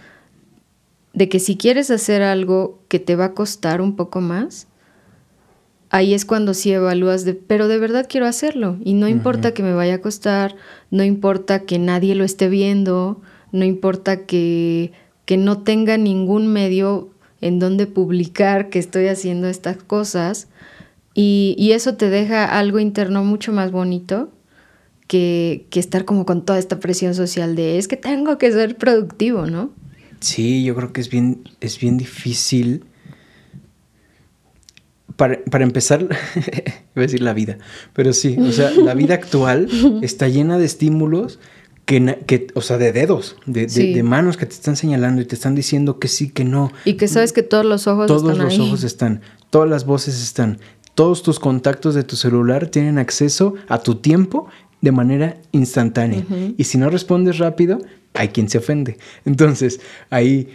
de 1.14 1.28
que 1.28 1.40
si 1.40 1.58
quieres 1.58 1.92
hacer 1.92 2.22
algo 2.22 2.82
que 2.88 3.00
te 3.00 3.16
va 3.16 3.26
a 3.26 3.34
costar 3.34 3.82
un 3.82 3.96
poco 3.96 4.22
más, 4.22 4.68
ahí 5.90 6.14
es 6.14 6.26
cuando 6.26 6.54
sí 6.54 6.72
evalúas 6.72 7.26
de, 7.26 7.34
pero 7.34 7.68
de 7.68 7.78
verdad 7.78 8.06
quiero 8.10 8.28
hacerlo. 8.28 8.78
Y 8.84 8.94
no 8.94 9.08
importa 9.08 9.54
que 9.54 9.64
me 9.64 9.74
vaya 9.74 9.96
a 9.96 10.02
costar, 10.02 10.56
no 10.92 11.04
importa 11.04 11.62
que 11.62 11.80
nadie 11.80 12.16
lo 12.16 12.24
esté 12.24 12.50
viendo, 12.50 13.22
no 13.52 13.66
importa 13.66 14.26
que, 14.26 14.92
que 15.26 15.38
no 15.38 15.64
tenga 15.64 15.98
ningún 15.98 16.48
medio 16.48 17.10
en 17.42 17.60
donde 17.60 17.88
publicar 17.88 18.70
que 18.70 18.80
estoy 18.80 19.08
haciendo 19.08 19.48
estas 19.48 19.78
cosas. 19.78 20.48
Y, 21.14 21.56
y 21.58 21.72
eso 21.72 21.96
te 21.96 22.10
deja 22.10 22.46
algo 22.46 22.80
interno 22.80 23.24
mucho 23.24 23.52
más 23.52 23.72
bonito 23.72 24.32
que, 25.08 25.66
que 25.72 25.80
estar 25.80 26.06
como 26.06 26.26
con 26.26 26.46
toda 26.46 26.60
esta 26.60 26.80
presión 26.80 27.16
social 27.16 27.56
de 27.56 27.80
es 27.80 27.88
que 27.88 27.98
tengo 27.98 28.38
que 28.38 28.52
ser 28.52 28.78
productivo, 28.78 29.48
¿no? 29.48 29.72
Sí, 30.20 30.64
yo 30.64 30.76
creo 30.76 30.94
que 30.94 31.02
es 31.02 31.10
bien, 31.10 31.50
es 31.62 31.80
bien 31.80 31.98
difícil 31.98 32.84
para, 35.20 35.66
empezar, 35.66 36.02
iba 36.06 36.10
a 36.96 37.00
decir 37.02 37.22
la 37.22 37.34
vida, 37.34 37.58
pero 37.92 38.14
sí, 38.14 38.38
o 38.40 38.54
sea, 38.54 38.72
la 38.72 38.94
vida 38.94 39.16
actual 39.16 39.68
está 40.02 40.30
llena 40.30 40.58
de 40.58 40.64
estímulos 40.64 41.40
que, 41.84 42.20
que, 42.26 42.48
o 42.54 42.62
sea, 42.62 42.78
de 42.78 42.94
dedos, 42.94 43.36
de, 43.46 43.66
de, 43.68 44.02
manos 44.04 44.38
que 44.38 44.46
te 44.46 44.54
están 44.54 44.78
señalando 44.78 45.22
y 45.22 45.26
te 45.26 45.36
están 45.36 45.56
diciendo 45.56 46.00
que 46.00 46.08
sí, 46.08 46.30
que 46.30 46.46
no. 46.46 46.72
Y 46.86 46.94
que 46.94 47.10
sabes 47.10 47.34
que 47.34 47.44
todos 47.44 47.66
los 47.66 47.86
ojos 47.88 48.08
todos 48.08 48.22
están 48.22 48.38
Todos 48.38 48.58
los 48.58 48.68
ojos 48.68 48.84
están, 48.86 49.22
todas 49.50 49.70
las 49.70 49.86
voces 49.86 50.24
están, 50.24 50.60
todos 50.96 51.22
tus 51.22 51.38
contactos 51.38 51.96
de 51.96 52.04
tu 52.04 52.16
celular 52.16 52.68
tienen 52.68 52.98
acceso 52.98 53.56
a 53.68 53.80
tu 53.80 53.96
tiempo 53.96 54.48
de 54.80 54.94
manera 54.94 55.36
instantánea. 55.52 56.24
Y 56.56 56.64
si 56.64 56.78
no 56.78 56.90
respondes 56.90 57.40
rápido, 57.40 57.80
hay 58.14 58.30
quien 58.30 58.48
se 58.48 58.60
ofende. 58.60 58.98
Entonces, 59.26 59.82
ahí 60.10 60.48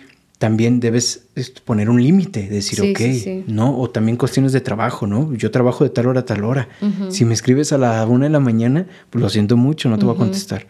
también 0.45 0.79
debes 0.79 1.25
poner 1.65 1.89
un 1.89 2.03
límite, 2.03 2.47
decir, 2.51 2.79
ok, 2.83 3.47
¿no? 3.47 3.79
O 3.79 3.89
también 3.89 4.19
cuestiones 4.19 4.53
de 4.53 4.61
trabajo, 4.61 5.07
¿no? 5.07 5.33
Yo 5.33 5.51
trabajo 5.51 5.85
de 5.85 5.89
tal 5.89 6.07
hora 6.07 6.21
a 6.21 6.27
tal 6.27 6.45
hora. 6.45 6.69
Si 7.09 7.25
me 7.25 7.33
escribes 7.33 7.73
a 7.73 7.79
la 7.79 8.05
una 8.07 8.27
de 8.27 8.31
la 8.31 8.41
mañana, 8.41 8.87
pues 9.09 9.23
lo 9.23 9.31
siento 9.31 9.57
mucho, 9.57 9.89
no 9.89 9.99
te 9.99 10.05
voy 10.05 10.15
a 10.15 10.19
contestar. 10.19 10.67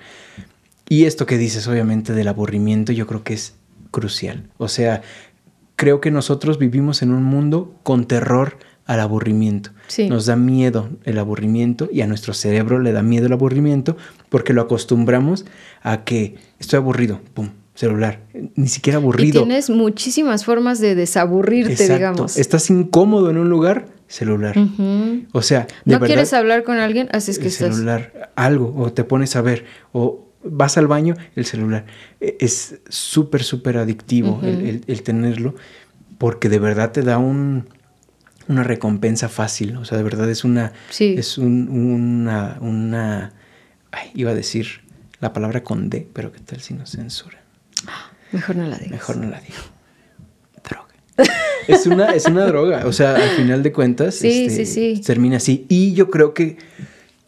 Y 0.88 1.06
esto 1.06 1.26
que 1.26 1.38
dices, 1.38 1.66
obviamente, 1.66 2.12
del 2.12 2.28
aburrimiento, 2.28 2.92
yo 2.92 3.08
creo 3.08 3.24
que 3.24 3.34
es 3.34 3.54
crucial. 3.90 4.48
O 4.58 4.68
sea, 4.68 5.02
creo 5.74 6.00
que 6.00 6.12
nosotros 6.12 6.56
vivimos 6.60 7.02
en 7.02 7.10
un 7.10 7.24
mundo 7.24 7.74
con 7.82 8.04
terror 8.04 8.58
al 8.86 9.00
aburrimiento. 9.00 9.70
Nos 10.08 10.26
da 10.26 10.36
miedo 10.36 10.88
el 11.02 11.18
aburrimiento 11.18 11.88
y 11.92 12.02
a 12.02 12.06
nuestro 12.06 12.32
cerebro 12.32 12.78
le 12.78 12.92
da 12.92 13.02
miedo 13.02 13.26
el 13.26 13.32
aburrimiento 13.32 13.96
porque 14.28 14.52
lo 14.52 14.62
acostumbramos 14.62 15.46
a 15.82 16.04
que 16.04 16.36
estoy 16.60 16.76
aburrido, 16.76 17.20
pum, 17.34 17.50
celular, 17.74 18.20
ni 18.54 18.68
siquiera 18.68 18.98
aburrido. 18.98 19.40
Y 19.40 19.44
tienes 19.44 19.68
muchísimas 19.68 20.44
formas 20.44 20.78
de 20.78 20.94
desaburrirte, 20.94 21.88
digamos. 21.88 22.36
Estás 22.36 22.70
incómodo 22.70 23.30
en 23.30 23.38
un 23.38 23.48
lugar, 23.48 23.86
celular. 24.06 24.56
O 25.32 25.42
sea, 25.42 25.66
no 25.84 26.00
quieres 26.00 26.32
hablar 26.32 26.62
con 26.62 26.78
alguien, 26.78 27.08
haces 27.12 27.38
que 27.38 27.48
estás 27.48 27.74
celular, 27.74 28.32
algo 28.36 28.74
o 28.76 28.92
te 28.92 29.04
pones 29.04 29.36
a 29.36 29.42
ver 29.42 29.64
o 29.92 30.24
vas 30.44 30.78
al 30.78 30.86
baño, 30.86 31.14
el 31.34 31.46
celular. 31.46 31.86
E, 32.20 32.36
es 32.40 32.80
súper 32.88 33.42
súper 33.42 33.78
adictivo 33.78 34.40
el, 34.42 35.02
tenerlo 35.02 35.54
porque 36.18 36.48
de 36.48 36.58
verdad 36.58 36.92
te 36.92 37.02
da 37.02 37.18
un 37.18 37.68
una 38.46 38.62
recompensa 38.62 39.30
fácil, 39.30 39.74
o 39.78 39.86
sea, 39.86 39.96
de 39.96 40.04
verdad 40.04 40.28
es 40.28 40.44
una 40.44 40.72
es 41.00 41.38
un, 41.38 41.68
una 41.68 42.58
una 42.60 43.32
iba 44.14 44.30
a 44.30 44.34
decir 44.34 44.82
la 45.20 45.32
palabra 45.32 45.64
con 45.64 45.88
D, 45.88 46.06
pero 46.12 46.30
qué 46.30 46.40
tal 46.40 46.60
si 46.60 46.74
no 46.74 46.86
censura. 46.86 47.43
Mejor 48.34 48.56
no 48.56 48.66
la 48.66 48.76
digo. 48.76 48.90
Mejor 48.90 49.16
no 49.16 49.30
la 49.30 49.40
digo. 49.40 49.58
Droga. 50.68 50.94
es, 51.68 51.86
una, 51.86 52.10
es 52.14 52.26
una 52.26 52.46
droga. 52.46 52.86
O 52.86 52.92
sea, 52.92 53.14
al 53.14 53.30
final 53.30 53.62
de 53.62 53.72
cuentas, 53.72 54.16
sí, 54.16 54.46
este, 54.46 54.66
sí, 54.66 54.96
sí. 54.96 55.02
termina 55.02 55.36
así. 55.36 55.66
Y 55.68 55.94
yo 55.94 56.10
creo 56.10 56.34
que 56.34 56.58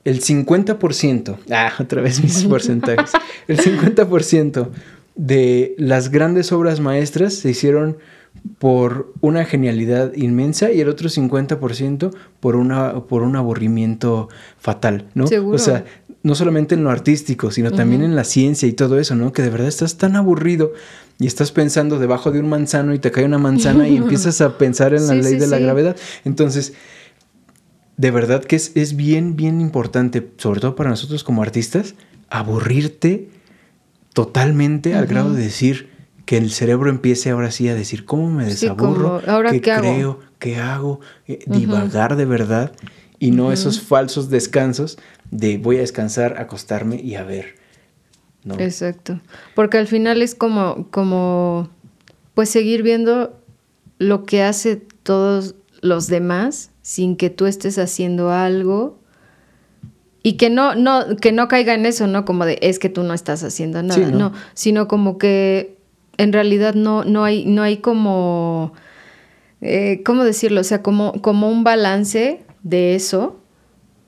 el 0.05 0.21
50%, 0.21 1.37
ah, 1.51 1.73
otra 1.79 2.03
vez 2.03 2.23
mis 2.23 2.45
porcentajes, 2.49 3.13
el 3.47 3.59
50% 3.59 4.69
de 5.15 5.75
las 5.79 6.11
grandes 6.11 6.53
obras 6.53 6.81
maestras 6.81 7.35
se 7.35 7.51
hicieron 7.51 7.99
por 8.59 9.13
una 9.21 9.45
genialidad 9.45 10.13
inmensa 10.15 10.71
y 10.71 10.81
el 10.81 10.89
otro 10.89 11.09
50% 11.09 12.15
por, 12.41 12.57
una, 12.57 13.01
por 13.07 13.23
un 13.23 13.37
aburrimiento 13.37 14.29
fatal, 14.59 15.07
¿no? 15.15 15.27
Seguro. 15.27 15.57
O 15.57 15.59
sea, 15.59 15.85
no 16.27 16.35
solamente 16.35 16.75
en 16.75 16.83
lo 16.83 16.91
artístico, 16.91 17.53
sino 17.53 17.71
también 17.71 18.03
en 18.03 18.17
la 18.17 18.25
ciencia 18.25 18.67
y 18.67 18.73
todo 18.73 18.99
eso, 18.99 19.15
¿no? 19.15 19.33
Que 19.33 19.43
de 19.43 19.49
verdad 19.49 19.69
estás 19.69 19.97
tan 19.97 20.17
aburrido 20.17 20.73
y 21.21 21.29
estás 21.29 21.53
pensando 21.53 22.01
debajo 22.01 22.33
de 22.33 22.41
un 22.41 22.49
manzano 22.49 22.93
y 22.95 22.99
te 22.99 23.13
cae 23.13 23.25
una 23.25 23.39
manzana 23.39 23.87
y 23.87 23.97
empiezas 23.97 24.41
a 24.41 24.59
pensar 24.59 24.93
en 24.93 25.07
la 25.07 25.15
ley 25.23 25.37
de 25.37 25.47
la 25.47 25.61
gravedad. 25.61 25.95
Entonces, 26.25 26.73
de 27.97 28.11
verdad 28.11 28.45
que 28.45 28.57
es, 28.57 28.73
es, 28.75 28.97
bien, 28.97 29.37
bien 29.37 29.61
importante, 29.61 30.29
sobre 30.39 30.59
todo 30.59 30.75
para 30.75 30.91
nosotros 30.91 31.23
como 31.23 31.45
artistas, 31.45 31.95
aburrirte 32.29 33.29
totalmente 34.13 34.97
al 34.97 35.07
grado 35.07 35.33
de 35.33 35.45
decir 35.45 35.91
que 36.25 36.39
el 36.39 36.51
cerebro 36.51 36.91
empiece 36.91 37.31
ahora 37.31 37.53
sí 37.53 37.69
a 37.69 37.77
decir, 37.77 38.05
¿cómo 38.05 38.33
me 38.33 38.47
desaburro? 38.47 39.23
¿Ahora 39.29 39.53
¿Qué, 39.53 39.61
creo? 39.61 39.77
Hago? 39.79 40.21
¿Qué 40.41 40.57
hago? 40.57 41.01
Eh, 41.29 41.39
divagar 41.47 42.17
de 42.17 42.25
verdad 42.25 42.73
y 43.21 43.31
no 43.31 43.53
esos 43.53 43.81
falsos 43.81 44.29
descansos 44.29 44.99
de 45.31 45.59
voy 45.59 45.77
a 45.77 45.81
descansar, 45.81 46.41
acostarme 46.41 46.97
y 46.97 47.15
a 47.15 47.25
ver. 47.25 47.57
¿no? 48.45 48.55
Exacto. 48.59 49.21
Porque 49.55 49.79
al 49.79 49.87
final 49.87 50.23
es 50.23 50.35
como, 50.35 50.89
como, 50.91 51.69
pues 52.35 52.49
seguir 52.49 52.83
viendo 52.83 53.41
lo 53.99 54.25
que 54.25 54.43
hace 54.43 54.77
todos 54.77 55.55
los 55.81 56.07
demás 56.07 56.71
sin 56.83 57.17
que 57.17 57.31
tú 57.31 57.47
estés 57.47 57.79
haciendo 57.79 58.31
algo 58.31 58.99
y 60.23 60.35
que 60.35 60.51
no, 60.51 60.75
no, 60.75 61.17
que 61.17 61.33
no 61.33 61.49
caiga 61.49 61.75
en 61.75 61.87
eso, 61.87 62.07
¿no? 62.07 62.25
Como 62.25 62.45
de 62.45 62.59
es 62.63 62.79
que 62.79 62.89
tú 62.89 63.03
no 63.03 63.15
estás 63.15 63.43
haciendo 63.43 63.83
nada, 63.83 64.11
¿no? 64.11 64.33
sino 64.55 64.89
como 64.89 65.19
que 65.19 65.77
en 66.17 66.33
realidad 66.33 66.75
no, 66.75 67.05
no 67.05 67.25
hay, 67.25 67.45
no 67.45 67.63
hay 67.63 67.79
como, 67.79 68.73
eh, 69.61 70.03
¿cómo 70.05 70.25
decirlo? 70.25 70.61
O 70.61 70.65
sea, 70.65 70.83
como, 70.83 71.21
como 71.21 71.51
un 71.51 71.65
balance 71.65 72.43
de 72.63 72.95
eso 72.95 73.41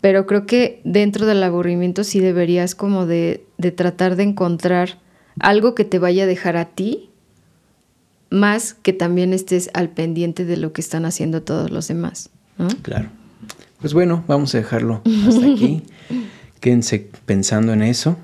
pero 0.00 0.26
creo 0.26 0.46
que 0.46 0.80
dentro 0.84 1.26
del 1.26 1.42
aburrimiento 1.42 2.04
sí 2.04 2.20
deberías 2.20 2.74
como 2.74 3.06
de, 3.06 3.44
tratar 3.76 4.16
de 4.16 4.22
encontrar 4.24 4.98
algo 5.40 5.74
que 5.74 5.84
te 5.84 5.98
vaya 5.98 6.24
a 6.24 6.26
dejar 6.26 6.56
a 6.56 6.66
ti, 6.66 7.10
más 8.30 8.74
que 8.74 8.92
también 8.92 9.32
estés 9.32 9.70
al 9.74 9.88
pendiente 9.88 10.44
de 10.44 10.56
lo 10.56 10.72
que 10.72 10.80
están 10.80 11.04
haciendo 11.04 11.42
todos 11.42 11.70
los 11.70 11.88
demás. 11.88 12.30
Claro. 12.82 13.08
Pues 13.80 13.94
bueno, 13.94 14.24
vamos 14.26 14.54
a 14.54 14.58
dejarlo 14.58 15.02
hasta 15.26 15.46
aquí. 15.46 15.82
Quédense 16.60 17.08
pensando 17.24 17.72
en 17.72 17.82
eso. 17.82 18.16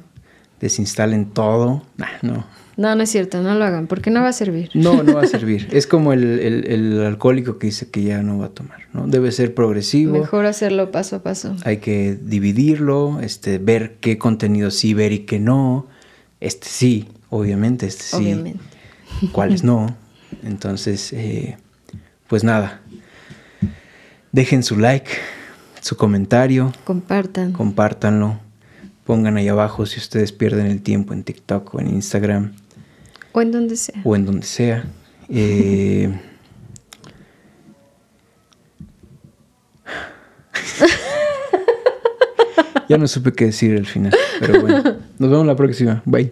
Desinstalen 0.61 1.31
todo. 1.31 1.83
no, 2.23 2.45
no, 2.77 2.95
no 2.95 3.03
es 3.03 3.11
cierto, 3.11 3.43
no 3.43 3.55
lo 3.55 3.65
hagan, 3.65 3.87
porque 3.87 4.11
no 4.11 4.21
va 4.23 4.29
a 4.29 4.33
servir. 4.33 4.71
No, 4.75 5.03
no 5.03 5.15
va 5.15 5.23
a 5.23 5.27
servir. 5.27 5.69
es 5.73 5.87
como 5.87 6.13
el, 6.13 7.03
alcohólico 7.07 7.59
que 7.59 7.69
dice 7.69 7.91
que 7.91 8.03
ya 8.03 8.23
no 8.23 8.39
va 8.39 8.47
a 8.47 8.49
tomar, 8.49 8.81
¿no? 8.93 9.07
Debe 9.07 9.31
ser 9.33 9.55
progresivo. 9.55 10.19
Mejor 10.19 10.47
hacerlo 10.47 10.91
paso 10.91 11.17
a 11.17 11.23
paso. 11.23 11.57
Hay 11.65 11.79
que 11.79 12.19
dividirlo, 12.21 13.21
este, 13.21 13.59
ver 13.59 13.97
qué 14.01 14.19
contenido 14.19 14.71
sí 14.71 14.95
ver 14.95 15.13
y 15.13 15.21
qué 15.21 15.39
no. 15.39 15.87
Este 16.41 16.69
sí, 16.69 17.09
obviamente, 17.31 17.87
este 17.87 18.05
sí. 18.05 18.17
Obviamente. 18.17 18.61
Cuáles 19.33 19.63
no. 19.63 19.97
Entonces, 20.43 21.13
eh, 21.13 21.57
pues 22.27 22.43
nada. 22.43 22.81
Dejen 24.33 24.65
su 24.65 24.77
like, 24.77 25.11
su 25.81 25.97
comentario. 25.97 26.73
Compartan. 26.85 27.53
Compártanlo. 27.53 28.41
Pongan 29.05 29.37
ahí 29.37 29.49
abajo 29.49 29.87
si 29.87 30.01
ustedes 30.01 30.33
pierden 30.33 30.67
el 30.67 30.83
tiempo 30.83 31.13
en 31.13 31.23
TikTok 31.23 31.75
o 31.75 31.81
en 31.81 31.89
Instagram. 31.89 32.53
O 33.35 33.43
en 33.43 33.51
donde 33.51 33.77
sea. 33.77 34.01
O 34.05 34.15
en 34.15 34.25
donde 34.25 34.47
sea. 34.47 34.85
Eh, 35.29 36.09
ya 42.89 42.97
no 42.97 43.09
supe 43.09 43.33
qué 43.33 43.47
decir 43.47 43.77
al 43.77 43.87
final, 43.87 44.15
pero 44.39 44.61
bueno. 44.61 44.83
Nos 45.19 45.31
vemos 45.31 45.47
la 45.47 45.57
próxima. 45.57 46.01
Bye. 46.05 46.31